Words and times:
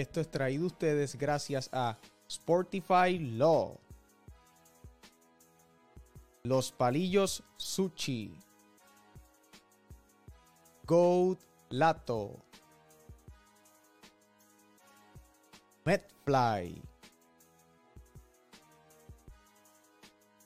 Esto 0.00 0.22
es 0.22 0.30
traído 0.30 0.66
ustedes 0.66 1.14
gracias 1.14 1.68
a 1.74 1.98
Sportify 2.26 3.18
Law. 3.18 3.78
Los 6.42 6.72
palillos 6.72 7.42
Sushi. 7.58 8.34
Goat 10.86 11.38
Lato. 11.68 12.42
Metfly. 15.84 16.80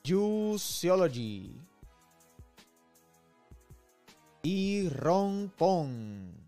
Juiceology. 0.05 1.61
Y 4.43 4.89
Ron 4.89 5.49
Pong. 5.55 6.44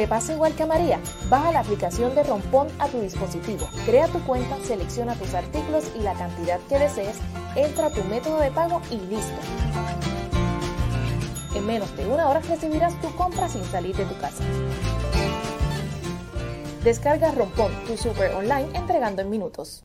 ¿Te 0.00 0.08
pasa 0.08 0.32
igual 0.32 0.54
que 0.54 0.62
a 0.62 0.66
María? 0.66 0.98
Baja 1.28 1.52
la 1.52 1.60
aplicación 1.60 2.14
de 2.14 2.22
Rompón 2.22 2.68
a 2.78 2.88
tu 2.88 3.02
dispositivo, 3.02 3.68
crea 3.84 4.08
tu 4.08 4.18
cuenta, 4.20 4.56
selecciona 4.64 5.14
tus 5.14 5.34
artículos 5.34 5.92
y 5.94 6.00
la 6.00 6.14
cantidad 6.14 6.58
que 6.70 6.78
desees, 6.78 7.18
entra 7.54 7.88
a 7.88 7.90
tu 7.90 8.02
método 8.04 8.40
de 8.40 8.50
pago 8.50 8.80
y 8.90 8.96
listo. 8.96 9.38
En 11.54 11.66
menos 11.66 11.94
de 11.98 12.06
una 12.06 12.30
hora 12.30 12.40
recibirás 12.40 12.98
tu 13.02 13.14
compra 13.14 13.46
sin 13.50 13.62
salir 13.64 13.94
de 13.94 14.06
tu 14.06 14.18
casa. 14.18 14.42
Descarga 16.82 17.32
Rompón, 17.32 17.70
tu 17.86 17.98
super 17.98 18.32
online 18.32 18.70
entregando 18.72 19.20
en 19.20 19.28
minutos. 19.28 19.82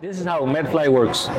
This 0.00 0.18
is 0.18 0.26
how 0.26 0.44
Medfly 0.44 0.88
works. 0.88 1.30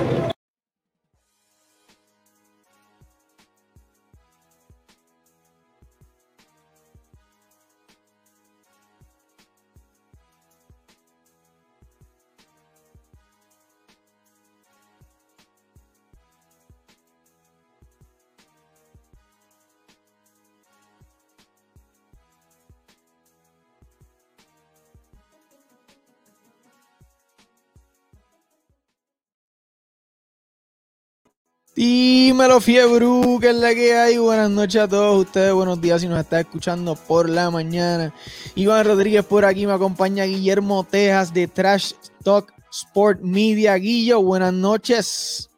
Dímelo, 31.75 32.61
Fiebru, 32.61 33.39
que 33.41 33.49
es 33.49 33.55
la 33.55 33.73
que 33.73 33.95
hay. 33.95 34.17
Buenas 34.19 34.51
noches 34.51 34.79
a 34.79 34.87
todos 34.87 35.25
ustedes. 35.25 35.53
Buenos 35.53 35.81
días 35.81 36.01
si 36.01 36.07
nos 36.07 36.19
está 36.19 36.39
escuchando 36.39 36.95
por 36.95 37.27
la 37.27 37.49
mañana. 37.49 38.13
Iván 38.53 38.85
Rodríguez 38.85 39.25
por 39.25 39.43
aquí. 39.43 39.65
Me 39.65 39.73
acompaña 39.73 40.25
Guillermo 40.25 40.83
Tejas 40.83 41.33
de 41.33 41.47
Trash 41.47 41.93
Talk 42.23 42.53
Sport 42.71 43.21
Media. 43.21 43.73
Guillo, 43.75 44.21
buenas 44.21 44.53
noches. 44.53 45.49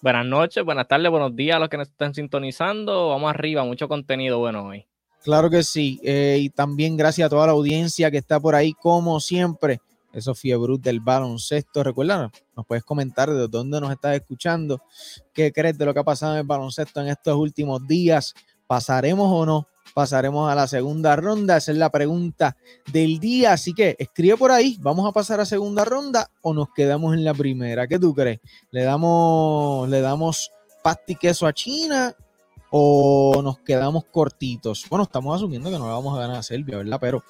Buenas 0.00 0.26
noches, 0.26 0.64
buenas 0.64 0.86
tardes, 0.86 1.10
buenos 1.10 1.34
días 1.34 1.56
a 1.56 1.58
los 1.58 1.68
que 1.68 1.78
nos 1.78 1.88
están 1.88 2.14
sintonizando. 2.14 3.08
Vamos 3.08 3.30
arriba, 3.30 3.64
mucho 3.64 3.88
contenido 3.88 4.38
bueno 4.38 4.66
hoy. 4.66 4.86
Claro 5.24 5.50
que 5.50 5.64
sí. 5.64 5.98
Eh, 6.04 6.38
y 6.40 6.50
también 6.50 6.96
gracias 6.96 7.26
a 7.26 7.30
toda 7.30 7.46
la 7.46 7.52
audiencia 7.52 8.12
que 8.12 8.18
está 8.18 8.38
por 8.38 8.54
ahí, 8.54 8.74
como 8.74 9.18
siempre 9.18 9.80
esos 10.14 10.38
fiebros 10.38 10.80
del 10.80 11.00
baloncesto. 11.00 11.82
Recuerda, 11.82 12.30
nos 12.56 12.66
puedes 12.66 12.84
comentar 12.84 13.30
de 13.30 13.48
dónde 13.48 13.80
nos 13.80 13.90
estás 13.90 14.14
escuchando, 14.14 14.80
qué 15.32 15.52
crees 15.52 15.76
de 15.76 15.84
lo 15.84 15.92
que 15.92 16.00
ha 16.00 16.04
pasado 16.04 16.34
en 16.34 16.40
el 16.40 16.46
baloncesto 16.46 17.00
en 17.00 17.08
estos 17.08 17.36
últimos 17.36 17.86
días. 17.86 18.34
¿Pasaremos 18.66 19.28
o 19.30 19.44
no? 19.44 19.68
Pasaremos 19.92 20.50
a 20.50 20.54
la 20.54 20.66
segunda 20.66 21.14
ronda. 21.16 21.56
Esa 21.58 21.72
es 21.72 21.78
la 21.78 21.90
pregunta 21.90 22.56
del 22.92 23.18
día. 23.18 23.52
Así 23.52 23.74
que 23.74 23.96
escribe 23.98 24.36
por 24.36 24.50
ahí. 24.50 24.78
¿Vamos 24.80 25.06
a 25.06 25.12
pasar 25.12 25.40
a 25.40 25.44
segunda 25.44 25.84
ronda 25.84 26.30
o 26.40 26.54
nos 26.54 26.68
quedamos 26.74 27.14
en 27.14 27.24
la 27.24 27.34
primera? 27.34 27.86
¿Qué 27.86 27.98
tú 27.98 28.14
crees? 28.14 28.40
¿Le 28.70 28.82
damos, 28.82 29.88
le 29.88 30.00
damos 30.00 30.50
pasti 30.82 31.14
queso 31.14 31.46
a 31.46 31.52
China 31.52 32.14
o 32.76 33.40
nos 33.40 33.60
quedamos 33.60 34.04
cortitos? 34.06 34.84
Bueno, 34.90 35.04
estamos 35.04 35.36
asumiendo 35.36 35.70
que 35.70 35.78
no 35.78 35.86
le 35.86 35.92
vamos 35.92 36.18
a 36.18 36.22
ganar 36.22 36.38
a 36.38 36.42
Serbia, 36.42 36.78
¿verdad? 36.78 36.98
Pero, 37.00 37.22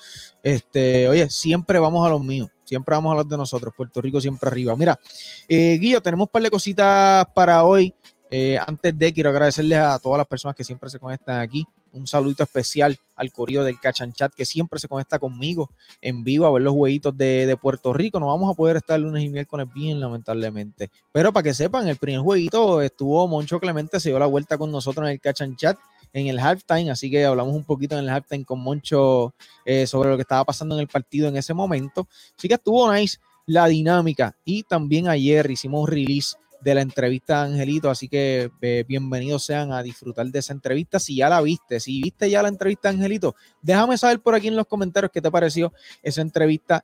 este, 0.42 1.06
oye, 1.06 1.28
siempre 1.28 1.78
vamos 1.78 2.06
a 2.06 2.08
los 2.08 2.24
míos. 2.24 2.48
Siempre 2.64 2.94
vamos 2.94 3.10
a 3.10 3.12
hablar 3.12 3.26
de 3.26 3.36
nosotros. 3.36 3.74
Puerto 3.76 4.00
Rico 4.00 4.22
siempre 4.22 4.48
arriba. 4.48 4.74
Mira, 4.74 4.98
eh, 5.46 5.76
Guillo, 5.78 6.00
tenemos 6.00 6.28
un 6.28 6.32
par 6.32 6.40
de 6.40 6.48
cositas 6.48 7.26
para 7.34 7.62
hoy. 7.62 7.94
Eh, 8.30 8.58
antes 8.66 8.98
de, 8.98 9.12
quiero 9.12 9.28
agradecerles 9.28 9.78
a 9.80 9.98
todas 9.98 10.16
las 10.16 10.26
personas 10.26 10.56
que 10.56 10.64
siempre 10.64 10.88
se 10.88 10.98
conectan 10.98 11.38
aquí. 11.38 11.66
Un 11.94 12.06
saludito 12.06 12.42
especial 12.42 12.98
al 13.16 13.32
corrido 13.32 13.64
del 13.64 13.80
Cachanchat 13.80 14.34
que 14.34 14.44
siempre 14.44 14.78
se 14.78 14.88
conecta 14.88 15.18
conmigo 15.18 15.70
en 16.00 16.24
vivo 16.24 16.46
a 16.46 16.52
ver 16.52 16.62
los 16.62 16.74
jueguitos 16.74 17.16
de, 17.16 17.56
Puerto 17.60 17.92
Rico. 17.92 18.20
No 18.20 18.26
vamos 18.26 18.52
a 18.52 18.54
poder 18.54 18.76
estar 18.76 19.00
lunes 19.00 19.22
y 19.22 19.28
miércoles 19.28 19.66
bien, 19.72 20.00
lamentablemente. 20.00 20.90
Pero 21.12 21.32
para 21.32 21.44
que 21.44 21.54
sepan, 21.54 21.88
el 21.88 21.96
primer 21.96 22.20
jueguito 22.20 22.82
estuvo 22.82 23.26
Moncho 23.28 23.60
Clemente, 23.60 24.00
se 24.00 24.10
dio 24.10 24.18
la 24.18 24.26
vuelta 24.26 24.58
con 24.58 24.70
nosotros 24.70 25.06
en 25.06 25.12
el 25.12 25.20
Cachanchat 25.20 25.78
en 26.14 26.28
el 26.28 26.38
halftime, 26.38 26.90
así 26.90 27.10
que 27.10 27.24
hablamos 27.24 27.54
un 27.54 27.64
poquito 27.64 27.98
en 27.98 28.04
el 28.04 28.08
halftime 28.10 28.44
con 28.44 28.60
Moncho 28.60 29.34
eh, 29.64 29.86
sobre 29.86 30.10
lo 30.10 30.16
que 30.16 30.22
estaba 30.22 30.44
pasando 30.44 30.76
en 30.76 30.82
el 30.82 30.88
partido 30.88 31.28
en 31.28 31.36
ese 31.36 31.52
momento. 31.52 32.08
Así 32.38 32.46
que 32.48 32.54
estuvo 32.54 32.90
nice 32.92 33.18
la 33.46 33.66
dinámica 33.66 34.34
y 34.44 34.62
también 34.62 35.08
ayer 35.08 35.50
hicimos 35.50 35.82
un 35.82 35.88
release 35.88 36.36
de 36.64 36.74
la 36.74 36.80
entrevista 36.80 37.44
de 37.44 37.52
Angelito, 37.52 37.90
así 37.90 38.08
que 38.08 38.50
eh, 38.62 38.84
bienvenidos 38.88 39.44
sean 39.44 39.70
a 39.70 39.82
disfrutar 39.82 40.26
de 40.26 40.38
esa 40.38 40.54
entrevista. 40.54 40.98
Si 40.98 41.16
ya 41.16 41.28
la 41.28 41.42
viste, 41.42 41.78
si 41.78 42.00
viste 42.00 42.30
ya 42.30 42.42
la 42.42 42.48
entrevista 42.48 42.88
de 42.88 42.96
Angelito, 42.96 43.36
déjame 43.60 43.98
saber 43.98 44.20
por 44.20 44.34
aquí 44.34 44.48
en 44.48 44.56
los 44.56 44.66
comentarios 44.66 45.12
qué 45.12 45.20
te 45.20 45.30
pareció 45.30 45.74
esa 46.02 46.22
entrevista 46.22 46.82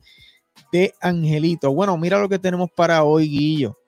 de 0.71 0.93
Angelito. 1.01 1.73
Bueno, 1.73 1.97
mira 1.97 2.21
lo 2.21 2.29
que 2.29 2.39
tenemos 2.39 2.71
para 2.71 3.05
hoy, 3.05 3.27
Guillo. 3.27 3.79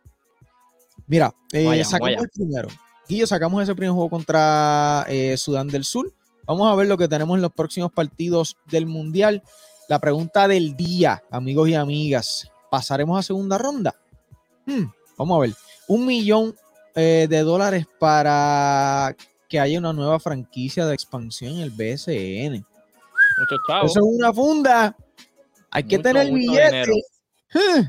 Mira, 1.06 1.34
eh, 1.52 1.66
vaya, 1.66 1.84
sacamos 1.84 2.14
vaya. 2.14 2.22
el 2.22 2.30
primero. 2.30 2.68
Guillo, 3.06 3.26
sacamos 3.26 3.62
ese 3.62 3.74
primer 3.74 3.92
juego 3.92 4.08
contra 4.08 5.04
eh, 5.10 5.36
Sudán 5.36 5.68
del 5.68 5.84
Sur. 5.84 6.10
Vamos 6.46 6.72
a 6.72 6.74
ver 6.74 6.86
lo 6.86 6.96
que 6.96 7.06
tenemos 7.06 7.36
en 7.36 7.42
los 7.42 7.52
próximos 7.52 7.92
partidos 7.92 8.56
del 8.70 8.86
Mundial. 8.86 9.42
La 9.90 9.98
pregunta 9.98 10.48
del 10.48 10.74
día, 10.74 11.22
amigos 11.30 11.68
y 11.68 11.74
amigas. 11.74 12.50
¿Pasaremos 12.70 13.18
a 13.18 13.22
segunda 13.22 13.58
ronda? 13.58 13.94
Hmm, 14.64 14.84
vamos 15.18 15.36
a 15.36 15.40
ver. 15.42 15.54
Un 15.92 16.06
millón 16.06 16.54
eh, 16.94 17.26
de 17.28 17.40
dólares 17.42 17.86
para 17.98 19.14
que 19.46 19.60
haya 19.60 19.78
una 19.78 19.92
nueva 19.92 20.18
franquicia 20.18 20.86
de 20.86 20.94
expansión 20.94 21.54
en 21.54 21.60
el 21.60 21.70
BSN. 21.70 22.64
Eso 23.84 23.84
es 23.84 23.96
una 23.96 24.32
funda. 24.32 24.96
Hay 25.70 25.84
que 25.84 25.98
tener 25.98 26.30
mucho 26.30 26.52
billete. 26.52 26.92
Hmm, 27.52 27.82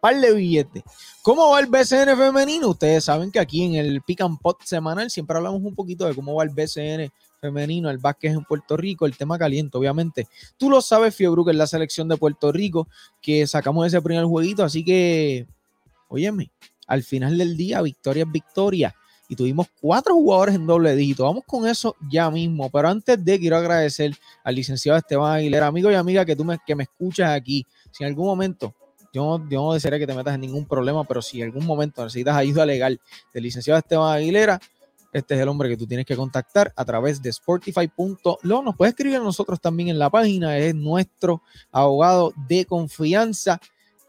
par 0.00 0.20
de 0.20 0.34
billetes. 0.34 0.82
¿Cómo 1.22 1.50
va 1.50 1.60
el 1.60 1.66
BCN 1.66 2.16
femenino? 2.16 2.68
Ustedes 2.68 3.04
saben 3.04 3.30
que 3.30 3.38
aquí 3.38 3.64
en 3.64 3.74
el 3.76 4.02
Pick 4.02 4.20
and 4.20 4.38
Pot 4.40 4.62
semanal 4.64 5.10
siempre 5.10 5.36
hablamos 5.36 5.62
un 5.62 5.74
poquito 5.74 6.06
de 6.06 6.14
cómo 6.14 6.34
va 6.34 6.44
el 6.44 6.50
BCN 6.50 7.10
femenino, 7.40 7.88
el 7.88 7.98
básquet 7.98 8.32
en 8.32 8.44
Puerto 8.44 8.76
Rico, 8.76 9.06
el 9.06 9.16
tema 9.16 9.38
caliente, 9.38 9.78
obviamente. 9.78 10.28
Tú 10.56 10.68
lo 10.68 10.82
sabes, 10.82 11.14
Fiebru, 11.14 11.44
que 11.44 11.52
es 11.52 11.56
la 11.56 11.66
selección 11.66 12.08
de 12.08 12.18
Puerto 12.18 12.52
Rico, 12.52 12.88
que 13.22 13.46
sacamos 13.46 13.86
ese 13.86 14.02
primer 14.02 14.24
jueguito, 14.24 14.64
así 14.64 14.84
que, 14.84 15.46
óyeme, 16.08 16.50
al 16.88 17.04
final 17.04 17.38
del 17.38 17.56
día, 17.56 17.80
victoria 17.82 18.24
es 18.24 18.32
victoria. 18.32 18.94
Y 19.28 19.36
tuvimos 19.36 19.66
cuatro 19.80 20.14
jugadores 20.14 20.54
en 20.54 20.66
doble 20.66 20.96
dígito. 20.96 21.24
Vamos 21.24 21.44
con 21.46 21.68
eso 21.68 21.94
ya 22.10 22.30
mismo. 22.30 22.70
Pero 22.70 22.88
antes 22.88 23.22
de, 23.22 23.38
quiero 23.38 23.58
agradecer 23.58 24.16
al 24.42 24.54
licenciado 24.54 24.98
Esteban 24.98 25.36
Aguilera, 25.36 25.66
amigo 25.66 25.90
y 25.90 25.94
amiga 25.94 26.24
que 26.24 26.34
tú 26.34 26.44
me, 26.44 26.58
que 26.66 26.74
me 26.74 26.84
escuchas 26.84 27.30
aquí. 27.30 27.64
Si 27.92 28.02
en 28.02 28.08
algún 28.08 28.26
momento 28.26 28.74
yo, 29.12 29.38
yo, 29.50 29.62
no 29.62 29.74
desearía 29.74 29.98
que 29.98 30.06
te 30.06 30.14
metas 30.14 30.34
en 30.34 30.40
ningún 30.40 30.66
problema, 30.66 31.04
pero 31.04 31.20
si 31.20 31.42
en 31.42 31.48
algún 31.48 31.66
momento 31.66 32.02
necesitas 32.02 32.36
ayuda 32.36 32.64
legal 32.64 32.98
del 33.34 33.42
licenciado 33.42 33.78
Esteban 33.78 34.16
Aguilera, 34.16 34.58
este 35.12 35.34
es 35.34 35.40
el 35.40 35.48
hombre 35.48 35.68
que 35.68 35.76
tú 35.76 35.86
tienes 35.86 36.04
que 36.04 36.16
contactar 36.16 36.72
a 36.76 36.84
través 36.84 37.22
de 37.22 37.32
sportify.lo. 37.32 38.62
Nos 38.62 38.76
puede 38.76 38.90
escribir 38.90 39.16
a 39.16 39.20
nosotros 39.20 39.60
también 39.60 39.88
en 39.88 39.98
la 39.98 40.10
página, 40.10 40.58
es 40.58 40.74
nuestro 40.74 41.42
abogado 41.72 42.32
de 42.48 42.66
confianza, 42.66 43.58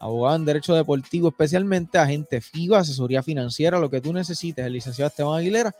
abogado 0.00 0.36
en 0.36 0.44
derecho 0.46 0.74
deportivo, 0.74 1.28
especialmente 1.28 1.98
agente 1.98 2.40
FIBA, 2.40 2.78
asesoría 2.78 3.22
financiera, 3.22 3.78
lo 3.78 3.90
que 3.90 4.00
tú 4.00 4.12
necesites. 4.12 4.64
El 4.64 4.72
licenciado 4.72 5.08
Esteban 5.08 5.38
Aguilera 5.38 5.76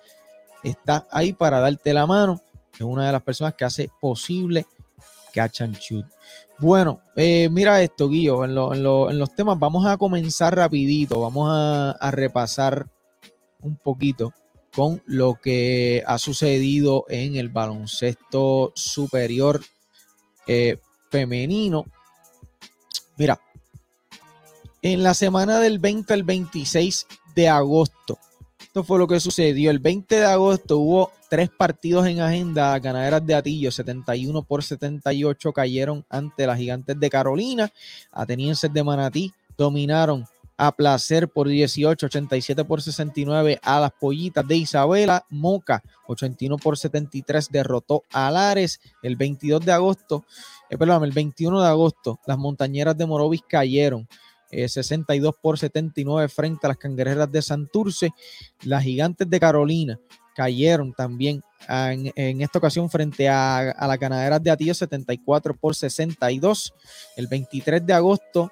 está 0.63 1.09
ahí 1.11 1.33
para 1.33 1.59
darte 1.59 1.93
la 1.95 2.07
mano. 2.07 2.41
Es 2.75 2.83
una 2.83 3.07
de 3.07 3.13
las 3.13 3.23
personas 3.23 3.55
que 3.55 3.65
hace 3.65 3.91
posible 3.99 4.67
Catch 5.33 5.63
and 5.63 5.77
Shoot. 5.79 6.07
Bueno, 6.59 7.01
eh, 7.17 7.49
mira 7.51 7.81
esto, 7.83 8.11
Guillo, 8.11 8.45
en, 8.45 8.55
lo, 8.55 8.75
en, 8.75 8.83
lo, 8.83 9.11
en, 9.11 9.19
los 9.19 9.35
temas 9.35 9.59
vamos 9.59 9.87
a 9.87 9.97
comenzar 9.97 10.55
rapidito, 10.55 11.21
vamos 11.21 11.49
a, 11.51 12.11
repasar 12.11 12.87
un 13.63 13.77
poquito 13.77 14.35
con 14.75 15.03
lo 15.07 15.37
que 15.37 16.05
ha 16.07 16.19
sucedido 16.19 17.07
en 17.09 17.37
el 17.37 17.49
baloncesto 17.49 18.73
superior 18.75 19.63
eh, 20.47 20.79
femenino. 21.11 21.87
Mira, 23.17 23.41
en 24.83 25.03
la 25.03 25.15
semana 25.15 25.59
del 25.61 25.79
20 25.79 26.13
al 26.15 26.23
26 26.23 27.07
de 27.35 27.49
agosto. 27.49 28.19
Esto 28.61 28.85
fue 28.85 28.99
lo 28.99 29.09
que 29.09 29.21
sucedió. 29.21 29.71
El 29.71 29.79
20 29.79 30.17
de 30.17 30.27
agosto 30.27 30.79
hubo 30.79 31.13
tres 31.29 31.51
partidos 31.51 32.07
en 32.07 32.21
agenda. 32.21 32.79
Ganaderas 32.79 33.27
de 33.27 33.35
Atillo, 33.35 33.73
71 33.73 34.43
por 34.43 34.63
78, 34.63 35.53
cayeron 35.53 36.05
ante 36.09 36.47
las 36.47 36.59
gigantes 36.59 36.99
de 36.99 37.11
Carolina. 37.11 37.73
Atenienses 38.13 38.73
de 38.73 38.85
Manatí 38.85 39.33
dominaron 39.57 40.25
a 40.57 40.73
placer 40.73 41.27
por 41.29 41.49
18, 41.49 42.07
87 42.07 42.65
por 42.67 42.83
69 42.83 43.59
a 43.63 43.81
las 43.81 43.93
pollitas 43.93 44.47
de 44.47 44.57
Isabela. 44.57 45.25
Moca, 45.31 45.83
81 46.07 46.59
por 46.59 46.77
73, 46.77 47.49
derrotó 47.51 48.05
a 48.13 48.31
Lares. 48.31 48.79
El 49.03 49.17
22 49.17 49.65
de 49.65 49.73
agosto, 49.73 50.25
eh, 50.69 50.77
el 50.79 51.13
21 51.13 51.63
de 51.63 51.67
agosto, 51.67 52.21
las 52.27 52.37
montañeras 52.37 52.97
de 52.97 53.07
Morovis 53.07 53.43
cayeron. 53.49 54.07
62 54.51 55.35
eh, 55.35 55.39
por 55.41 55.59
79 55.59 56.29
frente 56.29 56.67
a 56.67 56.69
las 56.69 56.77
cangrejeras 56.77 57.31
de 57.31 57.43
Santurce. 57.43 58.11
Las 58.63 58.83
gigantes 58.83 59.29
de 59.29 59.41
Carolina 59.41 59.99
cayeron 60.35 60.93
también 60.93 61.43
en, 61.69 62.41
esta 62.41 62.59
ocasión 62.59 62.89
frente 62.89 63.29
a, 63.29 63.71
a 63.71 63.87
las 63.87 63.99
ganaderas 63.99 64.43
de 64.43 64.51
Atillo 64.51 64.75
74 64.75 65.55
por 65.57 65.75
62. 65.75 66.75
El 67.17 67.27
23 67.27 67.85
de 67.85 67.93
agosto, 67.93 68.51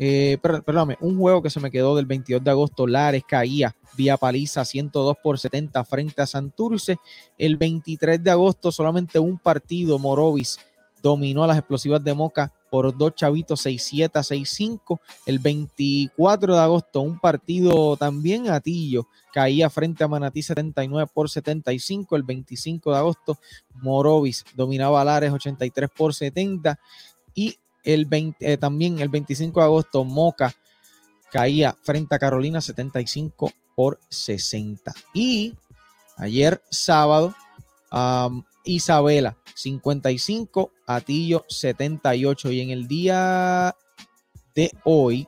eh, 0.00 0.38
perdóname, 0.40 0.96
un 1.00 1.18
juego 1.18 1.42
que 1.42 1.50
se 1.50 1.58
me 1.58 1.72
quedó 1.72 1.96
del 1.96 2.06
22 2.06 2.44
de 2.44 2.50
agosto, 2.50 2.86
Lares 2.86 3.24
caía 3.26 3.74
vía 3.96 4.16
paliza 4.16 4.64
102 4.64 5.16
por 5.22 5.38
70 5.38 5.84
frente 5.84 6.22
a 6.22 6.26
Santurce. 6.26 6.98
El 7.36 7.56
23 7.56 8.22
de 8.22 8.30
agosto, 8.30 8.70
solamente 8.70 9.18
un 9.18 9.38
partido, 9.38 9.98
Morovis 9.98 10.58
dominó 11.02 11.42
a 11.44 11.48
las 11.48 11.58
explosivas 11.58 12.02
de 12.02 12.14
Moca 12.14 12.52
por 12.70 12.96
dos 12.96 13.14
chavitos 13.14 13.64
6-7 13.66 14.10
a 14.14 14.22
6-5. 14.22 15.00
El 15.26 15.38
24 15.38 16.54
de 16.54 16.60
agosto, 16.60 17.00
un 17.00 17.18
partido 17.18 17.96
también 17.96 18.50
Atillo 18.50 19.08
caía 19.32 19.70
frente 19.70 20.04
a 20.04 20.08
Manatí 20.08 20.42
79 20.42 21.10
por 21.12 21.30
75. 21.30 22.16
El 22.16 22.22
25 22.22 22.92
de 22.92 22.96
agosto, 22.96 23.38
Morovis 23.74 24.44
dominaba 24.54 25.00
a 25.00 25.04
Lares 25.04 25.32
83 25.32 25.90
por 25.96 26.14
70. 26.14 26.78
Y 27.34 27.56
el 27.84 28.06
20, 28.06 28.52
eh, 28.52 28.56
también 28.56 28.98
el 28.98 29.08
25 29.08 29.60
de 29.60 29.66
agosto, 29.66 30.04
Moca 30.04 30.54
caía 31.30 31.76
frente 31.82 32.14
a 32.14 32.18
Carolina 32.18 32.60
75 32.60 33.52
por 33.74 34.00
60. 34.08 34.92
Y 35.14 35.54
ayer 36.16 36.60
sábado, 36.70 37.34
Isabela 38.68 39.38
55, 39.54 40.72
Atillo 40.86 41.44
78. 41.48 42.52
Y 42.52 42.60
en 42.60 42.70
el 42.70 42.86
día 42.86 43.74
de 44.54 44.70
hoy, 44.84 45.26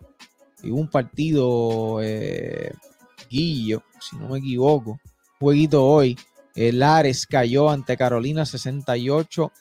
hubo 0.63 0.77
un 0.77 0.91
partido, 0.91 2.01
eh, 2.03 2.73
Guillo, 3.31 3.83
si 3.99 4.17
no 4.17 4.29
me 4.29 4.39
equivoco, 4.39 5.01
jueguito 5.39 5.85
hoy. 5.85 6.19
El 6.55 6.83
Ares 6.83 7.27
cayó 7.27 7.71
ante 7.71 7.97
Carolina 7.97 8.45
68 8.45 9.53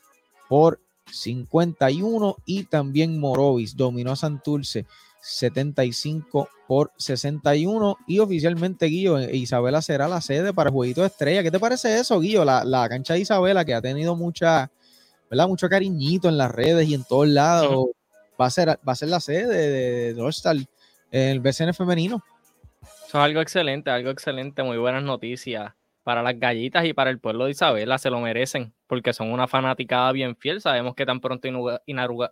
por 0.50 0.82
51 1.12 2.38
y 2.46 2.64
también 2.64 3.20
Morovis 3.20 3.76
dominó 3.76 4.12
a 4.12 4.16
Santurce 4.16 4.86
75 5.22 6.50
por 6.68 6.92
61 6.98 7.98
y 8.08 8.20
oficialmente 8.20 8.86
Guillo 8.86 9.20
eh, 9.20 9.36
Isabela 9.36 9.82
será 9.82 10.08
la 10.08 10.22
sede 10.22 10.54
para 10.54 10.70
el 10.70 10.74
jueguito 10.74 11.02
de 11.02 11.08
estrella. 11.08 11.44
¿Qué 11.44 11.52
te 11.52 11.60
parece 11.60 12.00
eso, 12.00 12.20
Guillo? 12.20 12.46
La, 12.46 12.88
cancha 12.90 13.16
de 13.16 13.22
Isabela 13.22 13.66
que 13.66 13.74
ha 13.74 13.82
tenido 13.82 14.16
mucha, 14.16 14.72
¿verdad? 15.30 15.48
Mucho 15.48 15.68
cariñito 15.68 16.30
en 16.30 16.38
las 16.38 16.52
redes 16.52 16.88
y 16.88 16.94
en 16.94 17.04
todos 17.04 17.28
lados. 17.28 17.88
Va 18.40 18.46
a 18.46 18.50
ser, 18.50 18.70
va 18.88 18.94
a 18.94 18.96
ser 18.96 19.10
la 19.10 19.20
sede 19.20 19.48
de, 19.48 20.14
de, 20.14 20.68
en 21.12 21.30
el 21.30 21.40
BCN 21.42 21.74
femenino. 21.74 22.24
Eso 22.82 23.18
es 23.18 23.24
algo 23.24 23.42
excelente, 23.42 23.90
algo 23.90 24.12
excelente, 24.12 24.64
muy 24.64 24.78
buenas 24.78 25.04
noticias 25.04 25.74
para 26.10 26.24
las 26.24 26.40
gallitas 26.40 26.86
y 26.86 26.94
para 26.94 27.12
el 27.12 27.20
pueblo 27.20 27.46
de 27.46 27.52
Isabela, 27.52 28.00
se 28.00 28.10
lo 28.10 28.20
merecen 28.20 28.74
porque 28.88 29.14
son 29.14 29.32
una 29.32 29.48
fanaticada 29.48 30.12
bien 30.12 30.36
fiel. 30.36 30.60
Sabemos 30.60 30.96
que 30.96 31.06
tan 31.06 31.20
pronto 31.22 31.48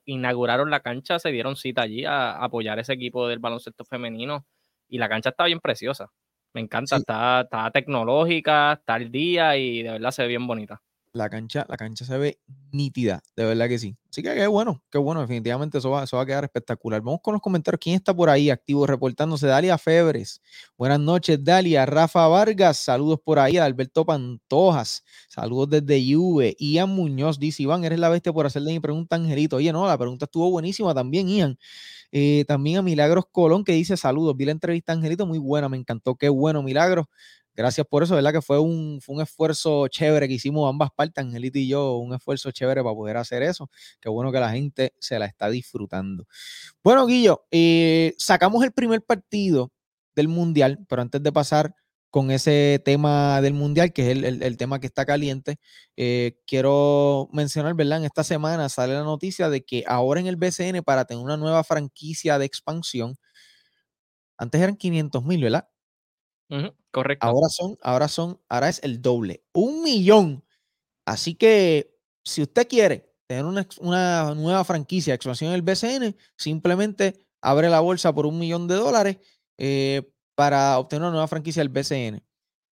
inauguraron 0.04 0.72
la 0.72 0.80
cancha, 0.80 1.20
se 1.20 1.30
dieron 1.30 1.56
cita 1.56 1.84
allí 1.84 2.04
a 2.04 2.32
apoyar 2.44 2.80
ese 2.80 2.94
equipo 2.94 3.28
del 3.28 3.38
baloncesto 3.38 3.86
femenino 3.86 4.48
y 4.90 4.98
la 4.98 5.08
cancha 5.08 5.30
está 5.30 5.46
bien 5.46 5.60
preciosa. 5.60 6.08
Me 6.56 6.62
encanta, 6.62 6.96
está, 6.96 7.42
está 7.42 7.70
tecnológica, 7.70 8.74
está 8.74 8.96
al 8.96 9.12
día 9.12 9.56
y 9.58 9.84
de 9.84 9.92
verdad 9.92 10.10
se 10.10 10.24
ve 10.24 10.30
bien 10.30 10.48
bonita 10.48 10.82
la 11.14 11.30
cancha, 11.30 11.66
la 11.70 11.78
cancha 11.78 12.06
se 12.06 12.18
ve 12.18 12.40
nítida, 12.72 13.24
de 13.36 13.46
verdad 13.46 13.68
que 13.68 13.80
sí. 13.80 13.98
Así 14.10 14.24
que 14.24 14.34
qué 14.34 14.48
bueno, 14.48 14.84
qué 14.92 14.98
bueno, 14.98 15.22
definitivamente 15.22 15.78
eso 15.78 15.92
va, 15.92 16.04
eso 16.04 16.18
va 16.18 16.24
a 16.24 16.26
quedar 16.26 16.44
espectacular. 16.44 17.02
Vamos 17.02 17.20
con 17.22 17.34
los 17.34 17.42
comentarios. 17.42 17.80
¿Quién 17.80 17.96
está 17.96 18.14
por 18.16 18.30
ahí 18.30 18.50
activo 18.50 18.88
reportándose? 18.88 19.48
Dalia 19.48 19.78
Febres. 19.78 20.42
Buenas 20.78 21.00
noches, 21.00 21.44
Dalia. 21.44 21.86
Rafa 21.86 22.28
Vargas, 22.28 22.78
saludos 22.78 23.20
por 23.24 23.40
ahí. 23.40 23.58
Alberto 23.58 24.06
Pantojas, 24.06 25.04
saludos 25.28 25.70
desde 25.70 26.14
Juve. 26.14 26.56
Ian 26.60 26.90
Muñoz 26.90 27.40
dice, 27.40 27.64
Iván, 27.64 27.84
eres 27.84 28.00
la 28.00 28.10
bestia 28.10 28.34
por 28.34 28.46
hacerle 28.46 28.72
mi 28.74 28.80
pregunta, 28.80 29.16
Angelito. 29.16 29.58
Oye, 29.58 29.72
no, 29.72 29.86
la 29.86 29.98
pregunta 29.98 30.26
estuvo 30.26 30.50
buenísima 30.50 30.94
también, 30.94 31.28
Ian. 31.30 31.60
Eh, 32.12 32.46
también 32.48 32.78
a 32.78 32.82
Milagros 32.82 33.26
Colón 33.32 33.64
que 33.64 33.74
dice 33.74 33.98
saludos. 33.98 34.36
Vi 34.38 34.46
la 34.46 34.52
entrevista, 34.52 34.94
Angelito, 34.94 35.26
muy 35.26 35.40
buena, 35.40 35.70
me 35.70 35.78
encantó. 35.78 36.16
Qué 36.16 36.30
bueno, 36.30 36.64
Milagros 36.64 37.06
gracias 37.58 37.88
por 37.88 38.04
eso, 38.04 38.16
¿verdad? 38.16 38.32
Que 38.32 38.42
fue 38.42 38.60
un, 38.60 39.02
fue 39.02 39.16
un 39.16 39.22
esfuerzo 39.22 39.88
chévere 39.88 40.28
que 40.28 40.36
hicimos 40.36 40.70
ambas 40.70 40.92
partes, 40.92 41.26
Angelito 41.26 41.58
y 41.58 41.68
yo, 41.68 41.98
un 41.98 42.14
esfuerzo 42.14 42.52
chévere 42.52 42.84
para 42.84 42.96
poder 42.96 43.18
hacer 43.18 43.42
eso. 43.44 43.70
Qué 44.00 44.10
bueno 44.10 44.32
que 44.32 44.40
la 44.40 44.52
gente 44.52 44.94
se 45.00 45.18
la 45.18 45.26
está 45.26 45.50
disfrutando. 45.50 46.26
Bueno, 46.84 47.08
Guillo, 47.08 47.46
eh, 47.52 48.14
sacamos 48.20 48.64
el 48.64 48.72
primer 48.72 49.02
partido 49.02 49.72
del 50.16 50.28
Mundial, 50.28 50.86
pero 50.88 51.02
antes 51.02 51.22
de 51.22 51.32
pasar 51.32 51.74
con 52.12 52.32
ese 52.32 52.82
tema 52.86 53.42
del 53.42 53.54
Mundial, 53.54 53.92
que 53.92 54.12
es 54.12 54.24
el, 54.24 54.58
tema 54.58 54.80
que 54.80 54.88
está 54.88 55.06
caliente, 55.06 55.58
eh, 55.98 56.40
quiero 56.46 57.28
mencionar, 57.34 57.74
¿verdad? 57.74 58.00
En 58.00 58.06
esta 58.06 58.24
semana 58.24 58.70
sale 58.70 58.94
la 58.94 59.04
noticia 59.04 59.50
de 59.50 59.66
que 59.66 59.84
ahora 59.88 60.20
en 60.20 60.28
el 60.28 60.36
BCN, 60.36 60.84
para 60.84 61.06
tener 61.06 61.24
una 61.24 61.38
nueva 61.38 61.64
franquicia 61.64 62.38
de 62.40 62.46
expansión, 62.46 63.16
antes 64.38 64.62
eran 64.62 64.76
500 64.78 65.24
mil, 65.26 65.44
¿verdad? 65.44 65.68
Correcto. 66.92 67.26
Ahora 67.26 67.48
son, 67.50 67.78
ahora 67.82 68.08
son, 68.08 68.40
ahora 68.50 68.70
es 68.70 68.82
el 68.84 69.02
doble, 69.02 69.44
un 69.54 69.84
millón. 69.84 70.44
Así 71.06 71.36
que 71.36 71.96
si 72.24 72.42
usted 72.42 72.68
quiere 72.68 73.14
tener 73.28 73.46
una, 73.46 74.34
nueva 74.34 74.64
franquicia 74.64 75.12
de 75.12 75.16
expansión 75.16 75.52
en 75.52 75.56
el 75.56 75.62
BCN, 75.62 76.16
simplemente 76.36 77.28
abre 77.42 77.70
la 77.70 77.80
bolsa 77.80 78.14
por 78.14 78.26
un 78.26 78.40
millón 78.40 78.68
de 78.68 78.76
dólares 78.76 79.18
eh, 79.58 80.10
para 80.36 80.78
obtener 80.80 81.04
una 81.04 81.12
nueva 81.12 81.28
franquicia 81.28 81.62
del 81.62 81.70
BCN. 81.70 82.24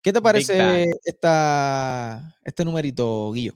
¿Qué 0.02 0.14
te 0.14 0.22
parece 0.22 0.86
esta, 1.04 2.38
este 2.44 2.64
numerito, 2.64 3.32
Guillo? 3.32 3.54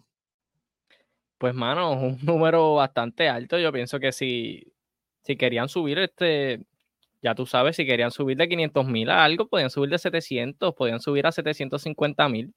Pues, 1.37 1.53
mano, 1.53 1.93
un 1.93 2.17
número 2.23 2.75
bastante 2.75 3.29
alto. 3.29 3.57
Yo 3.59 3.71
pienso 3.71 3.99
que 3.99 4.11
si, 4.11 4.73
si 5.23 5.37
querían 5.37 5.69
subir 5.69 5.99
este, 5.99 6.65
ya 7.21 7.35
tú 7.35 7.45
sabes, 7.45 7.75
si 7.75 7.85
querían 7.85 8.11
subir 8.11 8.37
de 8.37 8.47
500 8.47 8.85
mil 8.87 9.09
a 9.09 9.23
algo, 9.23 9.47
podían 9.47 9.69
subir 9.69 9.89
de 9.89 9.99
700, 9.99 10.73
podían 10.75 10.99
subir 11.01 11.27
a 11.27 11.31
750 11.31 12.29
mil, 12.29 12.53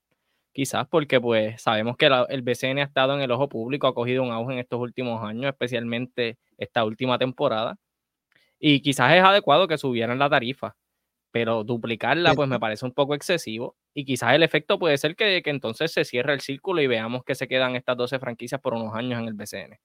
quizás 0.52 0.86
porque 0.88 1.20
pues 1.20 1.62
sabemos 1.62 1.96
que 1.96 2.06
el 2.28 2.42
BCN 2.42 2.78
ha 2.80 2.84
estado 2.84 3.14
en 3.14 3.22
el 3.22 3.30
ojo 3.32 3.48
público, 3.48 3.86
ha 3.86 3.94
cogido 3.94 4.22
un 4.22 4.32
auge 4.32 4.54
en 4.54 4.60
estos 4.60 4.80
últimos 4.80 5.22
años, 5.24 5.46
especialmente 5.46 6.38
esta 6.58 6.84
última 6.84 7.18
temporada, 7.18 7.76
y 8.58 8.82
quizás 8.82 9.14
es 9.14 9.24
adecuado 9.24 9.68
que 9.68 9.78
subieran 9.78 10.18
la 10.18 10.30
tarifa, 10.30 10.76
pero 11.32 11.64
duplicarla 11.64 12.34
pues 12.34 12.48
me 12.48 12.60
parece 12.60 12.86
un 12.86 12.92
poco 12.92 13.14
excesivo, 13.14 13.76
y 13.94 14.04
quizás 14.04 14.34
el 14.34 14.42
efecto 14.44 14.78
puede 14.78 14.98
ser 14.98 15.16
que, 15.16 15.42
que 15.42 15.50
entonces 15.50 15.92
se 15.92 16.04
cierre 16.04 16.34
el 16.34 16.40
círculo 16.40 16.82
y 16.82 16.86
veamos 16.86 17.24
que 17.24 17.34
se 17.34 17.48
quedan 17.48 17.76
estas 17.76 17.96
12 17.96 18.18
franquicias 18.20 18.60
por 18.60 18.74
unos 18.74 18.94
años 18.94 19.20
en 19.20 19.28
el 19.28 19.34
BCN. 19.34 19.78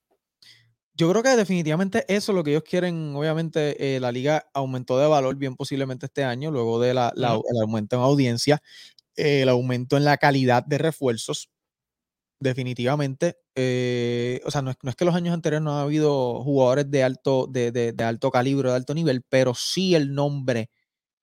Yo 0.97 1.11
creo 1.11 1.21
que 1.21 1.35
definitivamente 1.35 2.05
eso 2.07 2.31
es 2.31 2.35
lo 2.35 2.43
que 2.43 2.49
ellos 2.51 2.63
quieren. 2.63 3.15
Obviamente, 3.15 3.95
eh, 3.95 3.99
la 3.99 4.11
liga 4.11 4.47
aumentó 4.53 4.97
de 4.97 5.05
valor 5.07 5.35
bien 5.35 5.55
posiblemente 5.55 6.07
este 6.07 6.23
año, 6.23 6.49
luego 6.49 6.79
del 6.79 6.95
de 6.95 7.11
el 7.15 7.61
aumento 7.61 7.97
en 7.97 8.01
audiencia, 8.01 8.63
el 9.15 9.47
aumento 9.49 9.95
en 9.95 10.05
la 10.05 10.17
calidad 10.17 10.65
de 10.65 10.79
refuerzos. 10.79 11.49
Definitivamente, 12.39 13.37
eh, 13.55 14.41
o 14.45 14.51
sea, 14.51 14.61
no 14.63 14.71
es, 14.71 14.77
no 14.83 14.89
es, 14.91 14.95
que 14.95 15.05
los 15.05 15.15
años 15.15 15.33
anteriores 15.33 15.63
no 15.63 15.73
ha 15.73 15.83
habido 15.83 16.43
jugadores 16.43 16.89
de 16.91 17.03
alto, 17.03 17.47
de, 17.47 17.71
de, 17.71 17.93
de 17.93 18.03
alto 18.03 18.31
calibre, 18.31 18.69
de 18.69 18.75
alto 18.75 18.93
nivel, 18.95 19.23
pero 19.29 19.53
sí 19.55 19.95
el 19.95 20.13
nombre 20.15 20.69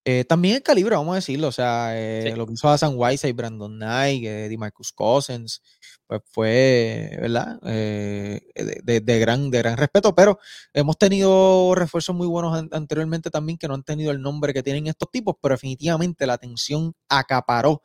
eh, 0.07 0.23
también 0.23 0.55
el 0.57 0.61
calibre, 0.61 0.95
vamos 0.95 1.13
a 1.13 1.15
decirlo, 1.15 1.47
o 1.47 1.51
sea, 1.51 1.99
eh, 1.99 2.35
lo 2.35 2.45
que 2.45 2.53
hizo 2.53 2.69
Hassan 2.69 2.95
y 3.23 3.31
Brandon 3.31 3.75
Knight, 3.75 4.23
eh, 4.23 4.55
Marcus 4.55 4.91
Cousins, 4.91 5.63
pues 6.05 6.21
fue, 6.29 7.17
¿verdad? 7.19 7.59
Eh, 7.65 8.39
de, 8.53 9.19
gran, 9.19 9.49
de 9.49 9.57
gran 9.57 9.77
respeto, 9.77 10.13
pero 10.13 10.37
hemos 10.73 10.99
tenido 10.99 11.73
refuerzos 11.73 12.15
muy 12.15 12.27
buenos 12.27 12.67
anteriormente 12.71 13.31
también 13.31 13.57
que 13.57 13.67
no 13.67 13.73
han 13.73 13.81
tenido 13.81 14.11
el 14.11 14.21
nombre 14.21 14.53
que 14.53 14.61
tienen 14.61 14.85
estos 14.85 15.09
tipos, 15.09 15.37
pero 15.41 15.55
definitivamente 15.55 16.27
la 16.27 16.33
atención 16.33 16.93
acaparó 17.09 17.81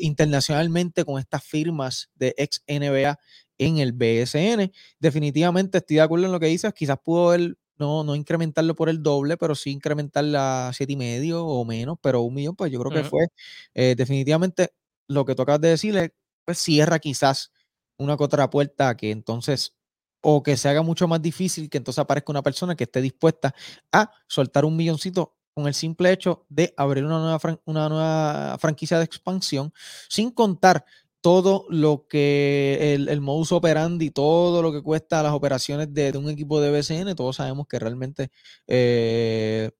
internacionalmente 0.00 1.04
con 1.04 1.18
estas 1.18 1.44
firmas 1.44 2.10
de 2.16 2.34
ex 2.36 2.62
NBA 2.68 3.18
en 3.56 3.78
el 3.78 3.92
BSN. 3.92 4.72
Definitivamente 4.98 5.78
estoy 5.78 5.96
de 5.96 6.02
acuerdo 6.02 6.26
en 6.26 6.32
lo 6.32 6.40
que 6.40 6.46
dices, 6.46 6.74
quizás 6.74 6.98
pudo 7.02 7.30
haber 7.30 7.56
no, 7.82 8.04
no 8.04 8.14
incrementarlo 8.14 8.74
por 8.76 8.88
el 8.88 9.02
doble, 9.02 9.36
pero 9.36 9.54
sí 9.56 9.70
incrementarla 9.70 10.68
a 10.68 10.72
siete 10.72 10.92
y 10.92 10.96
medio 10.96 11.44
o 11.44 11.64
menos, 11.64 11.98
pero 12.00 12.20
un 12.22 12.34
millón, 12.34 12.54
pues 12.56 12.70
yo 12.70 12.80
creo 12.80 12.92
que 12.92 13.08
fue 13.08 13.26
eh, 13.74 13.94
definitivamente 13.96 14.72
lo 15.08 15.24
que 15.24 15.34
tocas 15.34 15.60
de 15.60 15.70
decirle, 15.70 16.14
pues 16.44 16.58
cierra 16.58 16.98
quizás 17.00 17.52
una 17.98 18.16
contrapuerta 18.16 18.96
que 18.96 19.10
entonces 19.10 19.76
o 20.22 20.42
que 20.44 20.56
se 20.56 20.68
haga 20.68 20.82
mucho 20.82 21.08
más 21.08 21.20
difícil 21.20 21.68
que 21.68 21.78
entonces 21.78 21.98
aparezca 21.98 22.30
una 22.32 22.42
persona 22.42 22.76
que 22.76 22.84
esté 22.84 23.00
dispuesta 23.00 23.52
a 23.92 24.12
soltar 24.28 24.64
un 24.64 24.76
milloncito 24.76 25.36
con 25.54 25.66
el 25.66 25.74
simple 25.74 26.12
hecho 26.12 26.46
de 26.48 26.72
abrir 26.76 27.04
una 27.04 27.18
nueva, 27.18 27.60
una 27.64 27.88
nueva 27.88 28.56
franquicia 28.58 28.98
de 28.98 29.04
expansión, 29.04 29.72
sin 30.08 30.30
contar 30.30 30.84
todo 31.22 31.66
lo 31.70 32.06
que 32.08 32.94
el, 32.94 33.08
el, 33.08 33.20
modus 33.20 33.52
operandi, 33.52 34.10
todo 34.10 34.60
lo 34.60 34.72
que 34.72 34.82
cuesta 34.82 35.22
las 35.22 35.32
operaciones 35.32 35.94
de, 35.94 36.10
un 36.18 36.28
equipo 36.28 36.60
de 36.60 36.72
BCN, 36.72 37.14
todos 37.14 37.36
sabemos 37.36 37.66
que 37.68 37.78
realmente, 37.78 38.30
eh, 38.66 39.70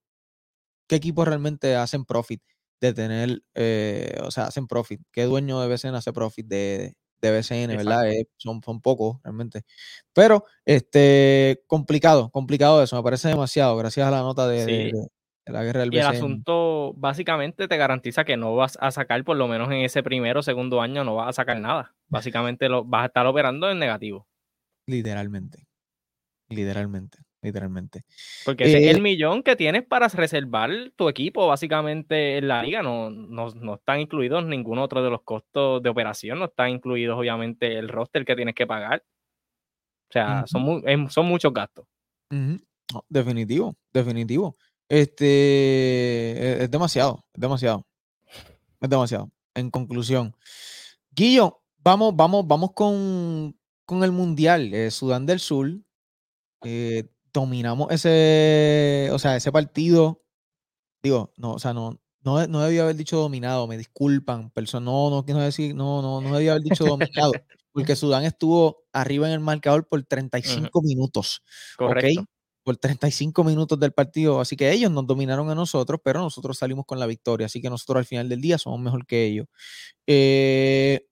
qué 0.89 0.97
equipos 0.97 1.27
realmente 1.27 1.75
hacen 1.75 2.05
profit 2.05 2.41
de 2.81 2.95
tener, 2.95 3.43
eh, 3.55 4.19
o 4.23 4.31
sea, 4.31 4.47
hacen 4.47 4.69
profit, 4.69 5.01
qué 5.13 5.25
dueño 5.25 5.61
de 5.61 5.69
BCN 5.69 5.97
hace 5.97 6.13
profit 6.13 6.47
de, 6.47 6.95
de 7.21 7.31
BCN, 7.31 7.77
¿verdad? 7.77 8.09
Eh, 8.09 8.29
son, 8.37 8.61
son 8.65 8.81
pocos 8.81 9.19
realmente. 9.25 9.63
Pero, 10.13 10.45
este, 10.65 11.65
complicado, 11.67 12.31
complicado 12.31 12.83
eso, 12.83 12.97
me 12.97 13.03
parece 13.03 13.29
demasiado, 13.29 13.77
gracias 13.77 14.07
a 14.07 14.13
la 14.13 14.21
nota 14.21 14.47
de, 14.47 14.93
la 15.47 15.65
guerra 15.65 15.81
del 15.81 15.95
y 15.95 15.99
el 15.99 16.07
asunto 16.07 16.93
básicamente 16.97 17.67
te 17.67 17.77
garantiza 17.77 18.25
que 18.25 18.37
no 18.37 18.55
vas 18.55 18.79
a 18.81 18.91
sacar, 18.91 19.25
por 19.25 19.37
lo 19.37 19.49
menos 19.49 19.69
en 19.71 19.79
ese 19.79 20.03
primero 20.03 20.41
o 20.41 20.43
segundo 20.43 20.81
año, 20.81 21.03
no 21.05 21.17
vas 21.17 21.31
a 21.31 21.33
sacar 21.33 21.61
nada. 21.61 21.95
Básicamente 22.09 22.69
lo, 22.69 22.85
vas 22.85 23.03
a 23.03 23.07
estar 23.07 23.27
operando 23.27 23.71
en 23.71 23.79
negativo. 23.79 24.29
Literalmente. 24.87 25.67
Literalmente. 26.49 27.19
Literalmente. 27.43 28.03
Porque 28.45 28.65
ese 28.65 28.85
es 28.85 28.91
el 28.93 28.99
eh, 28.99 29.03
millón 29.03 29.43
que 29.43 29.57
tienes 29.57 29.83
para 29.85 30.07
reservar 30.07 30.71
tu 30.95 31.09
equipo, 31.09 31.49
básicamente 31.49 32.39
en 32.39 32.47
la 32.47 32.63
liga, 32.63 32.83
no, 32.83 33.11
no, 33.11 33.75
están 33.75 33.99
incluidos 33.99 34.47
ningún 34.47 34.79
otro 34.79 35.03
de 35.03 35.11
los 35.11 35.23
costos 35.23 35.83
de 35.83 35.89
operación, 35.89 36.39
no 36.39 36.45
están 36.45 36.71
incluidos 36.71 37.19
obviamente 37.19 37.79
el 37.79 37.89
roster 37.89 38.25
que 38.25 38.37
tienes 38.37 38.55
que 38.55 38.69
pagar. 38.69 39.03
O 40.09 40.13
sea, 40.13 40.45
son, 40.47 40.85
son 41.11 41.27
muchos 41.27 41.53
gastos. 41.53 41.85
definitivo, 43.09 43.75
definitivo. 43.93 44.57
Este 44.93 45.25
e, 45.25 46.65
es, 46.65 46.71
demasiado, 46.71 47.25
es 47.33 47.41
demasiado. 47.41 47.87
Es 48.79 48.91
demasiado. 48.91 49.33
En 49.55 49.71
conclusión. 49.71 50.37
Guillo, 51.13 51.63
vamos, 51.79 52.15
vamos, 52.15 52.47
vamos 52.47 52.73
con, 52.75 53.57
con 53.87 54.05
el 54.05 54.13
Mundial. 54.13 54.75
Eh, 54.75 54.91
Sudán 54.91 55.25
del 55.25 55.41
Sur. 55.41 55.81
Eh, 56.65 57.09
dominamos 57.33 57.91
ese, 57.91 59.09
o 59.13 59.19
sea, 59.19 59.35
ese 59.35 59.51
partido. 59.51 60.23
Digo, 61.03 61.33
no, 61.39 61.53
o 61.53 61.59
sea, 61.59 61.73
no, 61.73 61.99
no, 62.23 62.47
no 62.47 62.61
debía 62.61 62.83
haber 62.83 62.97
dicho 62.97 63.17
dominado, 63.17 63.67
me 63.67 63.79
disculpan, 63.79 64.51
pero 64.51 64.79
no, 64.79 65.09
no 65.09 65.25
quiero 65.25 65.41
decir, 65.41 65.75
no, 65.75 66.03
no, 66.03 66.21
no 66.21 66.35
debía 66.35 66.51
haber 66.53 66.65
dicho 66.65 66.85
dominado, 66.85 67.33
porque 67.73 67.97
Sudán 67.97 68.25
estuvo 68.25 68.85
arriba 68.93 69.27
en 69.27 69.33
el 69.33 69.41
marcador 69.41 69.89
por 69.89 70.03
35 70.03 70.83
minutos. 70.83 71.43
Correcto 71.79 72.27
por 72.63 72.77
35 72.77 73.45
minutos 73.45 73.79
del 73.79 73.93
partido. 73.93 74.41
Así 74.41 74.57
que 74.57 74.71
ellos 74.73 74.91
nos 74.91 75.07
dominaron 75.07 75.51
a 75.51 75.55
nosotros, 75.55 76.01
pero 76.03 76.21
nosotros 76.21 76.59
salimos 76.59 76.85
con 76.87 76.99
la 76.99 77.07
victoria. 77.07 77.47
Así 77.47 77.61
que 77.61 77.71
nosotros 77.71 77.99
al 77.99 78.05
final 78.07 78.29
del 78.29 78.41
día 78.41 78.59
somos 78.59 78.81
mejor 78.81 79.07
que 79.07 79.25
ellos. 79.25 79.47
Eh, 80.07 81.07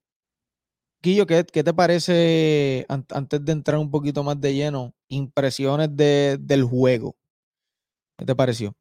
Guillo, 1.03 1.25
¿qué, 1.25 1.43
te 1.43 1.73
parece, 1.73 2.85
antes 2.87 3.43
de 3.43 3.51
entrar 3.51 3.79
un 3.79 3.89
poquito 3.89 4.23
más 4.23 4.39
de 4.39 4.53
lleno, 4.53 4.93
impresiones 5.07 5.89
del 5.95 6.63
juego? 6.63 7.15
¿Qué 8.17 8.25
te 8.25 8.35
pareció? 8.35 8.75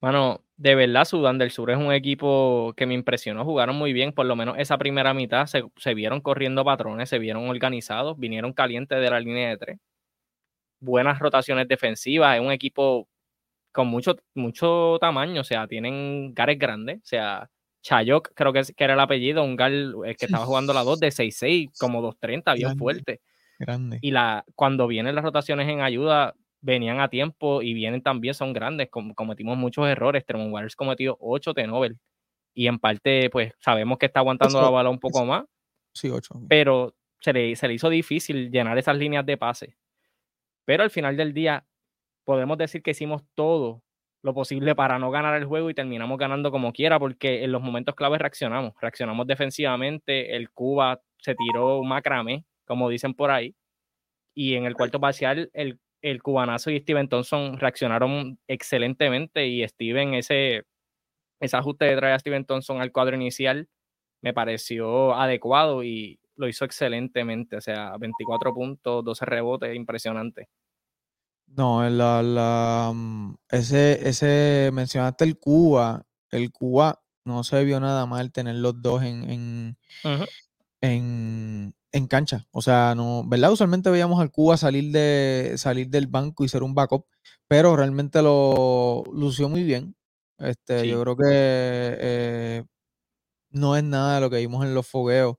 Bueno, 0.00 0.44
de 0.56 0.74
verdad, 0.74 1.04
Sudán 1.04 1.38
del 1.38 1.52
Sur 1.52 1.70
es 1.70 1.76
un 1.76 1.92
equipo 1.92 2.72
que 2.76 2.86
me 2.86 2.94
impresionó. 2.94 3.44
Jugaron 3.44 3.76
muy 3.76 3.92
bien, 3.92 4.12
por 4.12 4.26
lo 4.26 4.34
menos 4.34 4.56
esa 4.58 4.78
primera 4.78 5.14
mitad 5.14 5.46
se, 5.46 5.62
se 5.76 5.94
vieron 5.94 6.20
corriendo 6.22 6.64
patrones, 6.64 7.08
se 7.08 7.20
vieron 7.20 7.48
organizados, 7.48 8.18
vinieron 8.18 8.52
calientes 8.52 9.00
de 9.00 9.10
la 9.10 9.20
línea 9.20 9.50
de 9.50 9.58
tres 9.58 9.78
buenas 10.80 11.18
rotaciones 11.18 11.68
defensivas, 11.68 12.36
es 12.36 12.42
un 12.42 12.52
equipo 12.52 13.08
con 13.72 13.86
mucho, 13.86 14.16
mucho 14.34 14.98
tamaño, 15.00 15.42
o 15.42 15.44
sea, 15.44 15.66
tienen 15.66 16.34
gares 16.34 16.58
grandes, 16.58 16.98
o 16.98 17.06
sea, 17.06 17.50
Chayok 17.82 18.32
creo 18.34 18.52
que, 18.52 18.62
que 18.76 18.84
era 18.84 18.94
el 18.94 19.00
apellido, 19.00 19.42
un 19.42 19.56
gar 19.56 19.72
eh, 19.72 20.16
que 20.18 20.26
estaba 20.26 20.44
jugando 20.44 20.72
la 20.72 20.82
2 20.82 21.00
de 21.00 21.08
6'6, 21.08 21.70
como 21.78 22.02
2'30, 22.02 22.54
bien 22.56 22.76
fuerte. 22.76 23.20
Grande. 23.58 23.98
Y 24.00 24.10
la, 24.10 24.44
cuando 24.54 24.86
vienen 24.86 25.14
las 25.14 25.24
rotaciones 25.24 25.68
en 25.68 25.80
ayuda, 25.80 26.34
venían 26.60 27.00
a 27.00 27.08
tiempo 27.08 27.62
y 27.62 27.72
vienen 27.74 28.02
también, 28.02 28.34
son 28.34 28.52
grandes, 28.52 28.88
cometimos 28.90 29.56
muchos 29.56 29.86
errores, 29.86 30.26
Tremont 30.26 30.52
Waters 30.52 30.76
cometido 30.76 31.16
8 31.20 31.54
de 31.54 31.66
Nobel 31.66 31.98
y 32.54 32.66
en 32.66 32.78
parte, 32.78 33.30
pues 33.30 33.52
sabemos 33.60 33.98
que 33.98 34.06
está 34.06 34.20
aguantando 34.20 34.60
la 34.60 34.70
bala 34.70 34.90
un 34.90 34.98
poco 34.98 35.24
más. 35.24 35.44
Sí, 35.94 36.10
8. 36.10 36.42
Pero 36.48 36.94
se 37.20 37.32
le, 37.32 37.56
se 37.56 37.68
le 37.68 37.74
hizo 37.74 37.88
difícil 37.88 38.50
llenar 38.50 38.76
esas 38.78 38.96
líneas 38.96 39.24
de 39.24 39.36
pase. 39.36 39.76
Pero 40.70 40.84
al 40.84 40.90
final 40.90 41.16
del 41.16 41.34
día, 41.34 41.66
podemos 42.24 42.56
decir 42.56 42.80
que 42.80 42.92
hicimos 42.92 43.24
todo 43.34 43.82
lo 44.22 44.34
posible 44.34 44.76
para 44.76 45.00
no 45.00 45.10
ganar 45.10 45.34
el 45.34 45.44
juego 45.44 45.68
y 45.68 45.74
terminamos 45.74 46.16
ganando 46.16 46.52
como 46.52 46.72
quiera, 46.72 47.00
porque 47.00 47.42
en 47.42 47.50
los 47.50 47.60
momentos 47.60 47.96
claves 47.96 48.20
reaccionamos. 48.20 48.74
Reaccionamos 48.80 49.26
defensivamente, 49.26 50.36
el 50.36 50.48
Cuba 50.52 51.00
se 51.18 51.34
tiró 51.34 51.80
un 51.80 51.88
macramé, 51.88 52.44
como 52.64 52.88
dicen 52.88 53.14
por 53.14 53.32
ahí, 53.32 53.56
y 54.32 54.54
en 54.54 54.64
el 54.64 54.74
cuarto 54.74 55.00
parcial 55.00 55.50
el, 55.54 55.80
el 56.02 56.22
cubanazo 56.22 56.70
y 56.70 56.78
Steven 56.78 57.08
Thompson 57.08 57.58
reaccionaron 57.58 58.38
excelentemente 58.46 59.48
y 59.48 59.66
Steven, 59.66 60.14
ese, 60.14 60.66
ese 61.40 61.56
ajuste 61.56 61.86
de 61.86 61.96
traer 61.96 62.14
a 62.14 62.18
Steven 62.20 62.44
Thompson 62.44 62.80
al 62.80 62.92
cuadro 62.92 63.16
inicial 63.16 63.68
me 64.22 64.32
pareció 64.32 65.16
adecuado 65.16 65.82
y 65.82 66.20
lo 66.40 66.48
hizo 66.48 66.64
excelentemente, 66.64 67.56
o 67.56 67.60
sea, 67.60 67.96
24 67.98 68.54
puntos, 68.54 69.04
12 69.04 69.24
rebotes, 69.26 69.76
impresionante. 69.76 70.48
No, 71.46 71.88
la, 71.88 72.22
la, 72.22 72.92
mm, 72.94 73.34
ese, 73.50 74.08
ese, 74.08 74.70
mencionaste 74.72 75.24
el 75.24 75.38
Cuba, 75.38 76.06
el 76.30 76.50
Cuba 76.50 77.02
no 77.24 77.44
se 77.44 77.62
vio 77.64 77.78
nada 77.78 78.06
mal 78.06 78.32
tener 78.32 78.56
los 78.56 78.80
dos 78.80 79.02
en, 79.02 79.76
en, 80.80 81.74
en, 81.92 82.06
cancha. 82.08 82.46
O 82.52 82.62
sea, 82.62 82.94
no, 82.94 83.24
¿verdad? 83.26 83.52
Usualmente 83.52 83.90
veíamos 83.90 84.20
al 84.20 84.30
Cuba 84.30 84.56
salir 84.56 84.92
de 84.92 85.54
salir 85.56 85.88
del 85.90 86.06
banco 86.06 86.44
y 86.44 86.48
ser 86.48 86.62
un 86.62 86.74
backup, 86.74 87.04
pero 87.48 87.76
realmente 87.76 88.22
lo 88.22 89.04
lució 89.12 89.48
muy 89.48 89.62
bien. 89.62 89.94
Este, 90.38 90.88
yo 90.88 91.02
creo 91.02 91.16
que 91.16 91.24
eh, 91.26 92.64
no 93.50 93.76
es 93.76 93.84
nada 93.84 94.14
de 94.14 94.20
lo 94.22 94.30
que 94.30 94.38
vimos 94.38 94.64
en 94.64 94.74
los 94.74 94.86
fogueos 94.86 95.36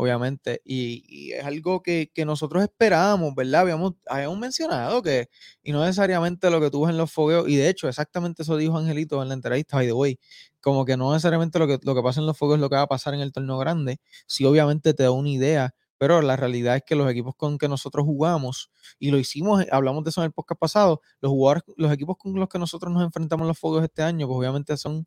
obviamente, 0.00 0.62
y, 0.64 1.32
es 1.32 1.44
algo 1.44 1.82
que, 1.82 2.10
nosotros 2.24 2.62
esperábamos, 2.62 3.34
¿verdad? 3.34 3.62
Habíamos, 3.62 3.94
habíamos 4.06 4.38
mencionado 4.38 5.02
que, 5.02 5.28
y 5.62 5.72
no 5.72 5.84
necesariamente 5.84 6.48
lo 6.50 6.58
que 6.60 6.70
tú 6.70 6.82
ves 6.82 6.90
en 6.90 6.96
los 6.96 7.12
fogueos, 7.12 7.46
y 7.48 7.56
de 7.56 7.68
hecho, 7.68 7.86
exactamente 7.86 8.42
eso 8.42 8.56
dijo 8.56 8.78
Angelito 8.78 9.22
en 9.22 9.28
la 9.28 9.34
entrevista, 9.34 9.76
by 9.76 9.86
the 9.86 9.92
way, 9.92 10.18
como 10.60 10.86
que 10.86 10.96
no 10.96 11.12
necesariamente 11.12 11.58
lo 11.58 11.66
que, 11.66 11.78
lo 11.82 11.94
que 11.94 12.02
pasa 12.02 12.20
en 12.20 12.26
los 12.26 12.38
fogueos 12.38 12.56
es 12.56 12.60
lo 12.62 12.70
que 12.70 12.76
va 12.76 12.82
a 12.82 12.86
pasar 12.86 13.12
en 13.12 13.20
el 13.20 13.30
torneo 13.30 13.58
grande, 13.58 14.00
sí 14.26 14.46
obviamente 14.46 14.94
te 14.94 15.02
da 15.02 15.10
una 15.10 15.28
idea, 15.28 15.74
pero 15.98 16.22
la 16.22 16.36
realidad 16.36 16.76
es 16.76 16.82
que 16.86 16.94
los 16.94 17.10
equipos 17.10 17.34
con 17.36 17.58
que 17.58 17.68
nosotros 17.68 18.06
jugamos, 18.06 18.70
y 18.98 19.10
lo 19.10 19.18
hicimos, 19.18 19.66
hablamos 19.70 20.02
de 20.04 20.10
eso 20.10 20.22
en 20.22 20.26
el 20.26 20.32
podcast 20.32 20.58
pasado, 20.58 21.02
los 21.20 21.30
jugadores, 21.30 21.62
los 21.76 21.92
equipos 21.92 22.16
con 22.16 22.34
los 22.34 22.48
que 22.48 22.58
nosotros 22.58 22.90
nos 22.90 23.04
enfrentamos 23.04 23.44
en 23.44 23.48
los 23.48 23.58
fogueos 23.58 23.84
este 23.84 24.02
año, 24.02 24.26
pues 24.26 24.38
obviamente 24.38 24.78
son, 24.78 25.06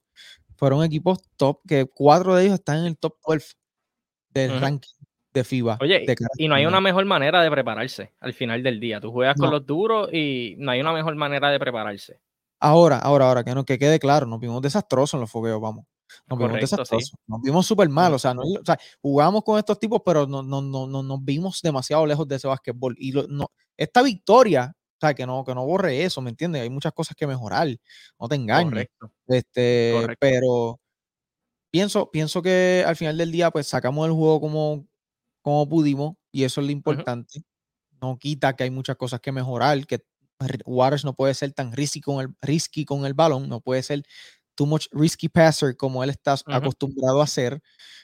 fueron 0.56 0.84
equipos 0.84 1.18
top, 1.36 1.62
que 1.68 1.86
cuatro 1.88 2.36
de 2.36 2.44
ellos 2.44 2.56
están 2.56 2.78
en 2.78 2.86
el 2.86 2.98
top 2.98 3.16
12 3.28 3.56
del 4.34 4.60
ranking 4.60 4.94
de 5.34 5.44
FIBA. 5.44 5.78
Oye, 5.82 6.06
y 6.38 6.48
no 6.48 6.56
hay 6.56 6.66
una 6.66 6.80
mejor 6.80 7.06
manera 7.06 7.42
de 7.42 7.50
prepararse 7.50 8.14
al 8.20 8.34
final 8.34 8.62
del 8.62 8.80
día. 8.80 9.02
Tú 9.02 9.12
juegas 9.12 9.36
con 9.36 9.50
los 9.50 9.66
duros 9.66 10.14
y 10.14 10.56
no 10.60 10.72
hay 10.72 10.82
una 10.82 10.94
mejor 10.94 11.16
manera 11.16 11.50
de 11.50 11.60
prepararse. 11.60 12.20
Ahora, 12.60 13.00
ahora, 13.00 13.28
ahora, 13.28 13.44
que, 13.44 13.54
no, 13.54 13.66
que 13.66 13.78
quede 13.78 14.00
claro, 14.00 14.26
nos 14.26 14.40
vimos 14.40 14.62
desastrosos 14.62 15.16
en 15.16 15.22
los 15.22 15.32
fogueos, 15.32 15.60
vamos. 15.60 15.86
Nos 16.28 16.40
vimos 16.40 16.60
desastrosos. 16.60 17.14
Nos 17.28 17.42
vimos 17.42 17.66
súper 17.66 17.90
mal. 17.90 18.14
O 18.14 18.20
sea, 18.20 18.34
no, 18.34 18.44
o 18.44 18.66
sea, 18.66 18.78
jugamos 19.02 19.44
con 19.44 19.58
estos 19.58 19.80
tipos, 19.80 20.02
pero 20.06 20.28
no, 20.28 20.44
no, 20.44 20.62
no, 20.62 20.88
no, 20.88 21.04
nos 21.04 21.26
vimos 21.26 21.60
demasiado 21.62 22.06
lejos 22.06 22.28
de 22.28 22.36
ese 22.36 22.48
básquetbol. 22.48 22.96
Y 22.98 23.12
no, 23.12 23.48
esta 23.76 24.02
victoria, 24.04 24.72
o 24.76 24.98
sea, 25.02 25.14
que 25.14 25.26
no, 25.26 25.44
que 25.44 25.56
no 25.56 25.66
borre 25.66 26.04
eso, 26.04 26.22
¿me 26.22 26.30
entiendes? 26.30 26.62
Hay 26.62 26.70
muchas 26.70 26.94
cosas 26.94 27.18
que 27.18 27.28
mejorar. 27.28 27.68
No 28.20 28.30
te 28.30 28.36
engañes. 28.36 28.70
Correcto. 28.70 29.12
Este, 29.28 30.16
pero 30.20 30.80
pienso, 31.74 32.12
pienso 32.12 32.44
que 32.44 32.86
al 32.86 32.96
final 32.96 33.18
del 33.18 33.32
día, 33.32 33.50
pues 33.50 33.68
sacamos 33.68 34.06
el 34.06 34.14
juego 34.14 34.40
como, 34.40 34.88
como 35.42 35.68
pudimos 35.68 36.14
y 36.32 36.44
eso 36.44 36.62
es 36.62 36.68
lo 36.68 36.72
importante. 36.72 37.42
No 38.00 38.20
quita 38.20 38.56
que 38.56 38.64
hay 38.64 38.70
muchas 38.70 38.96
cosas 38.96 39.20
que 39.22 39.32
mejorar, 39.32 39.84
que 39.88 40.06
Waters 40.66 41.04
no 41.04 41.16
puede 41.16 41.34
ser 41.34 41.52
tan 41.54 41.72
risky 41.72 42.00
con 42.00 42.22
el, 42.22 42.30
risky 42.42 42.86
con 42.86 43.08
el 43.08 43.16
balón, 43.16 43.50
no 43.50 43.60
puede 43.60 43.82
ser 43.82 44.04
too 44.54 44.68
much 44.68 44.86
risky 44.92 45.30
passer 45.30 45.76
como 45.76 46.04
él 46.04 46.12
está 46.12 46.36
acostumbrado 46.46 47.22
a 47.22 47.24
hacer. 47.24 47.60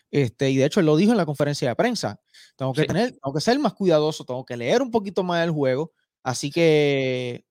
Este, 0.09 0.49
y 0.49 0.57
de 0.57 0.65
hecho, 0.65 0.79
él 0.79 0.88
lo 0.88 0.95
dijo 0.97 1.11
en 1.11 1.17
la 1.17 1.27
conferencia 1.27 1.69
de 1.69 1.75
prensa. 1.75 2.19
Tengo 2.55 2.73
que 2.73 2.85
tener, 2.85 3.11
tengo 3.11 3.35
que 3.35 3.41
ser 3.41 3.59
más 3.59 3.75
cuidadoso, 3.75 4.25
tengo 4.25 4.45
que 4.45 4.57
leer 4.57 4.81
un 4.81 4.89
poquito 4.89 5.23
más 5.23 5.41
del 5.41 5.51
juego. 5.51 5.91
Así 6.23 6.49
que 6.49 7.45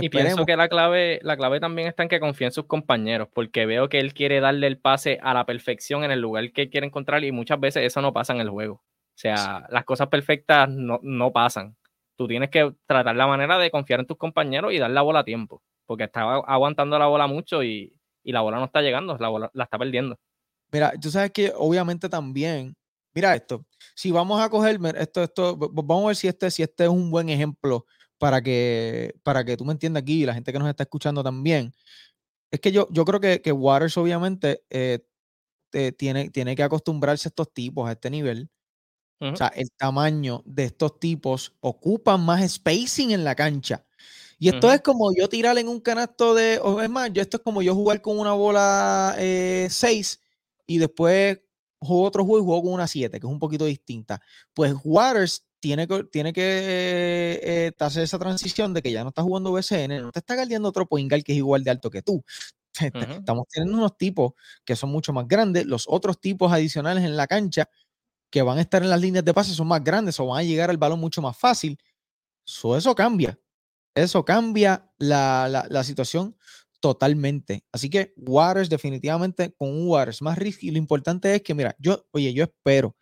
Y 0.00 0.08
pienso 0.08 0.44
que 0.46 0.56
la 0.56 0.68
clave, 0.68 1.20
la 1.22 1.36
clave 1.36 1.60
también 1.60 1.88
está 1.88 2.02
en 2.02 2.08
que 2.08 2.20
confíe 2.20 2.46
en 2.46 2.52
sus 2.52 2.66
compañeros, 2.66 3.28
porque 3.32 3.66
veo 3.66 3.88
que 3.88 4.00
él 4.00 4.14
quiere 4.14 4.40
darle 4.40 4.66
el 4.66 4.78
pase 4.78 5.18
a 5.22 5.34
la 5.34 5.46
perfección 5.46 6.04
en 6.04 6.10
el 6.10 6.20
lugar 6.20 6.52
que 6.52 6.68
quiere 6.68 6.86
encontrar 6.86 7.24
y 7.24 7.32
muchas 7.32 7.60
veces 7.60 7.84
eso 7.84 8.00
no 8.02 8.12
pasa 8.12 8.32
en 8.32 8.40
el 8.40 8.50
juego. 8.50 8.74
O 8.74 9.18
sea, 9.18 9.66
las 9.70 9.84
cosas 9.84 10.08
perfectas 10.08 10.68
no, 10.68 11.00
no 11.02 11.32
pasan. 11.32 11.76
Tú 12.16 12.28
tienes 12.28 12.50
que 12.50 12.74
tratar 12.86 13.16
la 13.16 13.26
manera 13.26 13.58
de 13.58 13.70
confiar 13.70 14.00
en 14.00 14.06
tus 14.06 14.16
compañeros 14.16 14.72
y 14.72 14.78
dar 14.78 14.90
la 14.90 15.02
bola 15.02 15.20
a 15.20 15.24
tiempo, 15.24 15.62
porque 15.86 16.04
está 16.04 16.22
aguantando 16.22 16.98
la 16.98 17.06
bola 17.06 17.26
mucho 17.26 17.62
y, 17.62 17.94
y 18.22 18.32
la 18.32 18.40
bola 18.40 18.58
no 18.58 18.66
está 18.66 18.82
llegando, 18.82 19.16
la 19.18 19.28
bola 19.28 19.50
la 19.54 19.64
está 19.64 19.78
perdiendo. 19.78 20.18
Mira, 20.72 20.92
tú 21.00 21.10
sabes 21.10 21.30
que 21.30 21.52
obviamente 21.56 22.08
también, 22.08 22.74
mira 23.14 23.34
esto, 23.34 23.64
si 23.94 24.10
vamos 24.10 24.40
a 24.40 24.50
coger 24.50 24.78
esto, 24.96 25.22
esto, 25.22 25.56
vamos 25.56 26.04
a 26.04 26.06
ver 26.08 26.16
si 26.16 26.28
este, 26.28 26.50
si 26.50 26.62
este 26.62 26.84
es 26.84 26.90
un 26.90 27.10
buen 27.10 27.28
ejemplo 27.28 27.86
para 28.18 28.42
que, 28.42 29.14
para 29.22 29.44
que 29.44 29.56
tú 29.56 29.64
me 29.64 29.72
entiendas 29.72 30.02
aquí 30.02 30.22
y 30.22 30.26
la 30.26 30.34
gente 30.34 30.52
que 30.52 30.58
nos 30.58 30.68
está 30.68 30.84
escuchando 30.84 31.22
también. 31.22 31.72
Es 32.50 32.60
que 32.60 32.72
yo, 32.72 32.88
yo 32.90 33.04
creo 33.04 33.20
que, 33.20 33.42
que 33.42 33.52
Waters 33.52 33.96
obviamente 33.98 34.62
eh, 34.70 35.00
tiene, 35.92 36.30
tiene 36.30 36.56
que 36.56 36.62
acostumbrarse 36.62 37.28
a 37.28 37.30
estos 37.30 37.52
tipos, 37.52 37.88
a 37.88 37.92
este 37.92 38.10
nivel. 38.10 38.48
O 39.18 39.34
sea, 39.34 39.48
el 39.48 39.70
tamaño 39.72 40.42
de 40.44 40.64
estos 40.64 41.00
tipos 41.00 41.54
ocupan 41.60 42.20
más 42.22 42.46
spacing 42.52 43.12
en 43.12 43.24
la 43.24 43.34
cancha. 43.34 43.86
Y 44.38 44.48
esto 44.50 44.70
es 44.70 44.82
como 44.82 45.14
yo 45.14 45.26
tirar 45.28 45.56
en 45.56 45.68
un 45.68 45.80
canasto 45.80 46.34
de, 46.34 46.58
o 46.62 46.82
es 46.82 46.90
más, 46.90 47.10
yo, 47.14 47.22
esto 47.22 47.38
es 47.38 47.42
como 47.42 47.62
yo 47.62 47.74
jugar 47.74 48.02
con 48.02 48.18
una 48.18 48.34
bola 48.34 49.14
6 49.16 49.18
eh, 49.18 50.18
y 50.66 50.76
después 50.76 51.40
juego 51.80 52.02
otro 52.02 52.24
juego 52.26 52.42
y 52.42 52.46
juego 52.46 52.62
con 52.64 52.72
una 52.74 52.86
7, 52.86 53.18
que 53.18 53.26
es 53.26 53.32
un 53.32 53.38
poquito 53.38 53.64
distinta. 53.64 54.20
Pues 54.52 54.74
Waters 54.84 55.46
tiene 55.66 55.88
que, 55.88 56.04
tiene 56.04 56.32
que 56.32 57.40
eh, 57.42 57.72
hacer 57.80 58.04
esa 58.04 58.20
transición 58.20 58.72
de 58.72 58.82
que 58.82 58.92
ya 58.92 59.02
no 59.02 59.08
está 59.08 59.22
jugando 59.22 59.50
BCN, 59.50 60.00
no 60.00 60.12
te 60.12 60.20
está 60.20 60.36
guardiando 60.36 60.68
otro 60.68 60.86
point 60.86 61.10
que 61.10 61.32
es 61.32 61.38
igual 61.38 61.64
de 61.64 61.72
alto 61.72 61.90
que 61.90 62.02
tú. 62.02 62.22
Estamos 63.24 63.48
teniendo 63.50 63.76
unos 63.76 63.96
tipos 63.98 64.34
que 64.64 64.76
son 64.76 64.90
mucho 64.90 65.12
más 65.12 65.26
grandes, 65.26 65.66
los 65.66 65.86
otros 65.88 66.20
tipos 66.20 66.52
adicionales 66.52 67.02
en 67.02 67.16
la 67.16 67.26
cancha 67.26 67.68
que 68.30 68.42
van 68.42 68.58
a 68.58 68.60
estar 68.60 68.80
en 68.84 68.90
las 68.90 69.00
líneas 69.00 69.24
de 69.24 69.34
pase 69.34 69.54
son 69.54 69.66
más 69.66 69.82
grandes 69.82 70.20
o 70.20 70.26
van 70.26 70.38
a 70.38 70.42
llegar 70.44 70.70
al 70.70 70.76
balón 70.76 71.00
mucho 71.00 71.20
más 71.20 71.36
fácil. 71.36 71.76
eso 72.44 72.94
cambia. 72.94 73.36
Eso 73.92 74.24
cambia 74.24 74.88
la, 74.98 75.66
la, 75.68 75.82
situación 75.82 76.36
totalmente. 76.80 77.64
Así 77.72 77.90
que 77.90 78.12
Waters 78.18 78.68
definitivamente 78.68 79.52
con 79.56 79.70
un 79.70 79.88
Waters 79.88 80.22
más 80.22 80.38
risky. 80.38 80.70
Lo 80.70 80.78
importante 80.78 81.34
es 81.34 81.42
que, 81.42 81.54
mira, 81.54 81.74
yo, 81.78 82.06
oye, 82.12 82.32
yo 82.34 82.44
espero 82.44 82.94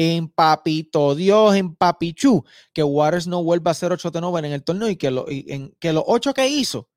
en 0.00 0.28
papito 0.28 1.16
Dios, 1.16 1.56
en 1.56 1.74
papichú, 1.74 2.44
que 2.72 2.84
Waters 2.84 3.26
no 3.26 3.42
vuelva 3.42 3.72
a 3.72 3.74
ser 3.74 3.90
8 3.90 4.12
de 4.12 4.20
9 4.20 4.46
en 4.46 4.54
el 4.54 4.62
torneo 4.62 4.88
y 4.88 4.94
que, 4.94 5.10
lo, 5.10 5.26
en, 5.28 5.74
que 5.80 5.92
los 5.92 6.04
8 6.06 6.34
que 6.34 6.46
hizo 6.46 6.88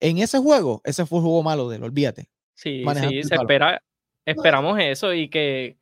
en 0.00 0.16
ese 0.16 0.38
juego, 0.38 0.80
ese 0.84 1.04
fue 1.04 1.18
el 1.18 1.24
juego 1.24 1.42
malo 1.42 1.68
de 1.68 1.76
él, 1.76 1.82
olvídate. 1.82 2.30
Sí, 2.54 2.82
sí, 2.82 3.22
se 3.24 3.34
espera, 3.34 3.82
esperamos 4.24 4.78
eso 4.80 5.12
y 5.12 5.28
que, 5.28 5.76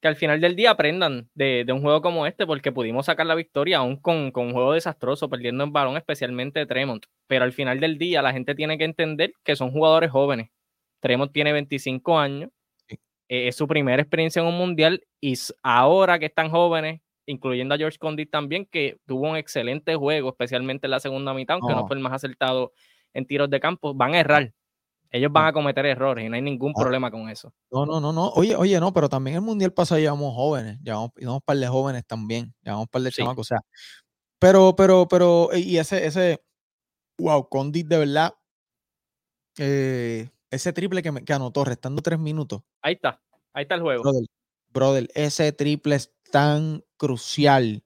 que, 0.00 0.08
al 0.08 0.16
final 0.16 0.40
del 0.40 0.56
día 0.56 0.72
aprendan 0.72 1.30
de, 1.34 1.62
de, 1.64 1.72
un 1.72 1.82
juego 1.82 2.02
como 2.02 2.26
este, 2.26 2.46
porque 2.46 2.72
pudimos 2.72 3.06
sacar 3.06 3.26
la 3.26 3.36
victoria 3.36 3.78
aún 3.78 3.96
con, 3.96 4.32
con 4.32 4.46
un 4.46 4.54
juego 4.54 4.72
desastroso, 4.72 5.30
perdiendo 5.30 5.62
en 5.62 5.72
balón, 5.72 5.96
especialmente 5.96 6.58
de 6.58 6.66
Tremont. 6.66 7.04
Pero 7.28 7.44
al 7.44 7.52
final 7.52 7.78
del 7.78 7.96
día 7.96 8.22
la 8.22 8.32
gente 8.32 8.56
tiene 8.56 8.76
que 8.76 8.84
entender 8.84 9.34
que 9.44 9.54
son 9.54 9.70
jugadores 9.70 10.10
jóvenes. 10.10 10.50
Tremont 10.98 11.32
tiene 11.32 11.52
25 11.52 12.18
años, 12.18 12.50
eh, 13.28 13.48
es 13.48 13.56
su 13.56 13.66
primera 13.66 14.00
experiencia 14.00 14.40
en 14.40 14.48
un 14.48 14.56
mundial 14.56 15.02
y 15.20 15.34
ahora 15.62 16.18
que 16.18 16.26
están 16.26 16.50
jóvenes, 16.50 17.00
incluyendo 17.26 17.74
a 17.74 17.78
George 17.78 17.98
Condit 17.98 18.30
también, 18.30 18.66
que 18.66 18.98
tuvo 19.06 19.30
un 19.30 19.36
excelente 19.36 19.96
juego, 19.96 20.30
especialmente 20.30 20.86
en 20.86 20.92
la 20.92 21.00
segunda 21.00 21.34
mitad, 21.34 21.54
aunque 21.54 21.74
no, 21.74 21.86
fue 21.86 21.96
el 21.96 22.02
más 22.02 22.12
acertado 22.12 22.72
en 23.12 23.26
tiros 23.26 23.50
de 23.50 23.60
campo, 23.60 23.94
van 23.94 24.14
a 24.14 24.20
errar. 24.20 24.52
Ellos 25.10 25.32
van 25.32 25.46
a 25.46 25.52
cometer 25.52 25.86
errores 25.86 26.26
y 26.26 26.28
no 26.28 26.36
hay 26.36 26.42
ningún 26.42 26.72
ah. 26.76 26.80
problema 26.80 27.10
con 27.10 27.28
eso. 27.28 27.52
No, 27.70 27.86
no, 27.86 28.00
no, 28.00 28.12
no. 28.12 28.28
Oye, 28.30 28.54
oye, 28.54 28.78
no, 28.80 28.92
pero 28.92 29.08
también 29.08 29.36
el 29.36 29.42
mundial 29.42 29.72
pasado 29.72 30.00
llevamos 30.00 30.34
jóvenes, 30.34 30.78
llevamos, 30.82 31.10
llevamos 31.16 31.40
un 31.40 31.44
par 31.44 31.56
de 31.56 31.68
jóvenes 31.68 32.06
también, 32.06 32.54
llevamos 32.62 32.84
un 32.84 32.88
par 32.88 33.02
de 33.02 33.12
chamacos, 33.12 33.46
o 33.46 33.48
sea. 33.48 33.60
Pero, 34.38 34.76
pero, 34.76 35.08
pero, 35.08 35.48
y 35.54 35.78
ese, 35.78 36.06
ese, 36.06 36.42
wow, 37.18 37.48
Condit 37.48 37.86
de 37.86 37.98
verdad, 37.98 38.34
eh, 39.58 40.28
ese 40.56 40.72
triple 40.72 41.02
que, 41.02 41.12
me, 41.12 41.24
que 41.24 41.32
anotó 41.32 41.64
restando 41.64 42.02
tres 42.02 42.18
minutos. 42.18 42.62
Ahí 42.82 42.94
está, 42.94 43.20
ahí 43.52 43.62
está 43.62 43.76
el 43.76 43.82
juego. 43.82 44.02
Brother, 44.72 45.08
ese 45.14 45.52
triple 45.52 45.94
es 45.96 46.12
tan 46.30 46.84
crucial. 46.96 47.82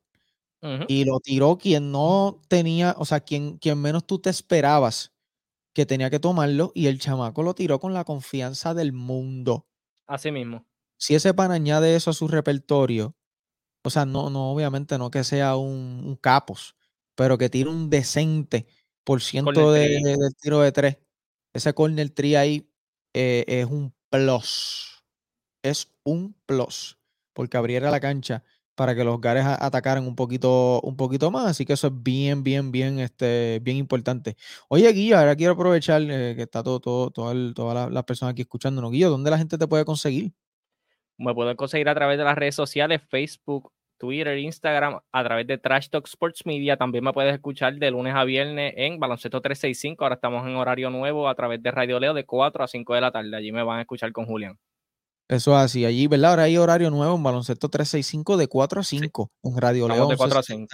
Y 0.88 1.06
lo 1.06 1.20
tiró 1.20 1.56
quien 1.56 1.90
no 1.90 2.42
tenía, 2.48 2.94
o 2.98 3.06
sea, 3.06 3.20
quien, 3.20 3.56
quien 3.56 3.80
menos 3.80 4.06
tú 4.06 4.18
te 4.18 4.28
esperabas 4.28 5.10
que 5.72 5.86
tenía 5.86 6.10
que 6.10 6.20
tomarlo. 6.20 6.70
Y 6.74 6.86
el 6.88 7.00
chamaco 7.00 7.42
lo 7.42 7.54
tiró 7.54 7.80
con 7.80 7.94
la 7.94 8.04
confianza 8.04 8.74
del 8.74 8.92
mundo. 8.92 9.66
Así 10.06 10.30
mismo. 10.30 10.66
Si 10.98 11.14
ese 11.14 11.32
pan 11.32 11.50
añade 11.50 11.96
eso 11.96 12.10
a 12.10 12.12
su 12.12 12.28
repertorio, 12.28 13.16
o 13.82 13.88
sea, 13.88 14.04
no, 14.04 14.28
no, 14.28 14.52
obviamente 14.52 14.98
no 14.98 15.10
que 15.10 15.24
sea 15.24 15.56
un, 15.56 16.18
capos, 16.20 16.76
pero 17.14 17.38
que 17.38 17.48
tire 17.48 17.70
un 17.70 17.88
decente 17.88 18.66
por 19.02 19.22
ciento 19.22 19.72
de, 19.72 19.88
del 19.88 20.36
tiro 20.38 20.60
de 20.60 20.72
tres 20.72 20.98
ese 21.52 21.72
corner 21.74 22.10
tree 22.10 22.36
ahí 22.36 22.70
eh, 23.14 23.44
es 23.46 23.66
un 23.66 23.94
plus. 24.08 25.04
Es 25.62 25.92
un 26.04 26.34
plus. 26.46 26.98
Porque 27.32 27.56
abriera 27.56 27.90
la 27.90 28.00
cancha 28.00 28.44
para 28.74 28.94
que 28.94 29.04
los 29.04 29.20
Gares 29.20 29.44
atacaran 29.44 30.06
un 30.06 30.16
poquito, 30.16 30.80
un 30.80 30.96
poquito 30.96 31.30
más. 31.30 31.46
Así 31.46 31.66
que 31.66 31.74
eso 31.74 31.88
es 31.88 32.02
bien, 32.02 32.42
bien, 32.42 32.72
bien, 32.72 32.98
este, 32.98 33.60
bien 33.62 33.76
importante. 33.76 34.36
Oye, 34.68 34.90
Guillo, 34.92 35.18
ahora 35.18 35.36
quiero 35.36 35.52
aprovechar 35.52 36.00
eh, 36.02 36.34
que 36.34 36.42
está 36.42 36.62
todo, 36.62 36.80
todo, 36.80 37.10
todas 37.52 37.92
las 37.92 38.04
personas 38.04 38.32
aquí 38.32 38.42
escuchándonos. 38.42 38.90
Guillo, 38.90 39.10
¿dónde 39.10 39.30
la 39.30 39.38
gente 39.38 39.58
te 39.58 39.68
puede 39.68 39.84
conseguir? 39.84 40.32
Me 41.18 41.34
pueden 41.34 41.56
conseguir 41.56 41.88
a 41.90 41.94
través 41.94 42.16
de 42.16 42.24
las 42.24 42.34
redes 42.34 42.54
sociales, 42.54 43.02
Facebook, 43.10 43.70
Twitter, 44.00 44.38
Instagram, 44.38 44.98
a 45.12 45.24
través 45.24 45.46
de 45.46 45.58
Trash 45.58 45.90
Talk 45.90 46.06
Sports 46.06 46.46
Media. 46.46 46.78
También 46.78 47.04
me 47.04 47.12
puedes 47.12 47.34
escuchar 47.34 47.76
de 47.76 47.90
lunes 47.90 48.14
a 48.16 48.24
viernes 48.24 48.72
en 48.76 48.98
Baloncesto 48.98 49.42
365. 49.42 50.02
Ahora 50.02 50.14
estamos 50.14 50.44
en 50.48 50.56
horario 50.56 50.88
nuevo 50.88 51.28
a 51.28 51.34
través 51.34 51.62
de 51.62 51.70
Radio 51.70 52.00
Leo 52.00 52.14
de 52.14 52.24
4 52.24 52.64
a 52.64 52.66
5 52.66 52.94
de 52.94 53.00
la 53.02 53.12
tarde. 53.12 53.36
Allí 53.36 53.52
me 53.52 53.62
van 53.62 53.78
a 53.78 53.82
escuchar 53.82 54.10
con 54.10 54.24
Julián. 54.24 54.58
Eso 55.28 55.52
es 55.52 55.64
así, 55.64 55.84
allí, 55.84 56.08
¿verdad? 56.08 56.30
Ahora 56.30 56.42
hay 56.44 56.56
horario 56.56 56.90
nuevo 56.90 57.14
en 57.14 57.22
Baloncesto 57.22 57.68
365 57.68 58.38
de 58.38 58.48
4 58.48 58.80
a 58.80 58.84
5 58.84 59.30
en 59.44 59.56
Radio 59.58 59.86
Leo. 59.86 60.08
De 60.08 60.16
4 60.16 60.38
a 60.38 60.42
5. 60.42 60.66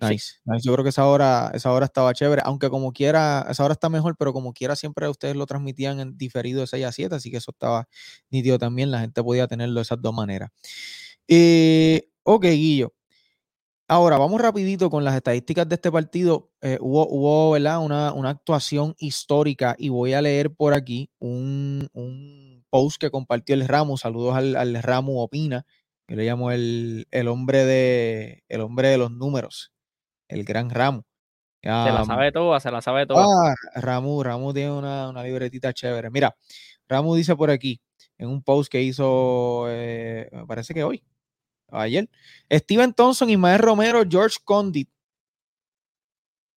Nice, 0.00 0.36
Yo 0.62 0.72
creo 0.72 0.82
que 0.82 0.88
esa 0.88 1.06
hora, 1.06 1.50
esa 1.52 1.70
hora 1.72 1.84
estaba 1.84 2.12
chévere, 2.14 2.42
aunque 2.44 2.70
como 2.70 2.92
quiera, 2.92 3.46
esa 3.50 3.64
hora 3.64 3.72
está 3.74 3.88
mejor, 3.88 4.16
pero 4.16 4.32
como 4.32 4.52
quiera 4.52 4.74
siempre 4.74 5.06
ustedes 5.08 5.36
lo 5.36 5.44
transmitían 5.46 6.00
en 6.00 6.16
diferido 6.16 6.62
de 6.62 6.66
6 6.66 6.86
a 6.86 6.92
7, 6.92 7.14
así 7.14 7.30
que 7.30 7.36
eso 7.36 7.50
estaba 7.50 7.86
nítido 8.30 8.58
también, 8.58 8.90
la 8.90 9.00
gente 9.00 9.22
podía 9.22 9.46
tenerlo 9.46 9.74
de 9.76 9.82
esas 9.82 10.00
dos 10.00 10.14
maneras. 10.14 10.50
Eh, 11.32 12.08
ok, 12.24 12.44
Guillo. 12.44 12.92
Ahora, 13.86 14.18
vamos 14.18 14.40
rapidito 14.40 14.90
con 14.90 15.04
las 15.04 15.14
estadísticas 15.14 15.68
de 15.68 15.76
este 15.76 15.92
partido. 15.92 16.50
Eh, 16.60 16.76
hubo, 16.80 17.06
hubo 17.08 17.52
¿verdad? 17.52 17.78
Una, 17.78 18.12
una, 18.12 18.30
actuación 18.30 18.96
histórica 18.98 19.76
y 19.78 19.90
voy 19.90 20.12
a 20.12 20.22
leer 20.22 20.50
por 20.52 20.74
aquí 20.74 21.08
un, 21.20 21.88
un 21.92 22.64
post 22.68 23.00
que 23.00 23.12
compartió 23.12 23.54
el 23.54 23.68
Ramo. 23.68 23.96
Saludos 23.96 24.34
al, 24.34 24.56
al 24.56 24.82
Ramo 24.82 25.22
Opina. 25.22 25.64
Yo 26.08 26.16
le 26.16 26.24
llamo 26.24 26.50
el, 26.50 27.06
el, 27.12 27.28
hombre 27.28 27.64
de, 27.64 28.42
el 28.48 28.60
hombre 28.62 28.88
de 28.88 28.98
los 28.98 29.12
números, 29.12 29.72
el 30.26 30.42
gran 30.42 30.68
Ramo. 30.68 31.04
se 31.62 31.68
la 31.68 32.04
sabe 32.04 32.32
toda, 32.32 32.58
se 32.58 32.72
la 32.72 32.82
sabe 32.82 33.06
toda. 33.06 33.24
Ah, 33.24 33.54
Ramu, 33.76 34.20
Ramu 34.24 34.52
tiene 34.52 34.72
una, 34.72 35.08
una 35.08 35.22
libretita 35.22 35.72
chévere. 35.72 36.10
Mira, 36.10 36.36
Ramu 36.88 37.14
dice 37.14 37.36
por 37.36 37.50
aquí, 37.50 37.80
en 38.18 38.28
un 38.28 38.42
post 38.42 38.68
que 38.70 38.82
hizo, 38.82 39.66
eh, 39.68 40.28
me 40.32 40.46
parece 40.46 40.74
que 40.74 40.82
hoy, 40.82 41.04
ayer. 41.72 42.08
Steven 42.50 42.92
Thompson, 42.92 43.30
Ismael 43.30 43.58
Romero, 43.58 44.02
George 44.08 44.38
Condit 44.44 44.88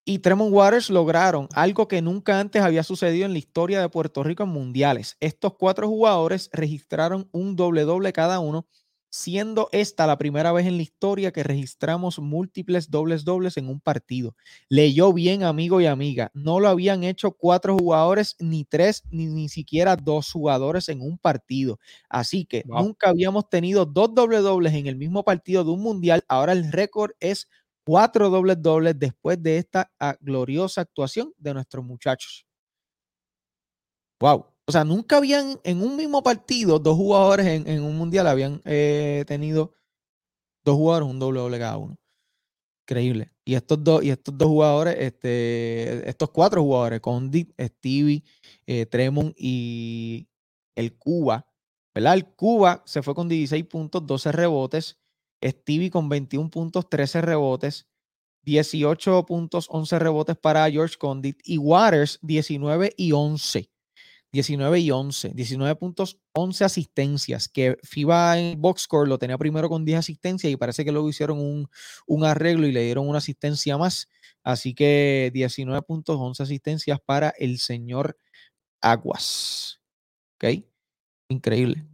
y 0.06 0.20
Tremont 0.20 0.54
Waters 0.54 0.90
lograron 0.90 1.48
algo 1.54 1.88
que 1.88 2.02
nunca 2.02 2.40
antes 2.40 2.62
había 2.62 2.84
sucedido 2.84 3.26
en 3.26 3.32
la 3.32 3.40
historia 3.40 3.80
de 3.80 3.90
Puerto 3.90 4.24
Rico 4.24 4.44
en 4.44 4.50
mundiales. 4.50 5.16
Estos 5.20 5.54
cuatro 5.56 5.88
jugadores 5.88 6.50
registraron 6.52 7.30
un 7.32 7.56
doble 7.56 7.84
doble 7.84 8.12
cada 8.12 8.40
uno 8.40 8.68
siendo 9.14 9.70
esta 9.72 10.08
la 10.08 10.18
primera 10.18 10.52
vez 10.52 10.66
en 10.66 10.76
la 10.76 10.82
historia 10.82 11.32
que 11.32 11.44
registramos 11.44 12.18
múltiples 12.18 12.90
dobles 12.90 13.24
dobles 13.24 13.58
en 13.58 13.70
un 13.70 13.80
partido. 13.80 14.36
Leyó 14.70 15.14
bien, 15.14 15.44
amigo 15.44 15.80
y 15.80 15.86
amiga. 15.86 16.32
No 16.34 16.60
lo 16.60 16.68
habían 16.68 17.04
hecho 17.04 17.32
cuatro 17.32 17.78
jugadores, 17.78 18.36
ni 18.40 18.66
tres, 18.66 19.04
ni, 19.12 19.28
ni 19.28 19.50
siquiera 19.50 19.96
dos 19.96 20.32
jugadores 20.32 20.90
en 20.90 21.02
un 21.02 21.20
partido. 21.20 21.78
Así 22.10 22.46
que 22.46 22.64
nunca 22.66 23.10
habíamos 23.10 23.48
tenido 23.50 23.86
dos 23.86 24.16
dobles 24.16 24.42
dobles 24.42 24.74
en 24.74 24.88
el 24.88 24.96
mismo 24.96 25.24
partido 25.24 25.64
de 25.64 25.70
un 25.70 25.84
mundial. 25.84 26.24
Ahora 26.28 26.54
el 26.54 26.72
récord 26.72 27.12
es 27.20 27.48
cuatro 27.86 28.32
dobles 28.32 28.64
dobles 28.64 28.98
después 28.98 29.42
de 29.44 29.60
esta 29.60 29.92
ah, 30.00 30.18
gloriosa 30.22 30.82
actuación 30.82 31.32
de 31.38 31.54
nuestros 31.54 31.86
muchachos. 31.86 32.48
Wow. 34.20 34.53
O 34.66 34.72
sea, 34.72 34.84
nunca 34.84 35.18
habían 35.18 35.60
en 35.64 35.82
un 35.82 35.98
mismo 35.98 36.24
partido 36.24 36.80
dos 36.80 36.96
jugadores 36.96 37.46
en, 37.48 37.84
un 37.84 37.98
mundial 37.98 38.28
habían 38.28 38.62
eh, 38.64 39.26
tenido 39.28 39.74
dos 40.64 40.76
jugadores, 40.78 41.10
un 41.10 41.20
doble 41.20 41.40
doble 41.40 41.60
cada 41.60 41.78
uno. 41.78 41.98
Increíble. 42.86 43.32
Y 43.46 43.56
estos 43.56 43.84
dos, 43.84 44.04
y 44.04 44.10
estos 44.10 44.38
dos 44.38 44.48
jugadores, 44.48 44.96
este, 45.00 46.10
estos 46.10 46.30
cuatro 46.32 46.62
jugadores, 46.62 47.02
Condit, 47.02 47.52
Stevie, 47.60 48.24
eh, 48.66 48.86
Tremont 48.86 49.34
y 49.38 50.28
el 50.76 50.98
Cuba, 50.98 51.46
¿verdad? 51.94 52.14
El 52.16 52.26
Cuba 52.26 52.84
se 52.86 53.02
fue 53.02 53.16
con 53.16 53.28
16 53.28 53.66
puntos, 53.66 54.06
12 54.06 54.32
rebotes. 54.32 54.98
Stevie 55.44 55.92
con 55.92 56.08
21 56.10 56.50
puntos, 56.50 56.90
13 56.90 57.22
rebotes. 57.22 57.88
18 58.44 59.26
puntos, 59.26 59.68
11 59.70 60.00
rebotes 60.00 60.38
para 60.38 60.70
George 60.70 60.98
Condit. 60.98 61.40
Y 61.44 61.58
Waters, 61.58 62.20
19 62.22 62.94
y 62.98 63.12
11. 63.12 63.73
19 64.34 64.80
y 64.80 64.90
11, 64.92 65.30
19 65.36 65.76
puntos, 65.76 66.20
11 66.34 66.66
asistencias, 66.66 67.48
que 67.48 67.78
FIBA 67.84 68.40
en 68.40 68.62
Boxscore 68.62 69.08
lo 69.08 69.20
tenía 69.20 69.38
primero 69.38 69.70
con 69.70 69.86
10 69.86 70.00
asistencias 70.00 70.52
y 70.52 70.58
parece 70.58 70.84
que 70.84 70.92
luego 70.92 71.08
hicieron 71.08 71.40
un, 71.40 72.26
arreglo 72.26 72.66
y 72.68 72.72
le 72.72 72.84
dieron 72.84 73.08
una 73.08 73.20
asistencia 73.20 73.78
más. 73.78 74.10
Así 74.44 74.74
que 74.74 75.30
19 75.34 75.84
puntos, 75.84 76.18
11 76.20 76.44
asistencias 76.44 77.00
para 77.06 77.30
el 77.38 77.60
señor 77.60 78.18
Aguas. 78.82 79.82
¿Ok? 80.38 80.66
Increíble. 81.30 81.86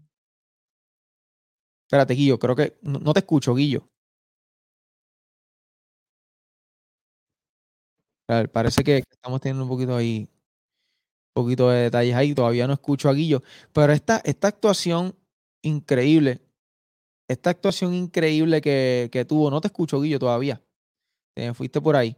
Espérate, 1.88 2.14
Guillo, 2.14 2.40
creo 2.40 2.56
que 2.56 2.78
no, 2.82 3.14
te 3.14 3.20
escucho, 3.20 3.54
Guillo. 3.56 3.90
parece 8.54 8.84
que 8.84 9.04
estamos 9.10 9.42
teniendo 9.42 9.64
un 9.64 9.70
poquito 9.70 9.96
ahí 9.96 10.30
poquito 11.34 11.70
de 11.70 11.84
detalles 11.84 12.16
ahí, 12.16 12.34
todavía 12.34 12.68
no 12.68 12.74
escucho 12.74 13.10
a 13.10 13.14
Guillo, 13.14 13.44
pero 13.74 13.94
esta, 13.94 14.22
esta 14.24 14.48
actuación 14.48 15.16
increíble, 15.62 16.42
esta 17.28 17.50
actuación 17.52 17.94
increíble 17.94 18.62
que, 18.62 19.10
que 19.12 19.26
tuvo, 19.26 19.50
no 19.50 19.62
te 19.62 19.68
escucho 19.68 20.02
Guillo 20.02 20.20
todavía, 20.20 20.62
te 21.34 21.54
fuiste 21.54 21.82
por 21.82 21.96
ahí. 21.96 22.16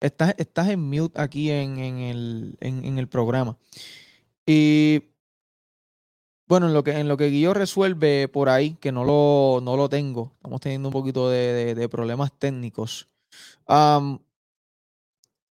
Estás, 0.00 0.34
estás 0.36 0.68
en 0.68 0.80
mute 0.80 1.20
aquí 1.20 1.50
en, 1.50 1.78
en, 1.78 1.98
el, 1.98 2.58
en, 2.60 2.98
el 2.98 3.08
programa. 3.08 3.56
Y 4.44 5.02
bueno, 6.46 6.68
en 6.68 6.74
lo 6.74 6.84
que, 6.84 6.92
en 6.92 7.08
lo 7.08 7.16
que 7.16 7.30
Guillo 7.30 7.54
resuelve 7.54 8.28
por 8.28 8.48
ahí, 8.50 8.74
que 8.74 8.92
no 8.92 9.04
lo, 9.04 9.60
no 9.62 9.76
lo 9.76 9.88
tengo, 9.88 10.32
estamos 10.36 10.60
teniendo 10.60 10.90
un 10.90 10.92
poquito 10.92 11.30
de, 11.30 11.74
de, 11.74 11.88
problemas 11.88 12.30
técnicos 12.38 13.08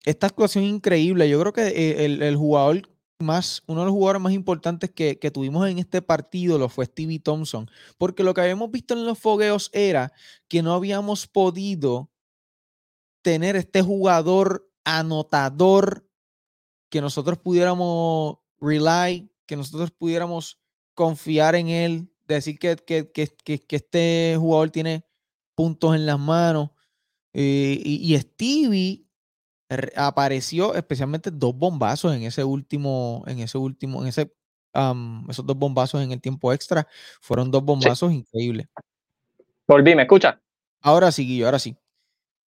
esta 0.05 0.27
actuación 0.27 0.63
increíble. 0.63 1.27
Yo 1.27 1.39
creo 1.39 1.51
que 1.51 1.67
eh, 1.67 2.05
el, 2.05 2.35
jugador 2.35 2.89
más, 3.19 3.63
uno 3.65 3.81
de 3.81 3.85
los 3.87 3.93
jugadores 3.93 4.21
más 4.21 4.33
importantes 4.33 4.91
que, 4.91 5.15
tuvimos 5.33 5.67
en 5.67 5.79
este 5.79 6.01
partido 6.01 6.57
lo 6.57 6.69
fue 6.69 6.85
Stevie 6.85 7.19
Thompson, 7.19 7.69
porque 7.97 8.23
lo 8.23 8.33
que 8.33 8.41
habíamos 8.41 8.71
visto 8.71 8.93
en 8.93 9.05
los 9.05 9.17
fogueos 9.17 9.69
era 9.73 10.13
que 10.47 10.61
no 10.61 10.73
habíamos 10.73 11.27
podido 11.27 12.11
tener 13.23 13.55
este 13.55 13.81
jugador 13.81 14.69
anotador 14.83 16.07
que 16.89 17.01
nosotros 17.01 17.39
pudiéramos 17.39 18.37
rely, 18.61 19.31
que 19.47 19.55
nosotros 19.55 19.91
pudiéramos 19.91 20.59
confiar 20.93 21.55
en 21.55 21.69
él, 21.69 22.11
decir 22.27 22.59
que, 22.59 22.75
que, 22.75 23.65
este 23.69 24.35
jugador 24.37 24.69
tiene 24.69 25.03
puntos 25.55 25.95
en 25.95 26.05
las 26.05 26.19
manos. 26.19 26.69
Eh, 27.33 27.81
y 27.83 28.17
Stevie 28.17 29.04
apareció 29.95 30.75
especialmente 30.75 31.31
dos 31.31 31.55
bombazos 31.55 32.15
en 32.15 32.23
ese 32.23 32.43
último, 32.43 33.23
en 33.27 33.39
ese 33.39 33.57
último, 33.57 34.01
en 34.01 34.07
ese, 34.07 34.33
esos 35.29 35.45
dos 35.45 35.57
bombazos 35.57 36.03
en 36.03 36.11
el 36.11 36.21
tiempo 36.21 36.53
extra. 36.53 36.87
Fueron 37.21 37.51
dos 37.51 37.63
bombazos 37.63 38.11
increíbles. 38.11 38.67
Volví, 39.67 39.95
¿me 39.95 40.03
escucha? 40.03 40.41
Ahora 40.81 41.11
sí, 41.11 41.25
Guillo, 41.25 41.45
ahora 41.45 41.59
sí. 41.59 41.75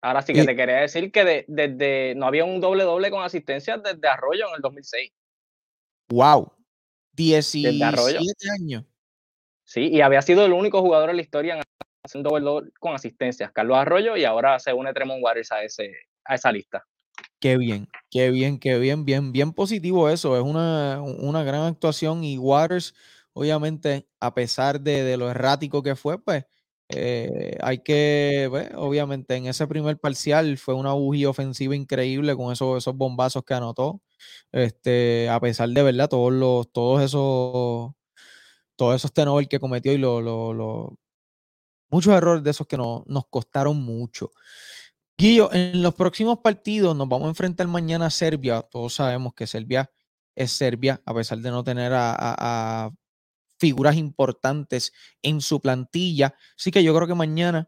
Ahora 0.01 0.21
sí 0.21 0.31
que 0.31 0.45
te 0.45 0.55
quería 0.55 0.77
decir 0.77 1.11
que 1.11 1.45
desde 1.47 2.13
no 2.15 2.27
había 2.27 2.45
un 2.45 2.61
doble 2.61 2.83
doble 2.83 3.09
con 3.09 3.23
asistencia 3.23 3.77
desde 3.77 4.07
Arroyo 4.07 4.47
en 4.49 4.55
el 4.55 4.61
2006. 4.61 5.11
Wow. 6.09 6.53
17 7.13 8.49
años. 8.51 8.85
Sí, 9.63 9.89
y 9.91 10.01
había 10.01 10.21
sido 10.21 10.45
el 10.45 10.53
único 10.53 10.81
jugador 10.81 11.09
en 11.09 11.15
la 11.15 11.21
historia 11.23 11.55
en 11.55 11.63
hacer 12.03 12.19
un 12.19 12.23
doble 12.23 12.45
doble 12.45 12.71
con 12.79 12.93
asistencias, 12.93 13.51
Carlos 13.51 13.77
Arroyo, 13.77 14.15
y 14.15 14.23
ahora 14.23 14.59
se 14.59 14.71
une 14.71 14.93
Tremont 14.93 15.21
Waters 15.21 15.51
a, 15.51 15.63
ese, 15.63 15.91
a 16.23 16.35
esa 16.35 16.51
lista. 16.51 16.85
Qué 17.39 17.57
bien, 17.57 17.87
qué 18.09 18.29
bien, 18.31 18.59
qué 18.59 18.77
bien, 18.79 19.05
bien, 19.05 19.31
bien 19.31 19.53
positivo 19.53 20.09
eso. 20.09 20.35
Es 20.37 20.43
una, 20.43 21.01
una 21.01 21.43
gran 21.43 21.61
actuación 21.63 22.23
y 22.23 22.37
Waters, 22.37 22.93
obviamente, 23.33 24.07
a 24.19 24.33
pesar 24.33 24.81
de, 24.81 25.17
lo 25.17 25.29
errático 25.29 25.83
que 25.83 25.95
fue, 25.95 26.19
pues 26.21 26.45
eh, 26.89 27.57
hay 27.61 27.79
que, 27.83 28.47
pues, 28.49 28.69
obviamente, 28.75 29.35
en 29.35 29.47
ese 29.47 29.67
primer 29.67 29.99
parcial 29.99 30.57
fue 30.57 30.73
una 30.75 30.93
bujía 30.93 31.29
ofensiva 31.29 31.75
increíble 31.75 32.35
con 32.35 32.51
esos, 32.51 32.77
esos 32.77 32.95
bombazos 32.95 33.43
que 33.43 33.53
anotó. 33.53 34.01
Este, 34.51 35.29
a 35.29 35.39
pesar 35.39 35.69
de 35.69 35.83
verdad, 35.83 36.09
todos 36.09 36.33
los, 36.33 36.71
todos 36.71 37.01
esos, 37.03 37.91
todos 38.75 38.95
esos 38.95 39.13
tenovers 39.13 39.47
que 39.49 39.59
cometió 39.59 39.93
y 39.93 39.97
lo, 39.99 40.21
lo, 40.21 40.97
muchos 41.89 42.13
errores 42.13 42.43
de 42.43 42.51
esos 42.51 42.67
que 42.67 42.77
no, 42.77 43.03
nos 43.07 43.27
costaron 43.29 43.77
mucho. 43.83 44.31
Guillo, 45.19 45.51
en 45.51 45.81
los 45.81 45.95
próximos 45.95 46.39
partidos 46.43 46.95
nos 46.95 47.09
vamos 47.09 47.25
a 47.25 47.29
enfrentar 47.29 47.67
mañana 47.67 48.05
a 48.05 48.11
Serbia. 48.11 48.61
Todos 48.61 48.93
sabemos 48.93 49.33
que 49.33 49.47
Serbia 49.47 49.91
es 50.35 50.51
Serbia, 50.51 51.01
a 51.05 51.13
pesar 51.15 51.39
de 51.39 51.49
no 51.49 51.63
tener 51.63 51.91
a, 51.95 52.91
figuras 53.59 53.95
importantes 53.95 54.93
en 55.23 55.41
su 55.41 55.59
plantilla. 55.59 56.35
Así 56.55 56.69
que 56.69 56.83
yo 56.83 56.93
creo 56.93 57.07
que 57.07 57.15
mañana 57.15 57.67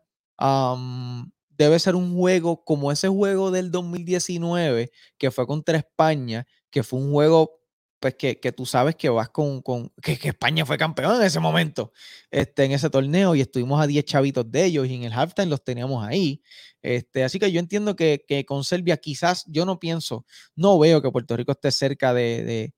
debe 1.50 1.80
ser 1.80 1.96
un 1.96 2.16
juego 2.16 2.64
como 2.64 2.92
ese 2.92 3.08
juego 3.08 3.50
del 3.50 3.72
2019 3.72 4.92
que 5.18 5.32
fue 5.32 5.48
contra 5.48 5.80
España, 5.80 6.46
que 6.70 6.84
fue 6.84 7.00
un 7.00 7.12
juego 7.12 7.59
pues 8.00 8.16
que, 8.16 8.36
tú 8.56 8.66
sabes 8.66 8.96
que 8.96 9.10
vas 9.10 9.30
con, 9.30 9.62
que, 10.02 10.18
España 10.24 10.66
fue 10.66 10.78
campeón 10.78 11.18
en 11.18 11.24
ese 11.24 11.40
momento, 11.40 11.92
este, 12.32 12.64
en 12.64 12.72
ese 12.72 12.90
torneo, 12.90 13.36
y 13.36 13.42
estuvimos 13.42 13.82
a 13.82 13.88
10 13.88 14.06
chavitos 14.06 14.50
de 14.50 14.66
ellos, 14.66 14.88
y 14.88 14.96
en 14.96 15.04
el 15.04 15.14
halftime 15.14 15.48
los 15.48 15.64
teníamos 15.64 16.06
ahí. 16.08 16.42
Este, 16.82 17.24
así 17.24 17.40
que 17.40 17.52
yo 17.52 17.60
entiendo 17.60 17.96
que, 17.96 18.24
con 18.48 18.64
Serbia 18.64 18.98
quizás, 18.98 19.44
yo 19.48 19.66
no 19.66 19.80
pienso, 19.80 20.26
no 20.56 20.80
veo 20.80 21.02
que 21.02 21.12
Puerto 21.12 21.36
Rico 21.36 21.52
esté 21.52 21.72
cerca 21.72 22.14
de, 22.14 22.74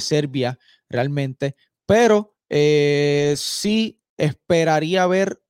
Serbia 0.00 0.58
realmente, 0.88 1.54
pero 1.84 2.34
eh, 2.48 3.34
sí 3.36 4.00
esperaría 4.16 5.06
ver 5.06 5.42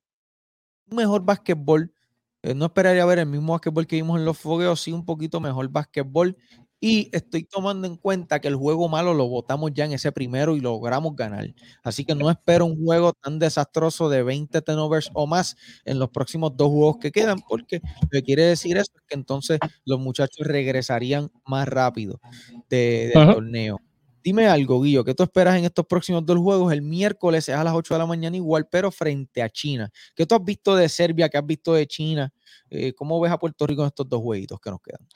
un 0.91 0.97
mejor 0.97 1.25
básquetbol. 1.25 1.95
Eh, 2.43 2.55
no 2.55 2.65
esperaría 2.67 3.05
ver 3.07 3.21
el 3.21 3.27
mismo 3.27 3.53
básquetbol 3.53 3.87
que 3.87 3.95
vimos 3.95 4.19
en 4.19 4.25
los 4.25 4.37
fogueos, 4.37 4.81
sí 4.81 4.91
un 4.91 5.05
poquito 5.05 5.39
mejor 5.39 5.69
básquetbol 5.69 6.37
y 6.85 7.09
estoy 7.13 7.45
tomando 7.45 7.87
en 7.87 7.95
cuenta 7.95 8.41
que 8.41 8.49
el 8.49 8.57
juego 8.57 8.89
malo 8.89 9.15
lo 9.15 9.29
votamos 9.29 9.71
ya 9.73 9.85
en 9.85 9.93
ese 9.93 10.11
primero 10.11 10.57
y 10.57 10.61
logramos 10.61 11.15
ganar. 11.15 11.47
Así 11.85 12.05
que 12.05 12.17
no 12.17 12.29
espero 12.29 12.67
un 12.67 12.85
juego 12.85 13.13
tan 13.13 13.39
desastroso 13.39 14.09
de 14.09 14.25
20 14.25 14.61
turnovers 14.63 15.09
o 15.15 15.29
más 15.29 15.57
en 15.85 16.01
los 16.01 16.11
próximos 16.11 16.57
dos 16.57 16.71
juegos 16.71 16.97
que 17.01 17.13
quedan, 17.13 17.39
porque 17.49 17.81
lo 17.85 18.09
que 18.11 18.25
quiere 18.25 18.43
decir 18.43 18.77
eso 18.79 18.91
es 18.97 19.03
que 19.07 19.15
entonces 19.15 19.61
los 19.85 20.01
muchachos 20.01 20.45
regresarían 20.45 21.31
más 21.47 21.69
rápido 21.69 22.21
del 22.69 23.13
torneo. 23.13 23.79
Dime 24.25 24.49
algo, 24.49 24.83
Guillo, 24.83 25.05
¿qué 25.05 25.15
tú 25.15 25.23
esperas 25.23 25.57
en 25.57 25.65
estos 25.65 25.87
próximos 25.87 26.27
dos 26.27 26.39
juegos? 26.39 26.73
El 26.73 26.83
miércoles 26.83 27.49
es 27.49 27.55
a 27.55 27.63
las 27.63 27.75
8 27.75 27.95
de 27.95 27.99
la 27.99 28.07
mañana 28.07 28.37
igual, 28.37 28.67
pero 28.69 28.91
frente 28.91 29.41
a 29.41 29.49
China. 29.49 29.89
¿Qué 30.17 30.27
tú 30.27 30.35
has 30.35 30.45
visto 30.45 30.75
de 30.75 30.89
Serbia? 30.89 31.29
¿Qué 31.29 31.39
has 31.39 31.47
visto 31.47 31.75
de 31.75 31.87
China? 31.87 32.33
Eh, 32.71 32.93
¿Cómo 32.93 33.21
ves 33.21 33.31
a 33.31 33.39
Puerto 33.39 33.69
Rico 33.69 33.83
en 33.83 33.89
estos 33.89 34.09
dos 34.09 34.21
jueguitos 34.21 34.59
que 34.61 34.71
nos 34.71 34.81
quedan? 34.81 35.07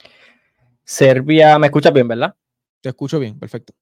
Serbia, 0.89 1.59
¿me 1.59 1.67
escuchas 1.67 1.93
bien, 1.93 2.07
verdad? 2.07 2.37
Te 2.81 2.91
escucho 2.91 3.19
bien, 3.19 3.37
perfecto. 3.41 3.73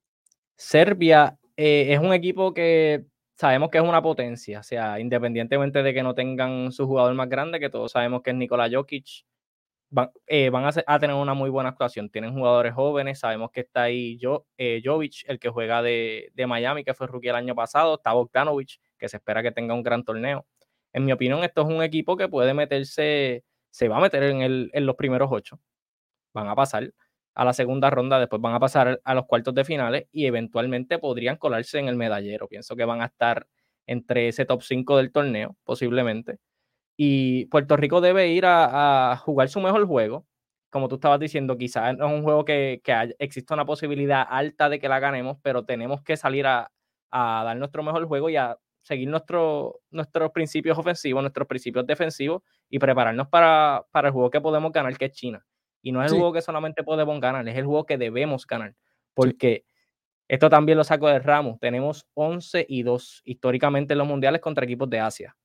Serbia 0.57 1.38
eh, 1.55 1.88
es 1.90 1.99
un 1.99 2.14
equipo 2.14 2.55
que 2.55 3.05
sabemos 3.37 3.69
que 3.69 3.77
es 3.77 3.85
una 3.85 4.01
potencia, 4.01 4.61
o 4.61 4.62
sea, 4.62 4.99
independientemente 4.99 5.83
de 5.83 5.93
que 5.93 6.03
no 6.03 6.14
tengan 6.14 6.73
su 6.73 6.87
jugador 6.87 7.12
más 7.12 7.29
grande, 7.29 7.61
que 7.61 7.69
todos 7.69 7.93
sabemos 7.93 8.23
que 8.23 8.31
es 8.31 8.37
Nikola 8.37 8.71
Jokic, 8.73 9.27
van, 9.90 10.12
eh, 10.27 10.51
a, 10.87 10.99
tener 10.99 11.14
una 11.14 11.35
muy 11.35 11.51
buena 11.51 11.69
actuación. 11.69 12.09
Tienen 12.09 12.33
jugadores 12.33 12.73
jóvenes, 12.73 13.19
sabemos 13.19 13.51
que 13.51 13.61
está 13.61 13.83
ahí 13.83 14.19
jo, 14.23 14.47
eh, 14.57 14.81
Jovic, 14.83 15.25
el 15.27 15.38
que 15.38 15.51
juega 15.51 15.83
de, 15.83 16.33
Miami, 16.49 16.85
que 16.85 16.95
fue 16.95 17.07
rookie 17.07 17.29
el 17.29 17.37
año 17.37 17.55
pasado, 17.55 17.97
está 17.97 18.14
Bogdanovic, 18.14 18.81
que 18.97 19.11
se 19.11 19.19
espera 19.19 19.43
que 19.43 19.53
tenga 19.53 19.75
un 19.75 19.83
gran 19.83 20.05
torneo. 20.05 20.47
En 20.95 21.05
mi 21.05 21.12
opinión, 21.12 21.45
esto 21.45 21.61
es 21.61 21.69
un 21.69 21.83
equipo 21.83 22.17
que 22.17 22.29
puede 22.29 22.55
meterse, 22.55 23.45
se 23.69 23.88
va 23.88 23.99
a 23.99 24.01
meter 24.01 24.23
en, 24.23 24.40
el, 24.40 24.71
en 24.73 24.87
los 24.87 24.97
primeros 24.97 25.29
ocho 25.31 25.61
van 26.35 26.49
a 26.49 26.55
pasar 26.55 26.92
a 27.35 27.44
la 27.44 27.53
segunda 27.53 27.90
ronda, 27.90 28.18
después 28.20 28.40
van 28.40 28.55
a 28.55 28.61
pasar 28.61 29.01
a 29.05 29.14
los 29.14 29.27
cuartos 29.27 29.55
de 29.55 29.64
finales 29.64 30.07
y 30.12 30.27
eventualmente 30.27 30.99
podrían 30.99 31.37
colarse 31.37 31.79
en 31.79 31.88
el 31.88 31.97
medallero. 31.97 32.49
Pienso 32.49 32.77
que 32.77 32.85
van 32.85 33.03
a 33.03 33.07
estar 33.07 33.49
entre 33.87 34.29
ese 34.29 34.44
top 34.47 34.62
5 34.62 34.97
del 34.97 35.12
torneo, 35.12 35.57
posiblemente. 35.64 36.38
Y 36.97 37.47
Puerto 37.47 37.77
Rico 37.77 38.01
debe 38.01 38.29
ir 38.29 38.44
a, 38.47 39.16
jugar 39.25 39.49
su 39.49 39.61
mejor 39.61 39.87
juego. 39.87 40.27
Como 40.70 40.88
tú 40.88 40.97
estabas 40.97 41.20
diciendo, 41.20 41.57
quizás 41.59 41.97
no 41.97 42.07
es 42.07 42.12
un 42.12 42.23
juego 42.23 42.44
que, 42.44 42.81
que 42.85 43.14
exista 43.18 43.55
una 43.55 43.64
posibilidad 43.66 44.27
alta 44.29 44.68
de 44.68 44.79
que 44.81 44.88
la 44.88 45.01
ganemos, 45.01 45.38
pero 45.42 45.64
tenemos 45.64 46.03
que 46.03 46.16
salir 46.16 46.47
a, 46.47 46.70
dar 47.12 47.57
nuestro 47.57 47.83
mejor 47.83 48.07
juego 48.07 48.29
y 48.31 48.37
a 48.37 48.59
seguir 48.83 49.09
nuestro, 49.09 49.81
nuestros 49.90 50.31
principios 50.33 50.79
ofensivos, 50.79 51.23
nuestros 51.23 51.47
principios 51.49 51.87
defensivos 51.87 52.42
y 52.68 52.79
prepararnos 52.79 53.29
para, 53.29 53.85
para, 53.92 54.09
el 54.09 54.12
juego 54.12 54.31
que 54.31 54.40
podemos 54.40 54.73
ganar, 54.73 54.97
que 54.99 55.07
es 55.07 55.12
China. 55.12 55.44
Y 55.85 55.92
no 55.92 56.03
es 56.03 56.11
el 56.11 56.16
juego 56.16 56.33
que 56.33 56.40
solamente 56.40 56.83
podemos 56.83 57.20
ganar, 57.20 57.47
es 57.47 57.57
el 57.57 57.66
juego 57.66 57.85
que 57.85 57.99
debemos 57.99 58.47
ganar. 58.47 58.75
Porque 59.12 59.66
esto 60.27 60.49
también 60.49 60.79
lo 60.79 60.83
saco 60.83 61.09
de 61.09 61.18
Ramos. 61.18 61.61
Tenemos 61.61 62.07
11 62.14 62.64
y 62.66 62.83
2 62.83 63.20
históricamente 63.27 63.92
en 63.92 63.99
los 63.99 64.09
mundiales 64.09 64.40
contra 64.40 64.64
equipos 64.64 64.88
de 64.88 64.99
Asia. 64.99 65.37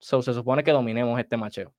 So, 0.00 0.22
se 0.22 0.34
supone 0.34 0.64
que 0.64 0.72
dominemos 0.72 1.18
este 1.20 1.36
macheo. 1.36 1.72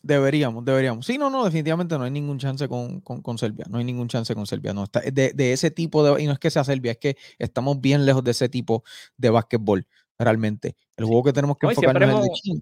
Deberíamos, 0.00 0.64
deberíamos. 0.64 1.04
Sí, 1.04 1.18
no, 1.18 1.28
no, 1.28 1.44
definitivamente 1.44 1.98
no 1.98 2.04
hay 2.04 2.12
ningún 2.12 2.38
chance 2.38 2.68
con, 2.68 3.00
con, 3.00 3.36
Serbia. 3.36 3.66
No 3.68 3.78
hay 3.78 3.84
ningún 3.84 4.06
chance 4.06 4.32
con 4.32 4.46
Serbia. 4.46 4.72
No, 4.72 4.84
está, 4.84 5.00
de, 5.00 5.32
de, 5.32 5.52
ese 5.52 5.72
tipo 5.72 6.04
de. 6.04 6.22
Y 6.22 6.26
no 6.26 6.32
es 6.32 6.38
que 6.38 6.48
sea 6.48 6.62
Serbia, 6.62 6.92
es 6.92 6.98
que 6.98 7.16
estamos 7.40 7.80
bien 7.80 8.06
lejos 8.06 8.22
de 8.22 8.30
ese 8.30 8.48
tipo 8.48 8.84
de 9.16 9.30
básquetbol, 9.30 9.84
realmente. 10.16 10.76
El 10.96 11.06
juego 11.06 11.24
que 11.24 11.32
tenemos 11.32 11.58
que 11.58 11.66
enfocarnos 11.66 12.08
es 12.08 12.14
el 12.14 12.22
de 12.22 12.28
China. 12.34 12.60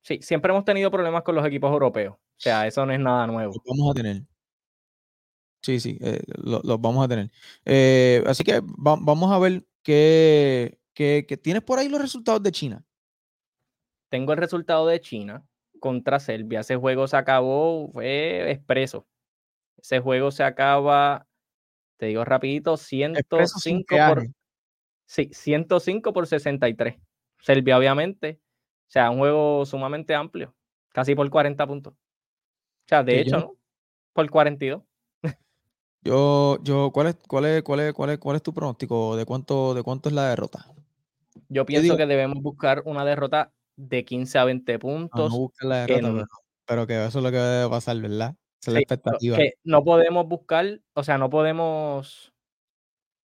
Sí, 0.00 0.20
siempre 0.22 0.52
hemos 0.52 0.64
tenido 0.64 0.92
problemas 0.92 1.24
con 1.24 1.34
los 1.34 1.44
equipos 1.44 1.72
europeos. 1.72 2.16
O 2.38 2.40
sea, 2.40 2.68
eso 2.68 2.86
no 2.86 2.92
es 2.92 3.00
nada 3.00 3.26
nuevo. 3.26 3.52
Los 3.52 3.64
vamos 3.64 3.90
a 3.90 3.94
tener. 3.94 4.22
Sí, 5.60 5.80
sí, 5.80 5.98
eh, 6.00 6.22
los 6.36 6.80
vamos 6.80 7.04
a 7.04 7.08
tener. 7.08 7.30
Eh, 7.64 8.22
así 8.26 8.44
que 8.44 8.60
vamos 8.62 9.32
a 9.32 9.38
ver 9.40 9.66
qué, 9.82 10.78
qué, 10.94 11.26
qué. 11.28 11.36
¿Tienes 11.36 11.62
por 11.64 11.80
ahí 11.80 11.88
los 11.88 12.00
resultados 12.00 12.40
de 12.44 12.52
China? 12.52 12.84
Tengo 14.08 14.32
el 14.32 14.38
resultado 14.38 14.86
de 14.86 15.00
China 15.00 15.44
contra 15.80 16.20
Serbia. 16.20 16.60
Ese 16.60 16.76
juego 16.76 17.08
se 17.08 17.16
acabó, 17.16 17.90
fue 17.92 18.52
expreso. 18.52 19.08
Ese 19.76 19.98
juego 19.98 20.30
se 20.30 20.44
acaba, 20.44 21.26
te 21.96 22.06
digo 22.06 22.24
rapidito, 22.24 22.76
105 22.76 23.96
por, 24.08 24.26
sí, 25.06 25.28
105 25.32 26.12
por 26.12 26.26
63. 26.28 26.96
Serbia, 27.40 27.78
obviamente. 27.78 28.40
O 28.86 28.90
sea, 28.90 29.10
un 29.10 29.18
juego 29.18 29.66
sumamente 29.66 30.14
amplio, 30.14 30.54
casi 30.92 31.16
por 31.16 31.28
40 31.28 31.66
puntos. 31.66 31.94
O 32.88 32.90
sea, 32.90 33.02
de 33.02 33.20
hecho, 33.20 33.36
¿no? 33.36 33.54
Por 34.14 34.30
42. 34.30 34.82
Yo, 36.00 36.56
yo, 36.62 36.90
¿cuál 36.90 37.08
es, 37.08 37.16
cuál 37.28 37.44
es, 37.44 37.62
cuál 37.62 37.80
es, 37.80 37.92
cuál 37.92 38.10
es, 38.10 38.18
cuál 38.18 38.36
es 38.36 38.42
tu 38.42 38.54
pronóstico? 38.54 39.14
¿De 39.14 39.26
cuánto, 39.26 39.74
de 39.74 39.82
cuánto 39.82 40.08
es 40.08 40.14
la 40.14 40.30
derrota? 40.30 40.64
Yo 41.50 41.66
pienso 41.66 41.98
que 41.98 42.06
debemos 42.06 42.42
buscar 42.42 42.82
una 42.86 43.04
derrota 43.04 43.52
de 43.76 44.06
15 44.06 44.38
a 44.38 44.44
20 44.44 44.78
puntos. 44.78 45.30
No, 45.30 45.52
la 45.68 45.84
derrota, 45.84 46.26
pero, 46.64 46.86
que 46.86 47.04
eso 47.04 47.18
es 47.18 47.24
lo 47.24 47.30
que 47.30 47.36
debe 47.36 47.68
pasar, 47.68 48.00
¿verdad? 48.00 48.34
Esa 48.62 48.70
es 48.70 48.72
la 48.72 48.80
expectativa. 48.80 49.36
Que 49.36 49.52
no 49.64 49.84
podemos 49.84 50.26
buscar, 50.26 50.80
o 50.94 51.04
sea, 51.04 51.18
no 51.18 51.28
podemos, 51.28 52.32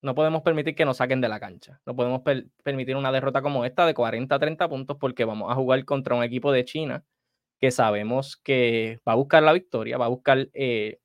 no 0.03 0.15
podemos 0.15 0.43
permitir 0.43 0.75
que 0.75 0.85
nos 0.85 0.99
saquen 0.99 1.23
de 1.23 1.31
la 1.31 1.41
cancha. 1.41 1.81
No 1.87 1.97
podemos 1.97 2.21
permitir 2.63 2.97
una 2.97 3.13
derrota 3.13 3.41
como 3.41 3.65
esta 3.65 3.87
de 3.87 3.95
40 3.95 4.35
a 4.35 4.39
30 4.39 4.69
puntos 4.69 4.99
porque 5.01 5.25
vamos 5.25 5.51
a 5.51 5.55
jugar 5.55 5.83
contra 5.87 6.17
un 6.17 6.23
equipo 6.23 6.53
de 6.53 6.67
China 6.67 7.03
que 7.65 7.71
sabemos 7.71 8.37
que 8.37 9.01
va 9.09 9.13
a 9.13 9.17
buscar 9.17 9.43
la 9.43 9.55
victoria, 9.55 9.97
va 9.97 10.05
a 10.05 10.11
buscar 10.11 10.51
eh, 10.53 11.01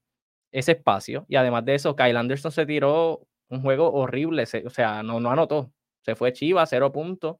ese 0.51 0.73
espacio. 0.73 1.25
Y 1.29 1.37
además 1.37 1.63
de 1.63 1.75
eso, 1.75 1.95
Kyle 1.95 2.17
Anderson 2.17 2.51
se 2.51 2.65
tiró 2.65 3.25
un 3.47 3.61
juego 3.61 3.93
horrible, 3.93 4.43
o 4.43 4.69
sea, 4.69 5.01
no, 5.01 5.21
no 5.21 5.31
anotó. 5.31 5.71
Se 6.01 6.15
fue 6.15 6.33
Chiva, 6.33 6.65
cero 6.65 6.91
puntos, 6.91 7.37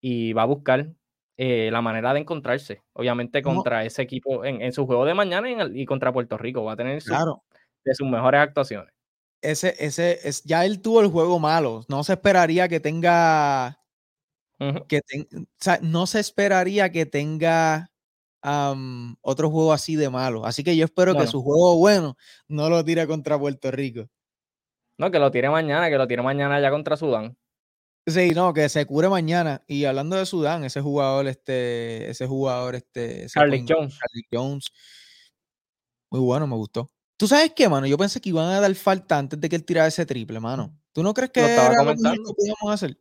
y 0.00 0.32
va 0.32 0.44
a 0.44 0.46
buscar 0.46 0.88
eh, 1.36 1.68
la 1.70 1.82
manera 1.82 2.14
de 2.14 2.20
encontrarse, 2.20 2.80
obviamente 2.94 3.42
contra 3.42 3.84
ese 3.84 4.00
equipo 4.00 4.46
en, 4.46 4.72
su 4.72 4.86
juego 4.86 5.04
de 5.04 5.12
mañana 5.12 5.46
y, 5.70 5.84
contra 5.84 6.10
Puerto 6.10 6.38
Rico. 6.38 6.64
Va 6.64 6.72
a 6.72 6.76
tener 6.76 7.02
de 7.02 7.94
sus 7.94 8.08
mejores 8.08 8.40
actuaciones. 8.40 8.94
Ese, 9.42 9.74
ese, 9.78 10.26
es, 10.26 10.42
ya 10.44 10.64
él 10.64 10.80
tuvo 10.80 11.02
el 11.02 11.08
juego 11.08 11.38
malo. 11.38 11.82
No 11.90 12.02
se 12.02 12.14
esperaría 12.14 12.66
que 12.66 12.80
tenga. 12.80 13.78
que 14.88 15.02
no 15.82 16.06
se 16.06 16.20
esperaría 16.20 16.90
que 16.90 17.04
tenga 17.04 17.90
otro 19.22 19.50
juego 19.50 19.72
así 19.72 19.96
de 19.96 20.10
malo. 20.10 20.44
Así 20.44 20.62
que 20.62 20.76
yo 20.76 20.84
espero 20.84 21.16
que 21.16 21.26
su 21.26 21.42
juego 21.42 21.76
bueno 21.78 22.16
no 22.48 22.68
lo 22.68 22.84
tire 22.84 23.06
contra 23.06 23.38
Puerto 23.38 23.70
Rico. 23.70 24.08
No, 24.98 25.10
que 25.10 25.18
lo 25.18 25.30
tire 25.30 25.50
mañana, 25.50 25.88
que 25.88 25.96
lo 25.96 26.06
tire 26.06 26.22
mañana 26.22 26.60
ya 26.60 26.70
contra 26.70 26.96
Sudán. 26.96 27.36
Sí, 28.06 28.32
no, 28.32 28.52
que 28.52 28.68
se 28.68 28.84
cure 28.84 29.08
mañana. 29.08 29.64
Y 29.66 29.86
hablando 29.86 30.16
de 30.16 30.26
Sudán, 30.26 30.64
ese 30.64 30.80
jugador, 30.80 31.26
este, 31.26 32.10
ese 32.10 32.26
jugador, 32.26 32.74
este. 32.74 33.26
Carly 33.32 33.64
Jones. 33.66 33.98
Jones. 34.30 34.66
Muy 36.10 36.20
bueno, 36.20 36.46
me 36.46 36.54
gustó. 36.54 36.92
¿Tú 37.16 37.26
sabes 37.26 37.52
qué, 37.56 37.68
mano? 37.68 37.86
Yo 37.86 37.96
pensé 37.96 38.20
que 38.20 38.28
iban 38.28 38.46
a 38.46 38.60
dar 38.60 38.74
falta 38.74 39.18
antes 39.18 39.40
de 39.40 39.48
que 39.48 39.56
él 39.56 39.64
tirara 39.64 39.88
ese 39.88 40.04
triple, 40.04 40.38
mano. 40.38 40.78
¿Tú 40.92 41.02
no 41.02 41.14
crees 41.14 41.30
que 41.30 41.40
lo 41.40 41.46
estaba 41.46 41.74
comentando. 41.76 42.34
hacer? 42.70 42.98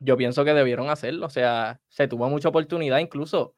Yo 0.00 0.16
pienso 0.16 0.44
que 0.44 0.52
debieron 0.52 0.90
hacerlo. 0.90 1.26
O 1.26 1.30
sea, 1.30 1.80
se 1.88 2.06
tuvo 2.06 2.28
mucha 2.28 2.48
oportunidad. 2.48 2.98
Incluso, 2.98 3.54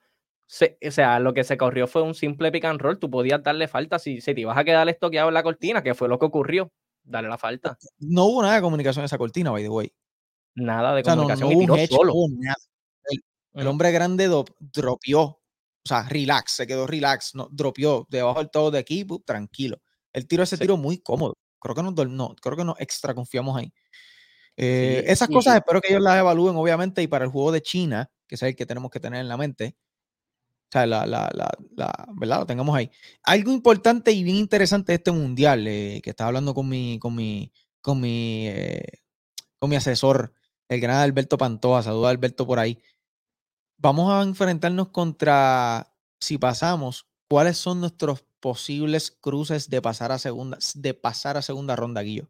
o 0.61 0.91
sea, 0.91 1.19
lo 1.19 1.33
que 1.33 1.45
se 1.45 1.57
corrió 1.57 1.87
fue 1.87 2.03
un 2.03 2.15
simple 2.15 2.53
pick 2.53 2.65
and 2.65 2.81
roll. 2.81 2.99
Tú 2.99 3.11
podías 3.11 3.43
darle 3.43 3.69
falta 3.69 3.99
si, 3.99 4.21
si 4.21 4.35
te 4.35 4.43
ibas 4.43 4.59
a 4.59 4.65
quedar 4.65 4.89
estoqueado 4.89 5.29
en 5.29 5.35
la 5.35 5.43
cortina, 5.43 5.83
que 5.83 5.95
fue 5.95 6.09
lo 6.09 6.19
que 6.19 6.27
ocurrió. 6.27 6.73
Dale 7.05 7.29
la 7.29 7.39
falta. 7.39 7.79
No 7.99 8.27
hubo 8.27 8.43
nada 8.43 8.57
de 8.57 8.63
comunicación 8.63 9.03
en 9.03 9.07
esa 9.07 9.19
cortina, 9.19 9.51
by 9.51 9.63
the 9.63 9.69
way. 9.69 9.93
Nada 10.55 10.95
de 10.95 11.03
comunicación 11.03 11.53
y 11.53 11.59
tiró 11.59 11.77
solo. 11.87 12.15
El, 13.55 13.67
hombre 13.67 13.93
grande 13.93 14.29
dropió. 14.61 15.23
O 15.23 15.89
sea, 15.89 16.09
relax, 16.09 16.53
se 16.53 16.67
quedó 16.67 16.87
relax, 16.87 17.35
no, 17.35 17.49
dropió 17.51 18.07
debajo 18.09 18.39
del 18.39 18.51
todo 18.51 18.71
de 18.71 18.79
equipo, 18.79 19.21
tranquilo. 19.27 19.81
El 20.13 20.29
tiro 20.29 20.45
ese 20.45 20.57
tiro 20.57 20.77
muy 20.77 20.99
cómodo. 20.99 21.37
Creo 21.59 21.75
que 21.75 21.83
no, 21.83 22.37
creo 22.37 22.57
que 22.57 22.65
nos 22.65 22.81
extra 22.81 23.15
confiamos 23.15 23.57
ahí. 23.57 23.73
Eh, 24.57 25.05
esas 25.07 25.29
cosas 25.29 25.57
espero 25.57 25.81
que 25.81 25.89
ellos 25.89 26.03
las 26.03 26.19
evalúen, 26.19 26.55
obviamente, 26.57 27.03
y 27.03 27.09
para 27.09 27.25
el 27.25 27.31
juego 27.31 27.51
de 27.51 27.63
China, 27.63 28.11
que 28.29 28.35
es 28.37 28.43
el 28.43 28.55
que 28.55 28.67
tenemos 28.67 28.91
que 28.91 29.01
tener 29.01 29.21
en 29.21 29.29
la 29.29 29.37
mente, 29.37 29.77
o 29.77 29.92
sea, 30.73 30.87
la, 30.87 31.07
la, 31.07 31.31
la, 31.77 32.09
¿verdad? 32.15 32.41
Lo 32.41 32.47
tengamos 32.47 32.75
ahí. 32.75 32.91
Algo 33.23 33.53
importante 33.53 34.11
y 34.13 34.25
bien 34.25 34.37
interesante 34.37 34.93
de 34.93 34.97
este 34.97 35.13
mundial, 35.13 35.67
eh, 35.67 36.01
que 36.03 36.11
estaba 36.11 36.29
hablando 36.29 36.55
con 36.55 36.69
mi, 36.69 36.99
con 36.99 37.15
mi, 37.15 37.53
con 37.81 38.01
mi, 38.01 38.49
eh, 38.49 39.03
con 39.59 39.71
mi 39.71 39.77
asesor 39.77 40.33
el 40.69 40.81
gran 40.81 40.97
Alberto 40.97 41.37
Pantoja, 41.37 41.83
saluda 41.83 42.09
a 42.09 42.11
Alberto 42.11 42.47
por 42.47 42.59
ahí. 42.59 42.79
Vamos 43.77 44.11
a 44.11 44.23
enfrentarnos 44.23 44.89
contra, 44.89 45.93
si 46.19 46.39
pasamos, 46.39 47.07
cuáles 47.29 47.59
son 47.59 47.81
nuestros 47.81 48.25
posibles 48.41 49.11
cruces 49.11 49.69
de 49.69 49.83
pasar 49.83 50.13
a 50.13 50.19
segunda, 50.19 50.59
de 50.75 50.95
pasar 50.95 51.37
a 51.37 51.43
segunda 51.43 51.77
ronda, 51.77 52.01
Guillo. 52.01 52.29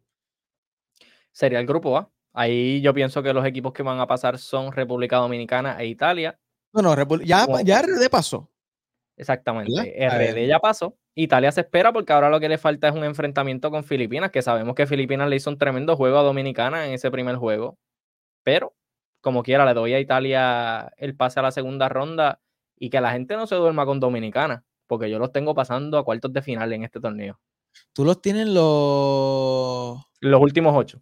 Sería 1.31 1.59
el 1.59 1.67
grupo 1.67 1.97
A. 1.97 2.11
Ahí 2.33 2.81
yo 2.81 2.93
pienso 2.93 3.23
que 3.23 3.33
los 3.33 3.45
equipos 3.45 3.73
que 3.73 3.83
van 3.83 3.99
a 3.99 4.07
pasar 4.07 4.37
son 4.39 4.71
República 4.71 5.17
Dominicana 5.17 5.77
e 5.79 5.87
Italia. 5.87 6.39
Bueno, 6.73 6.95
ya, 7.23 7.45
ya 7.63 7.81
RD 7.81 8.09
pasó. 8.09 8.49
Exactamente. 9.15 9.71
RD 10.09 10.47
ya 10.47 10.59
pasó. 10.59 10.97
Italia 11.15 11.51
se 11.51 11.61
espera 11.61 11.93
porque 11.93 12.11
ahora 12.11 12.29
lo 12.29 12.39
que 12.39 12.49
le 12.49 12.57
falta 12.57 12.87
es 12.87 12.95
un 12.95 13.03
enfrentamiento 13.03 13.69
con 13.69 13.83
Filipinas, 13.83 14.31
que 14.31 14.41
sabemos 14.41 14.73
que 14.73 14.87
Filipinas 14.87 15.29
le 15.29 15.35
hizo 15.35 15.49
un 15.49 15.59
tremendo 15.59 15.95
juego 15.95 16.17
a 16.17 16.23
Dominicana 16.23 16.87
en 16.87 16.93
ese 16.93 17.11
primer 17.11 17.35
juego. 17.35 17.77
Pero, 18.43 18.73
como 19.21 19.43
quiera, 19.43 19.65
le 19.65 19.73
doy 19.75 19.93
a 19.93 19.99
Italia 19.99 20.91
el 20.97 21.15
pase 21.15 21.39
a 21.39 21.43
la 21.43 21.51
segunda 21.51 21.87
ronda 21.89 22.41
y 22.77 22.89
que 22.89 22.99
la 22.99 23.11
gente 23.11 23.35
no 23.35 23.45
se 23.45 23.55
duerma 23.55 23.85
con 23.85 23.99
Dominicana, 23.99 24.65
porque 24.87 25.09
yo 25.09 25.19
los 25.19 25.31
tengo 25.31 25.53
pasando 25.53 25.99
a 25.99 26.03
cuartos 26.03 26.33
de 26.33 26.41
final 26.41 26.73
en 26.73 26.83
este 26.83 26.99
torneo. 26.99 27.39
Tú 27.93 28.03
los 28.03 28.21
tienes 28.21 28.47
los... 28.47 29.99
Los 30.19 30.41
últimos 30.41 30.73
ocho. 30.75 31.01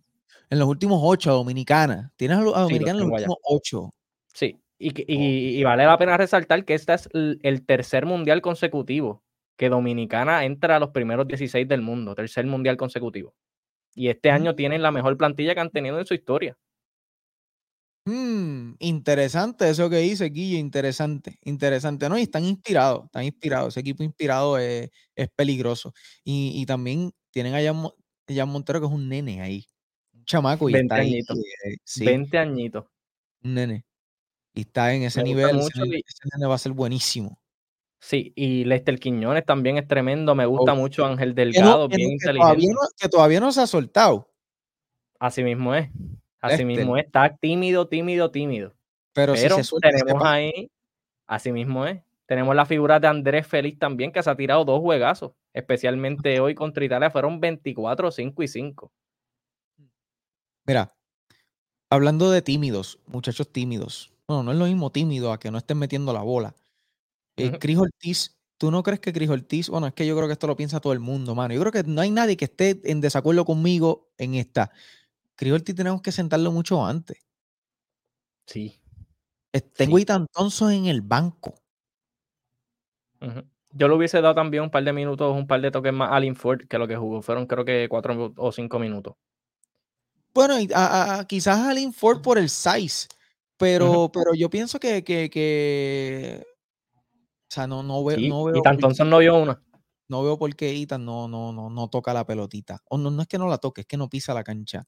En 0.50 0.60
los 0.60 0.68
últimos 0.68 1.00
ocho 1.02 1.32
a 1.32 1.34
Dominicana. 1.34 2.12
Tienes 2.18 2.38
a, 2.38 2.42
Dominicana 2.42 3.00
en 3.00 3.10
los 3.10 3.12
últimos 3.14 3.38
ocho. 3.44 3.94
Sí, 4.34 4.61
y, 4.82 5.64
vale 5.64 5.86
la 5.86 5.98
pena 5.98 6.18
resaltar 6.18 6.66
que 6.66 6.74
este 6.74 6.94
es 6.94 7.10
el 7.14 7.66
tercer 7.66 8.06
mundial 8.06 8.42
consecutivo 8.42 9.24
que 9.62 9.70
Dominicana 9.70 10.44
entra 10.44 10.78
a 10.78 10.80
los 10.80 10.90
primeros 10.90 11.28
16 11.28 11.68
del 11.68 11.84
mundo, 11.84 12.16
tercer 12.16 12.48
mundial 12.48 12.78
consecutivo. 12.78 13.36
Y 13.94 14.08
este 14.08 14.32
año 14.32 14.56
tienen 14.56 14.82
la 14.82 14.90
mejor 14.90 15.16
plantilla 15.18 15.54
que 15.54 15.60
han 15.60 15.70
tenido 15.70 16.00
en 16.00 16.06
su 16.08 16.16
historia. 16.16 16.58
Mm, 18.06 18.74
interesante 18.80 19.70
eso 19.70 19.88
que 19.88 19.98
dice 19.98 20.26
Guille, 20.30 20.58
interesante, 20.58 21.38
interesante, 21.44 22.10
¿no? 22.10 22.18
Y 22.18 22.24
están 22.24 22.44
inspirados, 22.46 23.06
están 23.06 23.24
inspirados, 23.24 23.74
ese 23.74 23.82
equipo 23.82 24.02
inspirado 24.02 24.58
es, 24.58 24.90
peligroso. 25.36 25.94
Y, 26.24 26.66
también 26.66 27.12
tienen 27.30 27.54
allá 27.54 27.72
Jan 28.28 28.50
Montero 28.50 28.80
que 28.80 28.88
es 28.88 28.92
un 28.92 29.08
nene 29.08 29.42
ahí, 29.42 29.68
un 30.16 30.26
chamaco 30.26 30.68
y 30.70 30.74
20 30.74 30.94
añitos, 30.96 31.38
20 32.00 32.38
añitos. 32.40 32.86
Un 33.44 33.54
nene. 33.54 33.86
Y 34.54 34.62
está 34.62 34.94
en 34.94 35.04
ese 35.04 35.24
nivel, 35.24 35.60
ese, 35.60 35.80
nene 35.80 36.48
va 36.48 36.56
a 36.56 36.58
ser 36.58 36.74
buenísimo. 36.74 37.40
Sí, 38.00 38.34
y 38.36 38.66
Lester 38.66 39.00
Quiñones 39.00 39.46
también 39.46 39.78
es 39.78 39.88
tremendo, 39.88 40.34
me 40.36 40.46
gusta 40.46 40.74
mucho 40.74 41.06
Ángel 41.06 41.36
Delgado, 41.36 41.88
bien 41.88 42.12
inteligente. 42.12 42.66
que 43.00 43.08
todavía 43.08 43.40
no 43.40 43.52
se 43.52 43.62
ha 43.62 43.68
soltado. 43.68 44.30
Así 45.20 45.44
mismo 45.44 45.76
es. 45.76 45.90
Así 46.42 46.66
mismo 46.66 46.98
es, 46.98 47.06
está 47.06 47.38
tímido, 47.38 47.88
tímido, 47.88 48.32
tímido. 48.32 48.74
Pero, 49.14 49.36
si 49.36 49.48
se 49.48 49.76
tenemos 49.80 50.24
ahí, 50.26 50.72
así 51.28 51.52
mismo 51.52 51.86
es. 51.86 52.02
Tenemos 52.26 52.56
la 52.56 52.66
figura 52.66 53.00
de 53.00 53.08
Andrés 53.08 53.46
Félix 53.46 53.78
también, 53.78 54.12
que 54.12 54.24
se 54.24 54.30
ha 54.30 54.36
tirado 54.36 54.66
dos 54.66 54.80
juegazos, 54.80 55.34
especialmente 55.54 56.40
hoy 56.40 56.56
contra 56.56 56.84
Italia, 56.84 57.12
fueron 57.12 57.40
24, 57.40 58.10
5 58.10 58.44
y 58.44 58.48
5. 58.48 58.92
Mira, 60.66 60.96
hablando 61.90 62.32
de 62.32 62.42
tímidos, 62.42 63.00
muchachos 63.06 63.52
tímidos. 63.52 64.12
Bueno, 64.32 64.44
no 64.44 64.52
es 64.54 64.58
lo 64.58 64.66
mismo 64.66 64.94
tímido 64.94 65.34
a 65.34 65.40
que 65.40 65.52
no 65.52 65.58
estén 65.58 65.78
metiendo 65.78 66.14
la 66.14 66.22
bola. 66.22 66.56
Eh, 67.36 67.60
Chris 67.60 67.78
Ortiz, 67.78 68.40
¿tú 68.58 68.72
no 68.72 68.82
crees 68.82 69.02
que 69.02 69.12
Chris 69.12 69.30
Ortiz? 69.30 69.68
Bueno, 69.68 69.88
es 69.88 69.94
que 69.94 70.08
yo 70.08 70.16
creo 70.16 70.28
que 70.28 70.34
esto 70.34 70.48
lo 70.48 70.56
piensa 70.56 70.80
todo 70.80 70.94
el 70.94 71.02
mundo, 71.02 71.36
mano. 71.36 71.54
Yo 71.54 71.60
creo 71.60 71.72
que 71.74 71.84
no 71.84 72.00
hay 72.00 72.12
nadie 72.12 72.38
que 72.38 72.46
esté 72.46 72.80
en 72.86 73.02
desacuerdo 73.02 73.44
conmigo 73.44 74.10
en 74.18 74.36
esta. 74.36 74.72
Chris 75.36 75.52
Ortiz 75.52 75.76
tenemos 75.76 76.02
que 76.02 76.14
sentarlo 76.14 76.50
mucho 76.54 76.86
antes. 76.86 77.18
Sí. 78.46 78.80
Tengo 79.76 79.98
sí. 79.98 80.04
Ethan 80.04 80.28
Thompson 80.32 80.72
en 80.72 80.86
el 80.86 81.02
banco. 81.02 81.56
Yo 83.74 83.90
le 83.90 83.96
hubiese 83.96 84.22
dado 84.22 84.34
también 84.34 84.64
un 84.64 84.72
par 84.72 84.86
de 84.86 84.94
minutos, 84.94 85.36
un 85.36 85.46
par 85.46 85.60
de 85.60 85.72
toques 85.72 85.92
más 85.92 86.10
a 86.10 86.16
Alin 86.16 86.38
Ford 86.38 86.62
que 86.70 86.78
lo 86.78 86.88
que 86.88 86.96
jugó. 86.96 87.22
Fueron 87.22 87.48
creo 87.48 87.66
que 87.66 87.90
cuatro 87.90 88.34
o 88.38 88.52
cinco 88.54 88.80
minutos. 88.80 89.16
Bueno, 90.34 90.56
a, 90.74 91.20
a, 91.20 91.28
quizás 91.28 91.60
Alin 91.60 91.92
Ford 91.92 92.22
por 92.22 92.38
el 92.38 92.50
size, 92.50 93.10
pero, 93.62 94.12
pero 94.12 94.34
yo 94.34 94.50
pienso 94.50 94.80
que, 94.80 95.04
que, 95.04 95.30
que, 95.30 96.44
o 96.96 97.54
sea, 97.54 97.68
no, 97.68 97.84
no, 97.84 98.04
veo, 98.04 98.18
sí, 98.18 98.28
no 98.28 98.44
veo. 98.46 98.58
Y 98.58 98.62
Thompson 98.62 99.10
no 99.10 99.20
vio 99.20 99.38
una. 99.38 99.62
No 100.10 100.24
veo 100.24 100.38
por 100.38 100.54
qué 100.56 100.72
Ethan 100.72 101.06
no, 101.06 101.28
no, 101.28 101.54
no, 101.54 101.70
no 101.70 101.90
toca 101.90 102.14
la 102.14 102.26
pelotita. 102.26 102.84
O 102.90 102.98
no, 102.98 103.12
no 103.12 103.22
es 103.22 103.28
que 103.28 103.38
no 103.38 103.48
la 103.48 103.60
toque, 103.60 103.82
es 103.82 103.88
que 103.88 103.98
no 103.98 104.10
pisa 104.10 104.34
la 104.34 104.44
cancha. 104.44 104.86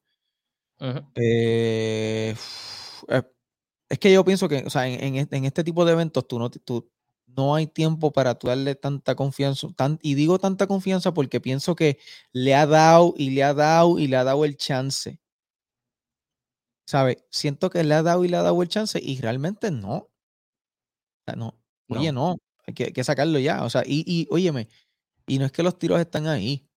Uh 0.79 0.85
-huh. 0.85 1.11
eh, 1.15 2.35
es 3.89 3.99
que 3.99 4.11
yo 4.11 4.25
pienso 4.25 4.49
que, 4.49 4.63
o 4.65 4.69
sea, 4.69 4.87
en, 4.87 5.27
en, 5.29 5.45
este 5.45 5.63
tipo 5.63 5.85
de 5.85 5.93
eventos 5.93 6.27
tú 6.27 6.39
no, 6.39 6.49
tú, 6.49 6.89
no 7.27 7.55
hay 7.55 7.67
tiempo 7.67 8.11
para 8.11 8.35
tú 8.35 8.47
darle 8.47 8.75
tanta 8.75 9.15
confianza. 9.15 9.67
Tan, 9.75 9.99
y 10.01 10.15
digo 10.15 10.39
tanta 10.39 10.67
confianza 10.67 11.13
porque 11.13 11.39
pienso 11.39 11.75
que 11.75 11.99
le 12.31 12.55
ha 12.55 12.65
dado 12.65 13.13
y 13.17 13.29
le 13.29 13.43
ha 13.43 13.53
dado 13.53 13.99
y 13.99 14.07
le 14.07 14.17
ha 14.17 14.23
dado 14.23 14.45
el 14.45 14.57
chance. 14.57 15.19
¿Sabe? 16.85 17.25
Siento 17.29 17.69
que 17.69 17.83
le 17.83 17.93
ha 17.93 18.03
dado 18.03 18.25
y 18.25 18.27
le 18.27 18.37
ha 18.37 18.41
dado 18.41 18.61
el 18.61 18.69
chance 18.69 18.99
y 19.01 19.19
realmente 19.21 19.71
no. 19.71 19.95
O 19.95 20.11
sea, 21.25 21.35
no. 21.35 21.57
Oye, 21.89 22.11
no, 22.11 22.37
hay, 22.65 22.73
que, 22.73 22.85
hay, 22.85 22.93
que, 22.93 23.03
sacarlo 23.03 23.39
ya. 23.39 23.63
O 23.63 23.69
sea, 23.69 23.83
y, 23.85 24.03
y 24.07 24.27
óyeme, 24.31 24.67
y 25.27 25.37
no 25.37 25.45
es 25.45 25.51
que 25.51 25.63
los 25.63 25.77
tiros 25.77 25.99
están 25.99 26.27
ahí. 26.27 26.67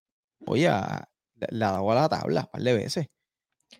Oye, 0.46 0.64
le 0.64 1.64
ha 1.64 1.72
dado 1.72 1.90
a 1.90 1.94
la 1.94 2.08
tabla 2.08 2.40
un 2.42 2.50
par 2.50 2.62
de 2.62 2.74
veces. 2.74 3.06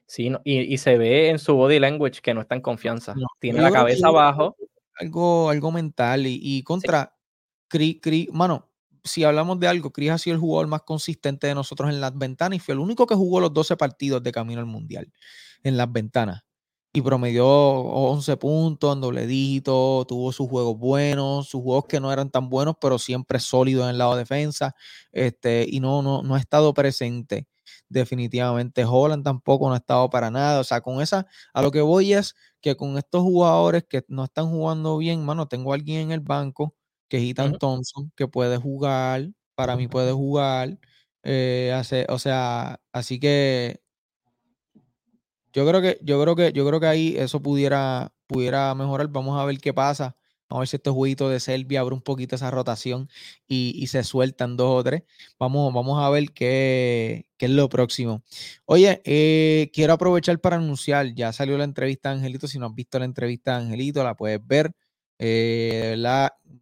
Sí, 0.06 0.30
no, 0.30 0.40
y, 0.44 0.60
y, 0.60 0.78
se 0.78 0.98
ve 0.98 1.30
en 1.30 1.38
su 1.38 1.54
body 1.54 1.78
language 1.78 2.20
que 2.20 2.34
no 2.34 2.40
está 2.40 2.54
en 2.54 2.60
confianza. 2.60 3.14
No, 3.14 3.26
Tiene 3.38 3.60
la 3.60 3.70
cabeza 3.70 4.08
abajo. 4.08 4.56
Algo, 4.94 5.50
algo 5.50 5.70
mental 5.72 6.26
y, 6.26 6.40
y 6.42 6.62
contra 6.62 7.12
sí. 7.70 8.00
Cri, 8.00 8.28
mano, 8.32 8.70
si 9.04 9.24
hablamos 9.24 9.60
de 9.60 9.68
algo, 9.68 9.92
Chris 9.92 10.10
ha 10.10 10.18
sido 10.18 10.34
el 10.34 10.40
jugador 10.40 10.68
más 10.68 10.82
consistente 10.82 11.46
de 11.46 11.54
nosotros 11.54 11.90
en 11.90 12.00
las 12.00 12.16
ventanas 12.16 12.56
y 12.56 12.60
fue 12.60 12.74
el 12.74 12.80
único 12.80 13.06
que 13.06 13.14
jugó 13.14 13.40
los 13.40 13.52
12 13.52 13.76
partidos 13.76 14.22
de 14.22 14.32
camino 14.32 14.60
al 14.60 14.66
mundial 14.66 15.12
en 15.62 15.77
las 15.77 15.90
ventanas. 15.92 16.42
Y 16.92 17.03
promedió 17.03 17.47
11 17.47 18.37
puntos 18.38 18.95
en 18.95 19.03
doble 19.03 19.27
dígito, 19.27 20.07
tuvo 20.09 20.33
sus 20.33 20.49
juegos 20.49 20.79
buenos, 20.79 21.49
sus 21.49 21.62
juegos 21.62 21.85
que 21.88 22.01
no 22.01 22.11
eran 22.12 22.31
tan 22.31 22.49
buenos, 22.49 22.77
pero 22.81 22.99
siempre 22.99 23.38
sólidos 23.38 23.85
en 23.85 23.90
el 23.90 23.99
lado 23.99 24.14
de 24.14 24.21
defensa. 24.21 24.75
Este, 25.12 25.66
y 25.69 25.81
no, 25.81 26.01
no, 26.03 26.23
no 26.23 26.35
ha 26.37 26.38
estado 26.40 26.73
presente 26.75 27.47
definitivamente. 27.88 28.85
Holland 28.85 29.25
tampoco 29.25 29.69
no 29.69 29.75
ha 29.75 29.79
estado 29.79 30.09
para 30.11 30.31
nada. 30.31 30.61
O 30.61 30.64
sea, 30.64 30.81
con 30.81 31.01
esa, 31.01 31.27
a 31.55 31.62
lo 31.62 31.71
que 31.71 31.81
voy 31.83 32.12
es 32.14 32.35
que 32.61 32.77
con 32.77 32.99
estos 32.99 33.23
jugadores 33.23 33.85
que 33.88 34.05
no 34.09 34.25
están 34.25 34.49
jugando 34.51 34.97
bien, 34.99 35.25
mano, 35.25 35.49
tengo 35.49 35.73
a 35.73 35.75
alguien 35.77 36.01
en 36.01 36.12
el 36.12 36.21
banco 36.21 36.75
que 37.09 37.19
es 37.19 37.25
Ethan 37.31 37.53
uh 37.53 37.55
-huh. 37.55 37.59
Thompson, 37.59 38.12
que 38.16 38.27
puede 38.29 38.57
jugar, 38.59 39.29
para 39.55 39.77
mí 39.77 39.87
puede 39.88 40.12
jugar. 40.12 40.79
Eh, 41.23 41.73
hace, 41.75 42.07
o 42.09 42.19
sea, 42.19 42.81
así 42.92 43.19
que 43.21 43.81
yo 45.57 45.66
creo 45.66 45.81
que, 45.81 45.99
yo 46.03 46.21
creo 46.21 46.37
que, 46.37 46.53
yo 46.53 46.66
creo 46.66 46.81
que 46.81 46.87
ahí 46.87 47.16
eso 47.16 47.40
pudiera, 47.40 48.12
pudiera 48.27 48.75
mejorar. 48.75 49.09
Vamos 49.09 49.40
a 49.40 49.45
ver 49.47 49.59
qué 49.59 49.73
pasa. 49.73 50.14
Vamos 50.51 50.59
a 50.59 50.61
ver 50.61 50.69
si 50.69 50.77
este 50.77 50.90
jueguito 50.90 51.31
de 51.31 51.40
Serbia 51.40 51.81
abre 51.81 51.95
un 51.95 52.03
poquito 52.03 52.37
esa 52.37 52.51
rotación 52.51 53.09
y, 53.49 53.73
y 53.75 53.87
se 53.87 54.05
sueltan 54.05 54.57
dos 54.59 54.81
o 54.81 54.85
tres. 54.85 55.03
Vamos, 55.38 55.73
vamos 55.73 55.99
a 56.05 56.11
ver 56.11 56.31
qué, 56.33 57.27
qué 57.38 57.47
es 57.47 57.53
lo 57.53 57.69
próximo. 57.71 58.23
Oye, 58.66 59.01
eh, 59.07 59.71
quiero 59.73 59.95
aprovechar 59.95 60.38
para 60.40 60.57
anunciar, 60.57 61.14
ya 61.14 61.33
salió 61.33 61.57
la 61.57 61.64
entrevista 61.64 62.11
de 62.11 62.16
Angelito. 62.16 62.47
Si 62.49 62.59
no 62.59 62.66
has 62.66 62.75
visto 62.75 62.99
la 62.99 63.07
entrevista 63.07 63.53
de 63.59 63.64
Angelito, 63.64 64.05
la 64.05 64.14
puedes 64.14 64.47
ver. 64.47 64.73
Eh, 65.19 65.97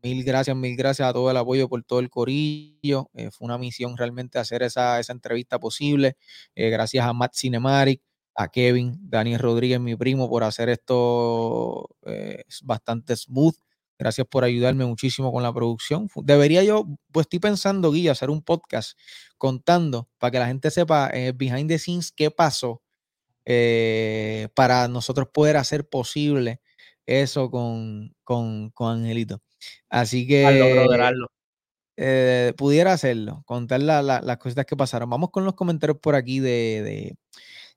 mil 0.02 0.22
gracias, 0.24 0.56
mil 0.56 0.76
gracias 0.76 1.08
a 1.08 1.12
todo 1.12 1.30
el 1.30 1.36
apoyo 1.36 1.68
por 1.68 1.82
todo 1.82 1.98
el 1.98 2.10
corillo. 2.10 3.10
Eh, 3.14 3.30
fue 3.32 3.46
una 3.46 3.58
misión 3.58 3.96
realmente 3.96 4.38
hacer 4.38 4.62
esa, 4.62 5.00
esa 5.00 5.12
entrevista 5.12 5.58
posible. 5.58 6.16
Eh, 6.54 6.70
gracias 6.70 7.04
a 7.04 7.12
Matt 7.12 7.34
Cinematic, 7.34 8.00
a 8.34 8.48
Kevin, 8.48 8.98
Daniel 9.00 9.38
Rodríguez, 9.40 9.80
mi 9.80 9.96
primo, 9.96 10.28
por 10.28 10.44
hacer 10.44 10.68
esto 10.68 11.96
eh, 12.06 12.44
bastante 12.62 13.16
smooth. 13.16 13.54
Gracias 13.96 14.26
por 14.26 14.42
ayudarme 14.42 14.84
muchísimo 14.84 15.32
con 15.32 15.42
la 15.44 15.52
producción. 15.52 16.08
Debería 16.16 16.64
yo, 16.64 16.84
pues 17.12 17.24
estoy 17.26 17.38
pensando, 17.38 17.92
Guilla, 17.92 18.12
hacer 18.12 18.28
un 18.28 18.42
podcast 18.42 18.98
contando 19.38 20.08
para 20.18 20.32
que 20.32 20.38
la 20.40 20.46
gente 20.48 20.70
sepa 20.70 21.10
eh, 21.12 21.32
behind 21.34 21.68
the 21.68 21.78
scenes 21.78 22.10
qué 22.10 22.30
pasó 22.30 22.82
eh, 23.44 24.48
para 24.54 24.88
nosotros 24.88 25.28
poder 25.32 25.56
hacer 25.56 25.88
posible 25.88 26.60
eso 27.06 27.50
con, 27.50 28.14
con, 28.24 28.70
con 28.70 28.98
Angelito. 28.98 29.42
Así 29.88 30.26
que 30.26 30.44
eh, 31.96 32.52
pudiera 32.56 32.92
hacerlo, 32.92 33.44
contar 33.46 33.80
la, 33.80 34.02
la, 34.02 34.20
las 34.20 34.38
cositas 34.38 34.66
que 34.66 34.76
pasaron. 34.76 35.08
Vamos 35.08 35.30
con 35.30 35.44
los 35.44 35.54
comentarios 35.54 35.98
por 36.00 36.16
aquí 36.16 36.40
de, 36.40 36.82
de 36.82 37.16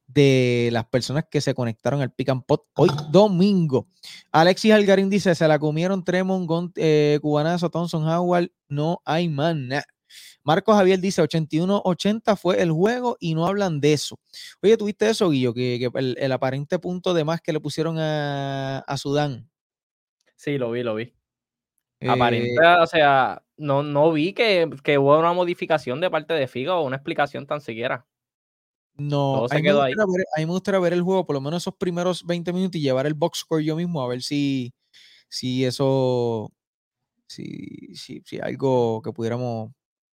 de 0.08 0.70
las 0.72 0.86
personas 0.86 1.26
que 1.30 1.42
se 1.42 1.54
conectaron 1.54 2.02
al 2.02 2.12
Pick 2.12 2.30
and 2.30 2.46
Pot 2.46 2.64
hoy 2.76 2.90
domingo. 3.12 3.88
Alexis 4.32 4.72
Algarín 4.72 5.10
dice, 5.10 5.36
se 5.36 5.48
la 5.48 5.60
comieron 5.60 6.04
Tremont, 6.04 6.48
Gont, 6.48 6.74
eh, 6.78 7.20
Cubanazo, 7.22 7.70
Thompson 7.70 8.08
Howard, 8.08 8.50
no 8.68 9.02
hay 9.06 9.30
más 9.30 9.56
nada. 9.56 9.86
Marcos 10.44 10.78
Javier 10.78 11.00
dice 11.00 11.22
81-80 11.22 12.38
fue 12.38 12.62
el 12.62 12.72
juego 12.72 13.18
y 13.20 13.36
no 13.36 13.46
hablan 13.46 13.82
de 13.82 13.92
eso. 13.92 14.18
Oye, 14.62 14.78
¿tuviste 14.78 15.10
eso, 15.10 15.30
Guillo? 15.30 15.54
Que, 15.54 15.78
que 15.78 16.00
el, 16.00 16.16
el, 16.18 16.32
aparente 16.32 16.80
punto 16.80 17.14
de 17.14 17.26
más 17.26 17.42
que 17.42 17.52
le 17.52 17.60
pusieron 17.60 18.00
a, 18.00 18.80
a 18.80 18.98
Sudán. 18.98 19.50
Sí, 20.38 20.58
lo 20.58 20.72
vi, 20.72 20.84
lo 20.84 20.96
vi. 20.96 21.14
Eh, 22.00 22.10
aparente, 22.10 22.56
o 22.80 22.88
sea, 22.88 23.44
no, 23.58 23.84
no 23.84 24.12
vi 24.12 24.32
que, 24.34 24.70
que 24.84 24.98
hubo 24.98 25.18
una 25.18 25.34
modificación 25.34 26.00
de 26.00 26.12
parte 26.12 26.34
de 26.34 26.48
Figo 26.48 26.76
o 26.76 26.86
una 26.86 26.96
explicación 26.96 27.46
tan 27.46 27.60
siquiera. 27.60 28.06
No, 28.98 29.46
a 29.46 29.56
mí, 29.56 29.62
ver, 29.62 29.76
a 29.76 30.40
mí, 30.40 30.46
me 30.46 30.52
gustaría 30.52 30.80
ver 30.80 30.94
el 30.94 31.04
juego, 31.04 31.26
por 31.26 31.36
lo 31.36 31.42
menos 31.42 31.64
esos 31.64 31.76
primeros 31.76 32.26
20 32.26 32.52
minutos 32.52 32.78
y 32.78 32.82
llevar 32.82 33.06
el 33.06 33.14
box 33.14 33.40
score 33.40 33.64
yo 33.64 33.76
mismo 33.76 34.02
a 34.02 34.08
ver 34.08 34.24
si, 34.24 34.74
si 35.30 35.66
eso, 35.66 36.52
si, 37.28 37.96
si, 37.96 38.22
si 38.26 38.40
algo 38.40 39.02
que 39.04 39.12
pudiéramos, 39.14 39.72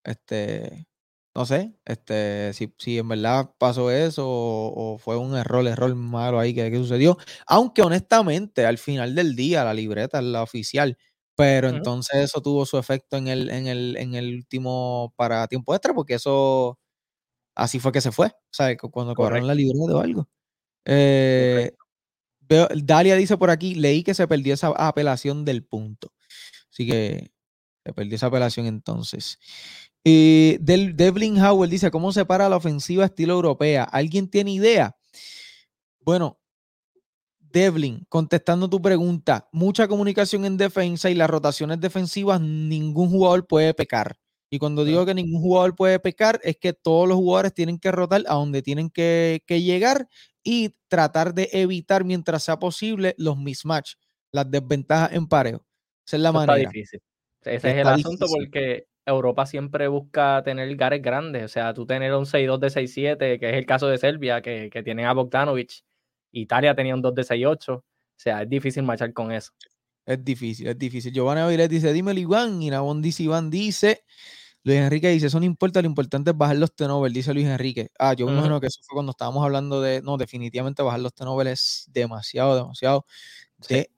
este, 0.04 0.88
no 1.36 1.46
sé, 1.46 1.74
este, 1.86 2.54
si, 2.54 2.74
si 2.78 2.98
en 3.00 3.08
verdad 3.10 3.52
pasó 3.58 3.92
eso 3.92 4.28
o, 4.28 4.94
o, 4.96 4.98
fue 4.98 5.18
un 5.18 5.36
error, 5.38 5.68
error 5.68 5.94
malo 5.96 6.40
ahí 6.40 6.54
que, 6.54 6.72
que, 6.72 6.78
sucedió. 6.78 7.18
Aunque 7.48 7.82
honestamente, 7.82 8.66
al 8.66 8.78
final 8.78 9.16
del 9.16 9.36
día, 9.36 9.64
la 9.64 9.74
libreta 9.74 10.20
es 10.20 10.26
la 10.26 10.44
oficial. 10.44 10.98
Pero 11.36 11.70
uh 11.70 11.72
-huh. 11.72 11.78
entonces 11.78 12.16
eso 12.18 12.42
tuvo 12.42 12.66
su 12.66 12.78
efecto 12.78 13.18
en 13.18 13.28
el, 13.30 13.50
en 13.50 13.68
el, 13.68 13.98
en 13.98 14.16
el 14.16 14.36
último 14.36 15.14
para 15.16 15.48
tiempo 15.48 15.74
extra, 15.74 15.94
porque 15.94 16.16
eso 16.16 16.78
así 17.60 17.80
fue 17.80 17.92
que 17.92 18.02
se 18.02 18.12
fue, 18.12 18.28
o 18.28 18.52
sea, 18.52 18.76
cuando 18.78 19.14
cobraron 19.14 19.48
la 19.48 19.56
libreta 19.56 19.96
o 19.96 20.00
algo. 20.00 20.28
Eh, 20.86 21.72
veo, 22.42 22.68
Dalia 22.76 23.16
dice 23.16 23.38
por 23.38 23.50
aquí, 23.50 23.76
leí 23.76 24.04
que 24.04 24.14
se 24.14 24.28
perdió 24.28 24.54
esa 24.54 24.70
apelación 24.70 25.46
del 25.46 25.64
punto. 25.64 26.12
Así 26.72 26.88
que 26.88 27.32
se 27.86 27.94
perdió 27.94 28.16
esa 28.16 28.28
apelación 28.28 28.66
entonces. 28.66 29.40
Y 30.04 30.58
Del, 30.60 30.96
Devlin 30.96 31.42
Howell 31.44 31.70
dice, 31.70 31.92
¿cómo 31.92 32.12
se 32.12 32.26
para 32.26 32.50
la 32.50 32.56
ofensiva 32.56 33.06
estilo 33.06 33.34
europea? 33.34 33.84
¿Alguien 33.84 34.30
tiene 34.30 34.52
idea? 34.52 34.96
Bueno, 36.00 36.40
Devlin, 37.40 38.06
contestando 38.10 38.70
tu 38.70 38.82
pregunta, 38.82 39.50
mucha 39.52 39.88
comunicación 39.88 40.46
en 40.46 40.58
defensa 40.58 41.10
y 41.10 41.16
las 41.16 41.30
rotaciones 41.30 41.80
defensivas, 41.80 42.40
ningún 42.40 43.10
jugador 43.10 43.46
puede 43.48 43.74
pecar. 43.74 44.18
Y 44.50 44.58
cuando 44.60 44.84
digo 44.84 45.06
que 45.06 45.14
ningún 45.14 45.42
jugador 45.42 45.76
puede 45.76 46.00
pecar, 46.00 46.40
es 46.44 46.58
que 46.58 46.74
todos 46.74 47.08
los 47.08 47.18
jugadores 47.18 47.54
tienen 47.54 47.78
que 47.78 47.92
rotar 47.92 48.24
a 48.28 48.34
donde 48.34 48.62
tienen 48.62 48.90
que, 48.90 49.44
que 49.46 49.62
llegar 49.62 50.08
y 50.44 50.76
tratar 50.88 51.34
de 51.34 51.50
evitar 51.52 52.04
mientras 52.04 52.44
sea 52.44 52.58
posible 52.58 53.14
los 53.18 53.38
mismatch, 53.38 53.94
las 54.32 54.50
desventajas 54.50 55.14
en 55.14 55.28
pareo. 55.28 55.66
Esa 56.08 56.18
es 56.18 56.24
la 56.24 56.30
Eso 56.30 56.38
manera. 56.40 56.58
Está 56.58 56.72
difícil. 56.72 57.02
Ese 57.42 57.56
es 57.56 57.64
el 57.64 57.88
difícil. 57.88 58.06
asunto 58.06 58.26
porque 58.28 58.88
Europa 59.06 59.46
siempre 59.46 59.88
busca 59.88 60.42
tener 60.44 60.76
gares 60.76 61.02
grandes. 61.02 61.44
O 61.44 61.48
sea, 61.48 61.74
tú 61.74 61.86
tener 61.86 62.14
un 62.16 62.26
6-2 62.26 62.60
de 62.60 62.70
6-7, 62.70 63.40
que 63.40 63.50
es 63.50 63.56
el 63.56 63.66
caso 63.66 63.88
de 63.88 63.98
Serbia, 63.98 64.42
que, 64.42 64.70
que 64.72 64.84
tienen 64.84 65.06
a 65.06 65.14
Bogdanovic. 65.14 65.84
Italia 66.32 66.76
tenía 66.76 66.96
un 66.96 67.02
2 67.02 67.14
de 67.16 67.22
6-8. 67.24 67.78
O 67.78 67.84
sea, 68.16 68.42
es 68.42 68.50
difícil 68.50 68.84
marchar 68.84 69.14
con 69.14 69.32
eso. 69.32 69.52
Es 70.06 70.24
difícil, 70.24 70.68
es 70.68 70.78
difícil. 70.78 71.14
Giovanni 71.14 71.42
Avilés 71.42 71.70
dice, 71.70 71.94
dímelo 71.94 72.20
Iván. 72.20 72.62
Y 72.64 72.70
Nabón 72.70 73.02
dice, 73.02 73.24
Iván 73.24 73.50
dice, 73.50 74.04
Luis 74.64 74.78
Enrique 74.80 75.10
dice, 75.10 75.28
eso 75.28 75.40
no 75.40 75.46
importa, 75.46 75.82
lo 75.82 75.88
importante 75.88 76.32
es 76.32 76.38
bajar 76.38 76.58
los 76.58 76.76
tenovers, 76.76 77.14
dice 77.14 77.34
Luis 77.34 77.48
Enrique. 77.48 77.92
Ah, 78.00 78.14
yo 78.14 78.26
me 78.26 78.32
Ujú. 78.34 78.40
imagino 78.40 78.60
que 78.62 78.68
eso 78.68 78.82
fue 78.84 78.96
cuando 78.96 79.12
estábamos 79.12 79.44
hablando 79.44 79.82
de, 79.82 80.02
no, 80.02 80.18
definitivamente 80.18 80.84
bajar 80.84 81.00
los 81.00 81.14
tenovers 81.14 81.52
es 81.52 81.86
demasiado, 81.94 82.56
demasiado 82.58 83.06
Sí. 83.62 83.76
de 83.76 83.92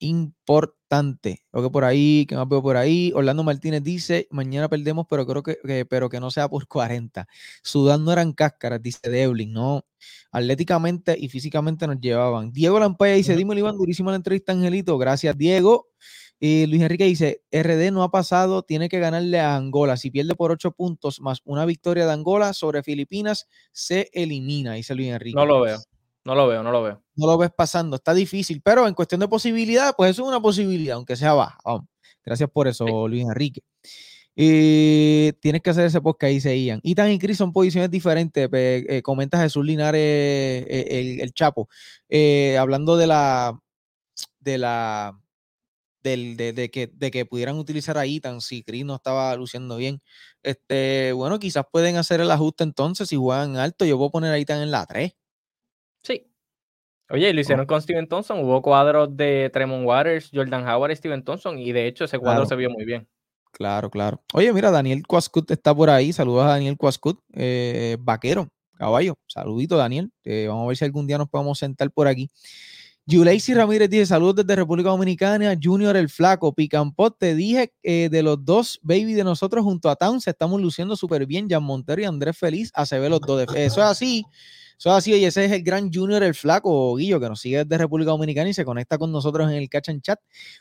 importante. 0.00 1.44
Creo 1.50 1.64
que 1.64 1.70
por 1.70 1.84
ahí, 1.84 2.26
que 2.28 2.36
más 2.36 2.48
veo 2.48 2.62
por 2.62 2.76
ahí, 2.76 3.12
Orlando 3.14 3.44
Martínez 3.44 3.82
dice, 3.84 4.28
mañana 4.30 4.68
perdemos, 4.68 5.06
pero 5.08 5.26
creo 5.26 5.42
que, 5.42 5.58
que- 5.64 5.86
pero 5.86 6.08
que 6.10 6.20
no 6.20 6.30
sea 6.30 6.48
por 6.48 6.66
40. 6.68 7.28
Sudán 7.62 8.04
no 8.04 8.12
eran 8.12 8.32
cáscaras, 8.32 8.82
dice 8.82 9.08
Devlin, 9.10 9.52
no. 9.52 9.84
Atléticamente 10.32 11.16
y 11.18 11.28
físicamente 11.28 11.86
nos 11.86 12.00
llevaban. 12.00 12.52
Diego 12.52 12.78
Lampaya 12.80 13.14
dice, 13.14 13.36
dime, 13.36 13.54
Iván, 13.58 13.76
durísima 13.78 14.10
la 14.10 14.16
entrevista, 14.18 14.52
Angelito. 14.52 14.98
Gracias, 14.98 15.36
Diego. 15.38 15.88
Y 16.44 16.66
Luis 16.66 16.82
Enrique 16.82 17.04
dice, 17.04 17.44
RD 17.52 17.92
no 17.92 18.02
ha 18.02 18.10
pasado, 18.10 18.64
tiene 18.64 18.88
que 18.88 18.98
ganarle 18.98 19.38
a 19.38 19.54
Angola. 19.54 19.96
Si 19.96 20.10
pierde 20.10 20.34
por 20.34 20.50
8 20.50 20.72
puntos 20.72 21.20
más 21.20 21.40
una 21.44 21.64
victoria 21.64 22.04
de 22.04 22.12
Angola 22.12 22.52
sobre 22.52 22.82
Filipinas, 22.82 23.46
se 23.70 24.10
elimina, 24.12 24.72
dice 24.72 24.96
Luis 24.96 25.10
Enrique. 25.10 25.36
No 25.36 25.46
lo 25.46 25.60
veo. 25.60 25.78
No 26.24 26.34
lo 26.34 26.48
veo, 26.48 26.64
no 26.64 26.72
lo 26.72 26.82
veo. 26.82 27.00
No 27.14 27.28
lo 27.28 27.38
ves 27.38 27.52
pasando, 27.56 27.94
está 27.94 28.12
difícil, 28.12 28.60
pero 28.60 28.88
en 28.88 28.94
cuestión 28.94 29.20
de 29.20 29.28
posibilidad, 29.28 29.94
pues 29.96 30.10
eso 30.10 30.22
es 30.22 30.28
una 30.30 30.40
posibilidad, 30.40 30.96
aunque 30.96 31.14
sea 31.14 31.32
baja. 31.32 31.58
Vamos. 31.64 31.86
Gracias 32.24 32.50
por 32.50 32.66
eso, 32.66 33.06
Luis 33.06 33.22
Enrique. 33.22 33.62
Y 34.34 35.30
tienes 35.34 35.62
que 35.62 35.70
hacer 35.70 35.86
ese 35.86 36.00
podcast, 36.00 36.32
dice 36.32 36.58
Ian. 36.58 36.80
Ethan 36.82 37.12
y 37.12 37.20
Chris 37.20 37.38
son 37.38 37.52
posiciones 37.52 37.88
diferentes. 37.88 38.48
eh, 38.52 39.00
comenta 39.04 39.40
Jesús 39.40 39.64
Linares, 39.64 40.00
eh, 40.00 40.86
el, 40.90 41.20
el 41.20 41.32
Chapo, 41.34 41.68
eh, 42.08 42.58
hablando 42.58 42.96
de 42.96 43.06
la, 43.06 43.56
de 44.40 44.58
la, 44.58 45.21
del, 46.02 46.36
de, 46.36 46.52
de 46.52 46.70
que, 46.70 46.86
de 46.88 47.10
que 47.10 47.24
pudieran 47.26 47.56
utilizar 47.58 47.96
a 47.98 48.04
Ethan 48.06 48.40
si 48.40 48.62
Chris 48.62 48.84
no 48.84 48.96
estaba 48.96 49.34
luciendo 49.36 49.76
bien. 49.76 50.00
Este, 50.42 51.12
bueno, 51.12 51.38
quizás 51.38 51.64
pueden 51.70 51.96
hacer 51.96 52.20
el 52.20 52.30
ajuste 52.30 52.64
entonces 52.64 53.08
si 53.08 53.16
juegan 53.16 53.56
alto. 53.56 53.84
Yo 53.84 53.96
voy 53.96 54.08
a 54.08 54.12
poner 54.12 54.32
a 54.32 54.38
Ethan 54.38 54.62
en 54.62 54.70
la 54.70 54.86
3. 54.86 55.12
Sí. 56.02 56.28
Oye, 57.10 57.30
y 57.30 57.32
lo 57.32 57.40
hicieron 57.40 57.66
con 57.66 57.80
Steven 57.82 58.08
Thompson. 58.08 58.40
Hubo 58.44 58.62
cuadros 58.62 59.16
de 59.16 59.50
Tremont 59.52 59.84
Waters, 59.86 60.30
Jordan 60.32 60.66
Howard 60.68 60.96
Steven 60.96 61.22
Thompson. 61.22 61.58
Y 61.58 61.72
de 61.72 61.86
hecho, 61.86 62.04
ese 62.04 62.18
cuadro 62.18 62.42
Claro. 62.42 62.48
se 62.48 62.56
vio 62.56 62.70
muy 62.70 62.84
bien. 62.84 63.06
Claro, 63.52 63.90
claro. 63.90 64.22
Oye, 64.32 64.50
mira, 64.52 64.70
Daniel 64.70 65.02
Cuascut 65.06 65.50
está 65.50 65.74
por 65.74 65.90
ahí. 65.90 66.12
Saludos 66.12 66.44
a 66.44 66.48
Daniel 66.48 66.76
Cuascut, 66.78 67.20
eh, 67.34 67.98
vaquero, 68.00 68.48
caballo. 68.78 69.18
Saludito, 69.26 69.76
Daniel. 69.76 70.10
Eh, 70.24 70.46
vamos 70.48 70.64
a 70.64 70.68
ver 70.68 70.76
si 70.78 70.84
algún 70.86 71.06
día 71.06 71.18
nos 71.18 71.28
podemos 71.28 71.58
sentar 71.58 71.90
por 71.90 72.08
aquí. 72.08 72.30
Yuleisi 73.06 73.52
Ramírez 73.54 73.90
dice: 73.90 74.06
Saludos 74.06 74.36
desde 74.36 74.56
República 74.56 74.90
Dominicana. 74.90 75.54
Junior 75.60 75.96
el 75.96 76.08
Flaco, 76.08 76.54
Picampot. 76.54 77.18
Te 77.18 77.34
dije 77.34 77.72
eh, 77.82 78.08
de 78.10 78.22
los 78.22 78.44
dos 78.44 78.78
baby 78.82 79.14
de 79.14 79.24
nosotros 79.24 79.64
junto 79.64 79.90
a 79.90 79.96
Towns, 79.96 80.26
estamos 80.28 80.60
luciendo 80.60 80.94
súper 80.96 81.26
bien. 81.26 81.48
Jan 81.50 81.62
Montero 81.64 82.00
y 82.00 82.04
Andrés 82.04 82.38
Feliz. 82.38 82.70
A 82.74 82.86
se 82.86 82.98
ve 82.98 83.08
los 83.08 83.20
dos. 83.20 83.38
de- 83.52 83.64
Eso 83.64 83.80
es 83.80 83.86
así. 83.86 84.24
Eso 84.78 84.90
es 84.90 84.96
así. 84.96 85.14
Y 85.14 85.24
ese 85.24 85.44
es 85.44 85.52
el 85.52 85.62
gran 85.62 85.92
Junior 85.92 86.22
el 86.22 86.34
Flaco, 86.34 86.94
Guillo, 86.96 87.20
que 87.20 87.28
nos 87.28 87.40
sigue 87.40 87.58
desde 87.64 87.78
República 87.78 88.10
Dominicana 88.12 88.48
y 88.50 88.54
se 88.54 88.64
conecta 88.64 88.98
con 88.98 89.12
nosotros 89.12 89.48
en 89.50 89.56
el 89.56 89.68
Catch 89.68 89.90
and 89.90 90.02
Chat 90.02 90.18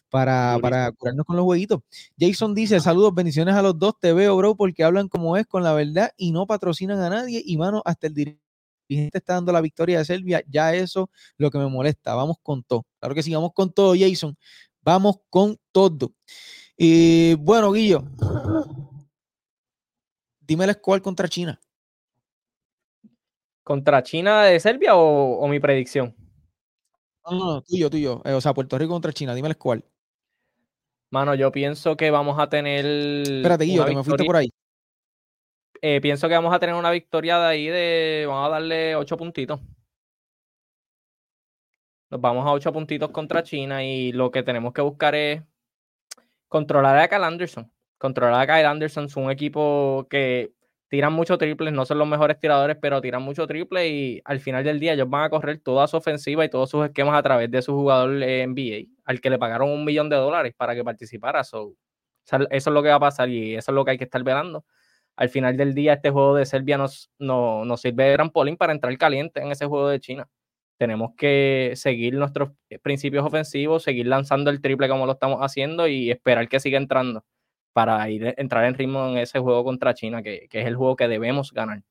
para, 0.09 0.57
para 0.61 0.91
curarnos 0.91 1.25
con 1.25 1.35
los 1.35 1.43
jueguitos. 1.45 1.79
Jason 2.19 2.53
dice, 2.53 2.79
saludos, 2.79 3.15
bendiciones 3.15 3.55
a 3.55 3.61
los 3.63 3.79
dos, 3.79 3.93
te 3.99 4.13
veo, 4.13 4.35
bro, 4.37 4.55
porque 4.55 4.83
hablan 4.83 5.07
como 5.07 5.37
es 5.37 5.47
con 5.47 5.63
la 5.63 5.73
verdad 5.73 6.11
y 6.17 6.31
no 6.31 6.45
patrocinan 6.45 6.99
a 7.01 7.09
nadie 7.09 7.41
y 7.43 7.57
mano, 7.57 7.81
hasta 7.83 8.07
el 8.07 8.13
dirigente 8.91 9.19
está 9.19 9.35
dando 9.35 9.51
la 9.51 9.61
victoria 9.61 9.99
de 9.99 10.05
Serbia, 10.05 10.43
ya 10.47 10.73
eso 10.73 11.09
es 11.13 11.35
lo 11.37 11.49
que 11.49 11.57
me 11.57 11.67
molesta, 11.67 12.13
vamos 12.13 12.37
con 12.43 12.63
todo. 12.63 12.85
Claro 12.99 13.15
que 13.15 13.23
sí, 13.23 13.33
vamos 13.33 13.51
con 13.53 13.71
todo, 13.71 13.93
Jason, 13.97 14.35
vamos 14.81 15.17
con 15.29 15.57
todo. 15.71 16.13
Y 16.77 17.35
bueno, 17.35 17.71
Guillo, 17.71 18.03
dime 20.39 20.65
el 20.65 20.73
score 20.73 21.01
contra 21.01 21.27
China. 21.27 21.59
¿Contra 23.63 24.03
China 24.03 24.43
de 24.43 24.59
Serbia 24.59 24.95
o, 24.95 25.39
o 25.39 25.47
mi 25.47 25.59
predicción? 25.59 26.15
No, 27.25 27.31
no, 27.31 27.45
no, 27.53 27.61
tuyo, 27.61 27.89
tuyo, 27.89 28.21
eh, 28.25 28.33
o 28.33 28.41
sea, 28.41 28.53
Puerto 28.53 28.77
Rico 28.77 28.91
contra 28.91 29.13
China, 29.13 29.35
dime 29.35 29.47
el 29.47 29.53
score. 29.53 29.85
Mano, 31.11 31.35
yo 31.35 31.51
pienso 31.51 31.95
que 31.95 32.09
vamos 32.09 32.39
a 32.39 32.47
tener. 32.47 32.85
Espérate, 32.85 33.65
Guillo, 33.65 33.85
que 33.85 33.95
me 33.95 34.03
fuiste 34.03 34.23
por 34.23 34.37
ahí. 34.37 34.49
Eh, 35.81 35.99
pienso 36.01 36.27
que 36.27 36.35
vamos 36.35 36.53
a 36.53 36.59
tener 36.59 36.75
una 36.75 36.91
victoria 36.91 37.39
de 37.39 37.47
ahí 37.47 37.67
de. 37.67 38.25
Vamos 38.27 38.47
a 38.47 38.51
darle 38.51 38.95
ocho 38.95 39.17
puntitos. 39.17 39.59
Nos 42.09 42.19
vamos 42.21 42.45
a 42.45 42.51
ocho 42.51 42.73
puntitos 42.73 43.09
contra 43.11 43.41
China 43.41 43.83
y 43.83 44.11
lo 44.11 44.31
que 44.31 44.43
tenemos 44.43 44.73
que 44.73 44.81
buscar 44.81 45.15
es 45.15 45.41
controlar 46.47 46.97
a 46.97 47.07
Kyle 47.07 47.23
Anderson. 47.23 47.71
Controlar 47.97 48.41
a 48.41 48.53
Kyle 48.53 48.65
Anderson 48.65 49.05
es 49.05 49.15
un 49.15 49.31
equipo 49.31 50.07
que 50.09 50.53
tiran 50.89 51.13
mucho 51.13 51.37
triples, 51.37 51.71
no 51.71 51.85
son 51.85 51.99
los 51.99 52.07
mejores 52.07 52.37
tiradores, 52.37 52.77
pero 52.81 52.99
tiran 52.99 53.21
mucho 53.23 53.47
triple 53.47 53.87
y 53.87 54.21
al 54.25 54.41
final 54.41 54.65
del 54.65 54.77
día 54.79 54.93
ellos 54.93 55.09
van 55.09 55.23
a 55.23 55.29
correr 55.29 55.59
toda 55.59 55.87
su 55.87 55.95
ofensiva 55.95 56.43
y 56.43 56.49
todos 56.49 56.69
sus 56.69 56.85
esquemas 56.85 57.17
a 57.17 57.23
través 57.23 57.49
de 57.49 57.61
su 57.61 57.73
jugador 57.73 58.09
NBA, 58.11 58.89
al 59.05 59.21
que 59.21 59.29
le 59.29 59.39
pagaron 59.39 59.69
un 59.69 59.85
millón 59.85 60.09
de 60.09 60.17
dólares 60.17 60.53
para 60.57 60.75
que 60.75 60.83
participara. 60.83 61.45
So, 61.45 61.75
eso 62.25 62.47
es 62.49 62.67
lo 62.67 62.83
que 62.83 62.89
va 62.89 62.95
a 62.95 62.99
pasar 62.99 63.29
y 63.29 63.55
eso 63.55 63.71
es 63.71 63.75
lo 63.75 63.85
que 63.85 63.91
hay 63.91 63.97
que 63.97 64.03
estar 64.03 64.21
velando. 64.21 64.65
Al 65.21 65.29
final 65.29 65.55
del 65.55 65.75
día, 65.75 65.93
este 65.93 66.09
juego 66.09 66.33
de 66.35 66.47
Serbia 66.47 66.79
nos, 66.79 67.11
no- 67.19 67.63
nos 67.63 67.81
sirve 67.81 68.05
de 68.05 68.15
trampolín 68.15 68.57
para 68.57 68.73
entrar 68.73 68.97
caliente 68.97 69.39
en 69.39 69.51
ese 69.51 69.67
juego 69.67 69.87
de 69.87 69.99
China. 69.99 70.27
Tenemos 70.79 71.11
que 71.15 71.73
seguir 71.75 72.15
nuestros 72.15 72.49
principios 72.81 73.23
ofensivos, 73.23 73.83
seguir 73.83 74.07
lanzando 74.07 74.49
el 74.49 74.61
triple 74.61 74.89
como 74.89 75.05
lo 75.05 75.11
estamos 75.11 75.37
haciendo 75.41 75.87
y 75.87 76.09
esperar 76.09 76.49
que 76.49 76.59
siga 76.59 76.79
entrando 76.79 77.23
para 77.71 78.09
ir, 78.09 78.33
entrar 78.37 78.65
en 78.65 78.73
ritmo 78.73 79.09
en 79.09 79.17
ese 79.19 79.37
juego 79.39 79.63
contra 79.63 79.93
China, 79.93 80.23
que, 80.23 80.47
que 80.49 80.61
es 80.61 80.65
el 80.65 80.75
juego 80.75 80.95
que 80.95 81.07
debemos 81.07 81.51
ganar. 81.53 81.83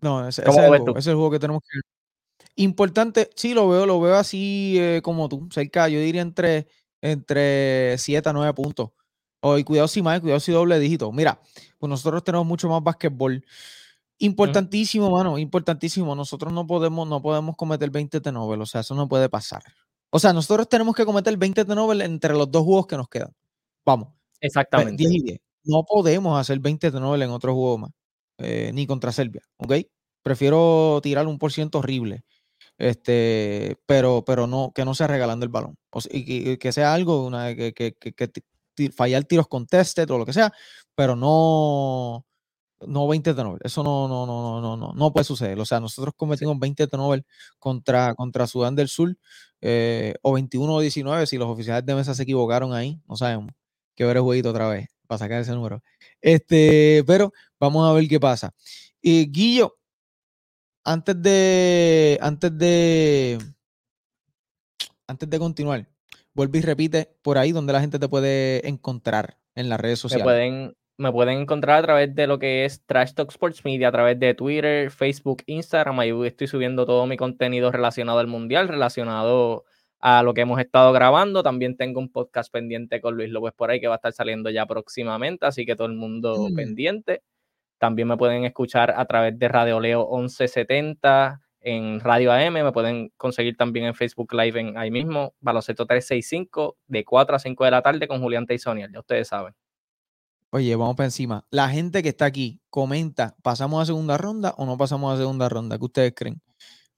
No, 0.00 0.28
ese, 0.28 0.42
ese 0.42 0.46
¿Cómo 0.46 0.60
es 0.60 0.64
el 0.66 0.70
ves 0.70 0.78
juego, 0.82 0.92
tú? 0.94 0.98
ese 0.98 1.00
es 1.00 1.06
el 1.08 1.14
juego 1.16 1.30
que 1.32 1.38
tenemos 1.40 1.62
que. 1.62 1.80
Importante, 2.62 3.28
sí, 3.34 3.54
lo 3.54 3.68
veo, 3.68 3.86
lo 3.86 4.00
veo 4.00 4.14
así 4.14 4.76
eh, 4.78 5.00
como 5.02 5.28
tú, 5.28 5.48
cerca, 5.50 5.88
yo 5.88 5.98
diría 6.00 6.22
entre, 6.22 6.68
entre 7.00 7.98
7 7.98 8.28
a 8.28 8.32
9 8.32 8.54
puntos. 8.54 8.90
Oh, 9.40 9.56
y 9.56 9.64
cuidado 9.64 9.88
si 9.88 10.02
más, 10.02 10.20
cuidado 10.20 10.40
si 10.40 10.52
doble 10.52 10.78
dígito. 10.78 11.10
Mira, 11.12 11.40
pues 11.78 11.88
nosotros 11.88 12.22
tenemos 12.22 12.46
mucho 12.46 12.68
más 12.68 12.82
básquetbol. 12.82 13.44
Importantísimo, 14.18 15.10
mano, 15.10 15.38
importantísimo. 15.38 16.14
Nosotros 16.14 16.52
no 16.52 16.66
podemos, 16.66 17.08
no 17.08 17.22
podemos 17.22 17.56
cometer 17.56 17.90
20 17.90 18.20
turnovers, 18.20 18.62
o 18.62 18.66
sea, 18.66 18.82
eso 18.82 18.94
no 18.94 19.08
puede 19.08 19.30
pasar. 19.30 19.62
O 20.10 20.18
sea, 20.18 20.32
nosotros 20.32 20.68
tenemos 20.68 20.94
que 20.94 21.06
cometer 21.06 21.36
20 21.36 21.64
turnovers 21.64 22.02
entre 22.02 22.34
los 22.34 22.50
dos 22.50 22.64
juegos 22.64 22.86
que 22.86 22.96
nos 22.96 23.08
quedan. 23.08 23.32
Vamos. 23.84 24.08
Exactamente. 24.40 24.96
10 24.96 25.12
y 25.12 25.22
10. 25.22 25.40
No 25.64 25.84
podemos 25.84 26.38
hacer 26.38 26.58
20 26.58 26.90
turnovers 26.90 27.22
en 27.22 27.30
otro 27.30 27.54
juego 27.54 27.78
más, 27.78 27.90
eh, 28.38 28.72
ni 28.74 28.86
contra 28.86 29.12
Serbia, 29.12 29.42
¿ok? 29.56 29.74
Prefiero 30.22 31.00
tirar 31.02 31.26
un 31.26 31.38
por 31.38 31.52
ciento 31.52 31.78
horrible, 31.78 32.24
este, 32.78 33.78
pero, 33.86 34.24
pero 34.26 34.46
no, 34.46 34.72
que 34.74 34.84
no 34.84 34.94
sea 34.94 35.06
regalando 35.06 35.44
el 35.44 35.50
balón. 35.50 35.76
O 35.90 36.00
sea, 36.00 36.10
y 36.14 36.56
que, 36.58 36.72
sea 36.72 36.92
algo, 36.92 37.26
una, 37.26 37.54
que, 37.54 37.72
que, 37.72 37.94
fallar 38.88 39.24
tiros 39.24 39.48
contested 39.48 40.10
o 40.10 40.18
lo 40.18 40.26
que 40.26 40.32
sea, 40.32 40.52
pero 40.94 41.16
no, 41.16 42.24
no 42.86 43.08
20 43.08 43.34
turnovers. 43.34 43.64
Eso 43.64 43.82
no, 43.82 44.08
no, 44.08 44.26
no, 44.26 44.42
no, 44.42 44.60
no, 44.60 44.76
no, 44.76 44.92
no 44.92 45.12
puede 45.12 45.24
suceder. 45.24 45.58
O 45.60 45.64
sea, 45.64 45.80
nosotros 45.80 46.14
cometimos 46.16 46.58
20 46.58 46.86
turnovers 46.86 47.24
contra, 47.58 48.14
contra 48.14 48.46
Sudán 48.46 48.74
del 48.74 48.88
Sur, 48.88 49.16
eh, 49.60 50.14
o 50.22 50.32
21 50.32 50.74
o 50.74 50.80
19, 50.80 51.26
si 51.26 51.36
los 51.36 51.48
oficiales 51.48 51.84
de 51.84 51.94
mesa 51.94 52.14
se 52.14 52.22
equivocaron 52.22 52.72
ahí, 52.72 53.00
no 53.08 53.16
sabemos. 53.16 53.52
Que 53.94 54.04
ver 54.04 54.16
el 54.16 54.22
jueguito 54.22 54.50
otra 54.50 54.68
vez 54.68 54.88
para 55.06 55.18
sacar 55.18 55.40
ese 55.40 55.52
número. 55.52 55.82
Este, 56.20 57.04
pero 57.06 57.32
vamos 57.58 57.88
a 57.88 57.92
ver 57.92 58.08
qué 58.08 58.20
pasa. 58.20 58.54
Y 59.02 59.30
Guillo, 59.30 59.76
antes 60.84 61.20
de, 61.20 62.18
antes 62.20 62.56
de, 62.56 63.38
antes 65.06 65.28
de 65.28 65.38
continuar, 65.38 65.88
vuelve 66.40 66.58
y 66.58 66.62
repite 66.62 67.10
por 67.22 67.36
ahí 67.36 67.52
donde 67.52 67.72
la 67.74 67.80
gente 67.80 67.98
te 67.98 68.08
puede 68.08 68.66
encontrar 68.66 69.36
en 69.54 69.68
las 69.68 69.78
redes 69.78 69.98
Me 69.98 70.02
sociales. 70.02 70.24
pueden, 70.24 70.74
me 70.96 71.12
pueden 71.12 71.38
encontrar 71.38 71.78
a 71.78 71.82
través 71.82 72.14
de 72.14 72.26
lo 72.26 72.38
que 72.38 72.64
es 72.64 72.82
Trash 72.86 73.12
Talk 73.12 73.30
Sports 73.30 73.62
Media, 73.64 73.88
a 73.88 73.92
través 73.92 74.18
de 74.18 74.32
Twitter, 74.34 74.90
Facebook, 74.90 75.42
Instagram. 75.46 75.98
Ahí 76.00 76.12
estoy 76.26 76.46
subiendo 76.46 76.86
todo 76.86 77.06
mi 77.06 77.16
contenido 77.18 77.70
relacionado 77.70 78.18
al 78.20 78.26
Mundial, 78.26 78.68
relacionado 78.68 79.64
a 80.00 80.22
lo 80.22 80.32
que 80.32 80.40
hemos 80.40 80.58
estado 80.60 80.92
grabando. 80.94 81.42
También 81.42 81.76
tengo 81.76 82.00
un 82.00 82.10
podcast 82.10 82.50
pendiente 82.50 83.02
con 83.02 83.16
Luis 83.16 83.28
López 83.30 83.52
por 83.54 83.70
ahí 83.70 83.80
que 83.80 83.88
va 83.88 83.94
a 83.94 83.96
estar 83.96 84.12
saliendo 84.14 84.48
ya 84.48 84.64
próximamente, 84.64 85.44
así 85.44 85.66
que 85.66 85.76
todo 85.76 85.88
el 85.88 85.94
mundo 85.94 86.48
Mm. 86.50 86.54
pendiente. 86.54 87.22
También 87.78 88.08
me 88.08 88.16
pueden 88.16 88.44
escuchar 88.44 88.94
a 88.96 89.04
través 89.04 89.38
de 89.38 89.48
Radio 89.48 89.78
Leo 89.78 90.06
1170 90.10 91.40
en 91.60 92.00
Radio 92.00 92.32
AM. 92.32 92.52
Me 92.52 92.72
pueden 92.72 93.12
conseguir 93.16 93.56
también 93.56 93.86
en 93.86 93.94
Facebook 93.94 94.32
Live 94.32 94.60
en 94.60 94.76
ahí 94.76 94.90
mismo, 94.90 95.34
Baloncesto 95.40 95.86
365, 95.86 96.76
de 96.86 97.04
4 97.04 97.36
a 97.36 97.38
5 97.38 97.64
de 97.64 97.70
la 97.70 97.82
tarde 97.82 98.08
con 98.08 98.20
Julián 98.20 98.46
Teisonier, 98.46 98.90
ya 98.92 99.00
ustedes 99.00 99.28
saben. 99.28 99.54
Oye, 100.52 100.74
vamos 100.74 100.96
para 100.96 101.06
encima. 101.06 101.46
La 101.50 101.68
gente 101.68 102.02
que 102.02 102.08
está 102.08 102.24
aquí 102.24 102.60
comenta, 102.70 103.36
¿pasamos 103.42 103.82
a 103.82 103.86
segunda 103.86 104.18
ronda 104.18 104.52
o 104.56 104.66
no 104.66 104.76
pasamos 104.76 105.14
a 105.14 105.16
segunda 105.16 105.48
ronda? 105.48 105.78
¿Qué 105.78 105.84
ustedes 105.84 106.12
creen? 106.14 106.42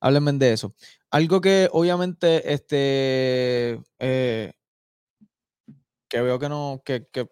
Háblenme 0.01 0.33
de 0.33 0.53
eso. 0.55 0.75
Algo 1.11 1.41
que 1.41 1.69
obviamente, 1.71 2.53
este, 2.53 3.81
eh, 3.99 4.53
que 6.09 6.21
veo 6.23 6.39
que 6.39 6.49
no, 6.49 6.83
que, 6.85 7.07
que, 7.13 7.29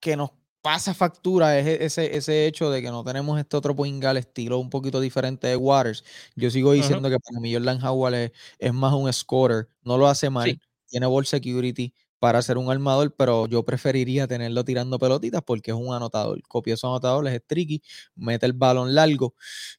que 0.00 0.16
nos 0.16 0.30
pasa 0.64 0.94
factura 0.94 1.58
es 1.58 1.66
e, 1.66 1.84
ese, 1.84 2.16
ese 2.16 2.46
hecho 2.46 2.70
de 2.70 2.80
que 2.80 2.88
no 2.90 3.04
tenemos 3.04 3.38
este 3.38 3.54
otro 3.54 3.76
point 3.76 4.02
estilo 4.02 4.58
un 4.58 4.70
poquito 4.70 4.98
diferente 4.98 5.46
de 5.46 5.56
Waters. 5.56 6.02
Yo 6.36 6.50
sigo 6.50 6.72
diciendo 6.72 7.10
que 7.10 7.18
para 7.20 7.38
mí 7.38 7.52
Jordan 7.52 7.84
Howard 7.84 8.32
es, 8.58 8.72
más 8.72 8.94
un 8.94 9.12
scorer, 9.12 9.68
no 9.82 9.98
lo 9.98 10.08
hace 10.08 10.30
mal, 10.30 10.58
tiene 10.86 11.04
ball 11.04 11.26
security 11.26 11.92
para 12.18 12.40
ser 12.40 12.56
un 12.56 12.70
armador, 12.70 13.14
pero 13.14 13.46
yo 13.46 13.62
preferiría 13.62 14.26
tenerlo 14.26 14.64
tirando 14.64 14.98
pelotitas 14.98 15.42
porque 15.42 15.72
es 15.72 15.76
un 15.76 15.92
anotador. 15.92 16.40
Copioso 16.48 16.88
anotador, 16.88 17.28
es 17.28 17.42
tricky, 17.46 17.82
mete 18.14 18.46
el 18.46 18.54
balón 18.54 18.94
largo 18.94 19.34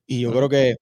y 0.05 0.19
yo 0.19 0.31
creo 0.31 0.49
que 0.49 0.75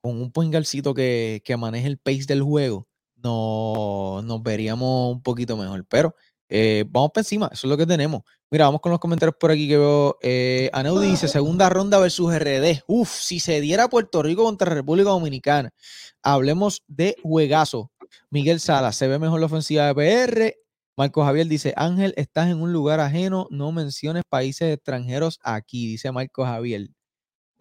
con 0.00 0.20
un 0.22 0.30
point 0.30 0.54
que, 0.94 1.42
que 1.44 1.56
maneje 1.56 1.88
el 1.88 1.98
pace 1.98 2.26
del 2.28 2.42
juego, 2.42 2.86
no, 3.16 4.22
nos 4.22 4.42
veríamos 4.44 5.12
un 5.12 5.22
poquito 5.22 5.56
mejor. 5.56 5.84
Pero 5.88 6.14
eh, 6.48 6.84
vamos 6.88 7.10
para 7.12 7.22
encima, 7.22 7.50
eso 7.52 7.66
es 7.66 7.70
lo 7.70 7.76
que 7.76 7.86
tenemos. 7.86 8.22
Mira, 8.50 8.66
vamos 8.66 8.80
con 8.80 8.92
los 8.92 9.00
comentarios 9.00 9.36
por 9.38 9.50
aquí 9.50 9.66
que 9.66 9.78
veo. 9.78 10.18
Eh, 10.22 10.70
Aneudi 10.72 11.08
dice: 11.08 11.28
segunda 11.28 11.68
ronda 11.68 11.98
versus 11.98 12.32
RD. 12.32 12.82
Uf, 12.86 13.10
si 13.10 13.40
se 13.40 13.60
diera 13.60 13.88
Puerto 13.88 14.22
Rico 14.22 14.44
contra 14.44 14.72
República 14.72 15.10
Dominicana, 15.10 15.72
hablemos 16.22 16.82
de 16.86 17.16
juegazo. 17.22 17.90
Miguel 18.30 18.60
Salas, 18.60 18.96
se 18.96 19.08
ve 19.08 19.18
mejor 19.18 19.40
la 19.40 19.46
ofensiva 19.46 19.92
de 19.92 19.94
PR. 19.94 20.54
Marco 20.96 21.24
Javier 21.24 21.48
dice: 21.48 21.72
Ángel, 21.76 22.14
estás 22.16 22.48
en 22.48 22.60
un 22.60 22.72
lugar 22.72 23.00
ajeno, 23.00 23.48
no 23.50 23.72
menciones 23.72 24.22
países 24.28 24.72
extranjeros 24.72 25.40
aquí, 25.42 25.88
dice 25.88 26.12
Marco 26.12 26.44
Javier. 26.44 26.88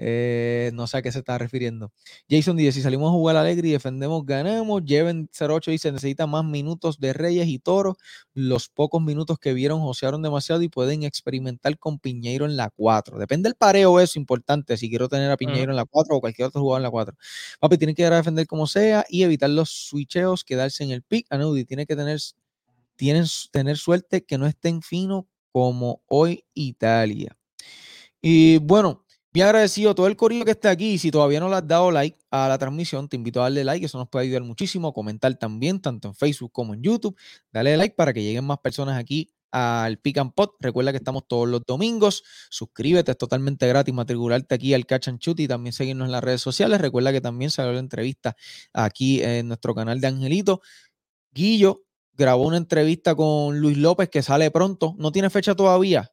Eh, 0.05 0.71
no 0.73 0.85
sé 0.85 0.97
a 0.97 1.01
qué 1.01 1.13
se 1.13 1.19
está 1.19 1.37
refiriendo. 1.37 1.93
Jason 2.29 2.57
dice: 2.57 2.73
Si 2.73 2.81
salimos 2.81 3.07
a 3.07 3.13
jugar 3.13 3.37
alegre 3.37 3.69
y 3.69 3.71
defendemos, 3.71 4.25
ganamos. 4.25 4.83
Lleven 4.83 5.29
08 5.31 5.71
dice: 5.71 5.93
Necesita 5.93 6.27
más 6.27 6.43
minutos 6.43 6.99
de 6.99 7.13
Reyes 7.13 7.47
y 7.47 7.57
Toro. 7.57 7.95
Los 8.33 8.67
pocos 8.67 9.01
minutos 9.01 9.39
que 9.39 9.53
vieron 9.53 9.79
josearon 9.79 10.21
demasiado 10.21 10.61
y 10.61 10.67
pueden 10.67 11.03
experimentar 11.03 11.77
con 11.79 11.99
Piñeiro 11.99 12.45
en 12.45 12.57
la 12.57 12.69
4. 12.69 13.17
Depende 13.17 13.47
del 13.47 13.55
pareo, 13.55 14.01
eso 14.01 14.19
importante. 14.19 14.75
Si 14.75 14.89
quiero 14.89 15.07
tener 15.07 15.31
a 15.31 15.37
Piñeiro 15.37 15.71
en 15.71 15.77
la 15.77 15.85
4 15.85 16.17
o 16.17 16.19
cualquier 16.19 16.49
otro 16.49 16.59
jugador 16.59 16.79
en 16.79 16.83
la 16.83 16.91
4. 16.91 17.15
Papi, 17.61 17.77
tiene 17.77 17.95
que 17.95 18.01
ir 18.01 18.11
a 18.11 18.17
defender 18.17 18.45
como 18.45 18.67
sea 18.67 19.05
y 19.07 19.23
evitar 19.23 19.49
los 19.51 19.69
switcheos, 19.69 20.43
quedarse 20.43 20.83
en 20.83 20.91
el 20.91 21.01
pick. 21.03 21.27
Anudi 21.29 21.63
tiene 21.63 21.85
que 21.85 21.95
tener, 21.95 22.19
tienen, 22.97 23.25
tener 23.51 23.77
suerte 23.77 24.25
que 24.25 24.37
no 24.37 24.47
estén 24.47 24.81
fino 24.81 25.29
como 25.53 26.01
hoy 26.07 26.43
Italia. 26.53 27.37
Y 28.25 28.57
bueno, 28.59 29.02
Bien 29.33 29.47
agradecido 29.47 29.89
a 29.89 29.95
todo 29.95 30.05
el 30.05 30.15
corillo 30.15 30.45
que 30.45 30.51
está 30.51 30.69
aquí. 30.69 30.99
Si 30.99 31.09
todavía 31.09 31.39
no 31.39 31.49
le 31.49 31.55
has 31.55 31.67
dado 31.67 31.89
like 31.89 32.19
a 32.29 32.47
la 32.47 32.59
transmisión, 32.59 33.09
te 33.09 33.15
invito 33.15 33.39
a 33.39 33.43
darle 33.43 33.63
like. 33.63 33.83
Eso 33.83 33.97
nos 33.97 34.07
puede 34.07 34.25
ayudar 34.25 34.43
muchísimo. 34.43 34.93
Comentar 34.93 35.33
también, 35.39 35.81
tanto 35.81 36.07
en 36.09 36.13
Facebook 36.13 36.51
como 36.51 36.75
en 36.75 36.83
YouTube. 36.83 37.17
Dale 37.51 37.75
like 37.75 37.95
para 37.95 38.13
que 38.13 38.21
lleguen 38.21 38.45
más 38.45 38.59
personas 38.59 38.95
aquí 38.95 39.33
al 39.49 39.97
Pick 39.97 40.19
and 40.19 40.33
Pot. 40.35 40.55
Recuerda 40.59 40.91
que 40.91 40.97
estamos 40.97 41.27
todos 41.27 41.49
los 41.49 41.63
domingos. 41.65 42.23
Suscríbete, 42.51 43.09
es 43.09 43.17
totalmente 43.17 43.67
gratis 43.67 43.91
matricularte 43.91 44.53
aquí 44.53 44.75
al 44.75 44.85
Catch 44.85 45.07
and 45.07 45.19
Shoot 45.19 45.39
y 45.39 45.47
también 45.47 45.73
seguirnos 45.73 46.05
en 46.05 46.11
las 46.11 46.23
redes 46.23 46.41
sociales. 46.41 46.79
Recuerda 46.79 47.11
que 47.11 47.21
también 47.21 47.49
salió 47.49 47.73
la 47.73 47.79
entrevista 47.79 48.35
aquí 48.71 49.23
en 49.23 49.47
nuestro 49.47 49.73
canal 49.73 49.99
de 49.99 50.07
Angelito. 50.07 50.61
Guillo 51.31 51.85
grabó 52.15 52.45
una 52.45 52.57
entrevista 52.57 53.15
con 53.15 53.59
Luis 53.59 53.77
López 53.77 54.09
que 54.09 54.21
sale 54.21 54.51
pronto. 54.51 54.93
No 54.99 55.11
tiene 55.11 55.31
fecha 55.31 55.55
todavía, 55.55 56.12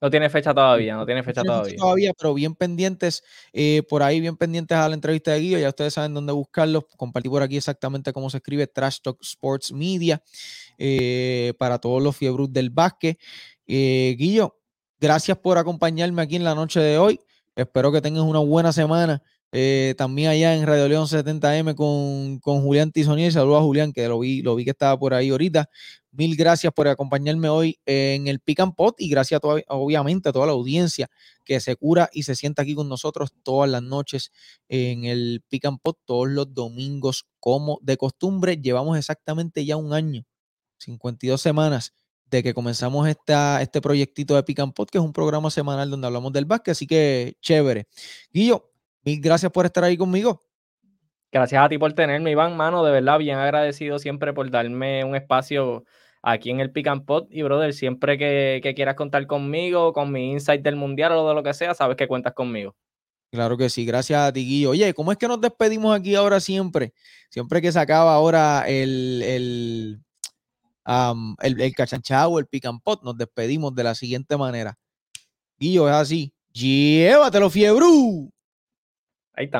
no 0.00 0.10
tiene 0.10 0.30
fecha 0.30 0.54
todavía, 0.54 0.94
no 0.94 1.04
tiene 1.04 1.22
fecha 1.22 1.42
todavía. 1.42 1.76
todavía, 1.76 2.12
pero 2.16 2.34
bien 2.34 2.54
pendientes, 2.54 3.24
eh, 3.52 3.82
por 3.88 4.02
ahí 4.02 4.20
bien 4.20 4.36
pendientes 4.36 4.76
a 4.76 4.88
la 4.88 4.94
entrevista 4.94 5.32
de 5.32 5.40
Guillo, 5.40 5.58
ya 5.58 5.68
ustedes 5.68 5.94
saben 5.94 6.14
dónde 6.14 6.32
buscarlo. 6.32 6.86
Compartí 6.96 7.28
por 7.28 7.42
aquí 7.42 7.56
exactamente 7.56 8.12
cómo 8.12 8.30
se 8.30 8.38
escribe 8.38 8.66
Trash 8.66 8.98
Talk 9.02 9.18
Sports 9.22 9.72
Media 9.72 10.22
eh, 10.78 11.52
para 11.58 11.78
todos 11.78 12.02
los 12.02 12.16
fiebrus 12.16 12.52
del 12.52 12.70
básquet. 12.70 13.18
Eh, 13.66 14.14
Guillo, 14.18 14.58
gracias 15.00 15.36
por 15.38 15.58
acompañarme 15.58 16.22
aquí 16.22 16.36
en 16.36 16.44
la 16.44 16.54
noche 16.54 16.80
de 16.80 16.98
hoy. 16.98 17.20
Espero 17.56 17.90
que 17.90 18.00
tengas 18.00 18.22
una 18.22 18.38
buena 18.38 18.72
semana. 18.72 19.22
También 19.96 20.30
allá 20.30 20.54
en 20.54 20.66
Radio 20.66 20.88
León 20.88 21.06
70M 21.06 21.74
con, 21.74 22.38
con 22.40 22.62
Julián 22.62 22.92
Tizonier. 22.92 23.32
Saludos 23.32 23.60
a 23.60 23.64
Julián, 23.64 23.92
que 23.92 24.06
lo 24.08 24.18
vi, 24.18 24.42
lo 24.42 24.54
vi 24.54 24.64
que 24.64 24.70
estaba 24.70 24.98
por 24.98 25.14
ahí 25.14 25.30
ahorita. 25.30 25.68
Mil 26.10 26.36
gracias 26.36 26.72
por 26.72 26.88
acompañarme 26.88 27.48
hoy 27.48 27.78
en 27.86 28.28
el 28.28 28.40
Pick 28.40 28.60
and 28.60 28.74
Pot 28.74 28.96
y 28.98 29.08
gracias 29.08 29.40
obviamente 29.68 30.28
a 30.28 30.32
toda 30.32 30.46
la 30.46 30.52
audiencia 30.52 31.08
que 31.44 31.60
se 31.60 31.76
cura 31.76 32.08
y 32.12 32.24
se 32.24 32.34
sienta 32.34 32.62
aquí 32.62 32.74
con 32.74 32.88
nosotros 32.88 33.30
todas 33.42 33.70
las 33.70 33.82
noches 33.82 34.32
en 34.68 35.04
el 35.04 35.42
Pick 35.48 35.66
and 35.66 35.78
Pot, 35.80 35.98
todos 36.04 36.28
los 36.28 36.52
domingos 36.52 37.26
como 37.40 37.78
de 37.82 37.96
costumbre. 37.96 38.56
Llevamos 38.56 38.98
exactamente 38.98 39.64
ya 39.64 39.76
un 39.76 39.92
año, 39.92 40.24
52 40.78 41.40
semanas 41.40 41.92
de 42.30 42.42
que 42.42 42.54
comenzamos 42.54 43.08
esta, 43.08 43.62
este 43.62 43.80
proyectito 43.80 44.34
de 44.34 44.42
Pick 44.42 44.60
and 44.60 44.72
Pot, 44.74 44.90
que 44.90 44.98
es 44.98 45.04
un 45.04 45.12
programa 45.12 45.50
semanal 45.50 45.90
donde 45.90 46.06
hablamos 46.06 46.32
del 46.32 46.44
básquet, 46.44 46.72
así 46.72 46.86
que 46.86 47.36
chévere. 47.40 47.86
Guillo, 48.32 48.67
mil 49.04 49.20
gracias 49.20 49.50
por 49.52 49.66
estar 49.66 49.84
ahí 49.84 49.96
conmigo. 49.96 50.42
Gracias 51.30 51.62
a 51.62 51.68
ti 51.68 51.76
por 51.76 51.92
tenerme, 51.92 52.30
Iván, 52.30 52.56
mano, 52.56 52.82
de 52.84 52.90
verdad, 52.90 53.18
bien 53.18 53.36
agradecido 53.36 53.98
siempre 53.98 54.32
por 54.32 54.50
darme 54.50 55.04
un 55.04 55.14
espacio 55.14 55.84
aquí 56.22 56.50
en 56.50 56.60
el 56.60 56.72
Pick 56.72 56.86
and 56.86 57.04
Pot. 57.04 57.28
Y, 57.30 57.42
brother, 57.42 57.74
siempre 57.74 58.16
que, 58.16 58.72
quieras 58.74 58.94
contar 58.94 59.26
conmigo, 59.26 59.92
con 59.92 60.10
mi 60.10 60.32
insight 60.32 60.62
del 60.62 60.76
mundial 60.76 61.12
o 61.12 61.28
de 61.28 61.34
lo 61.34 61.42
que 61.42 61.52
sea, 61.52 61.74
sabes 61.74 61.96
que 61.96 62.08
cuentas 62.08 62.32
conmigo. 62.32 62.74
Claro 63.30 63.58
que 63.58 63.68
sí, 63.68 63.84
gracias 63.84 64.20
a 64.20 64.32
ti, 64.32 64.40
Guillo. 64.40 64.70
Oye, 64.70 64.94
¿cómo 64.94 65.12
es 65.12 65.18
que 65.18 65.28
nos 65.28 65.38
despedimos 65.38 65.94
aquí 65.94 66.14
ahora 66.14 66.40
siempre? 66.40 66.94
Siempre 67.28 67.60
que 67.60 67.70
se 67.70 67.78
acaba 67.78 68.14
ahora 68.14 68.64
el, 68.66 69.22
el, 69.22 70.00
el, 71.42 71.60
el 71.60 71.74
cachanchao, 71.74 72.38
el 72.38 72.46
pick 72.46 72.64
and 72.64 72.80
pot, 72.82 73.02
nos 73.02 73.18
despedimos 73.18 73.74
de 73.74 73.84
la 73.84 73.94
siguiente 73.94 74.34
manera. 74.38 74.78
Guillo, 75.58 75.88
es 75.88 75.94
así. 75.94 76.32
Llévatelo, 76.52 77.50
fiebru. 77.50 78.32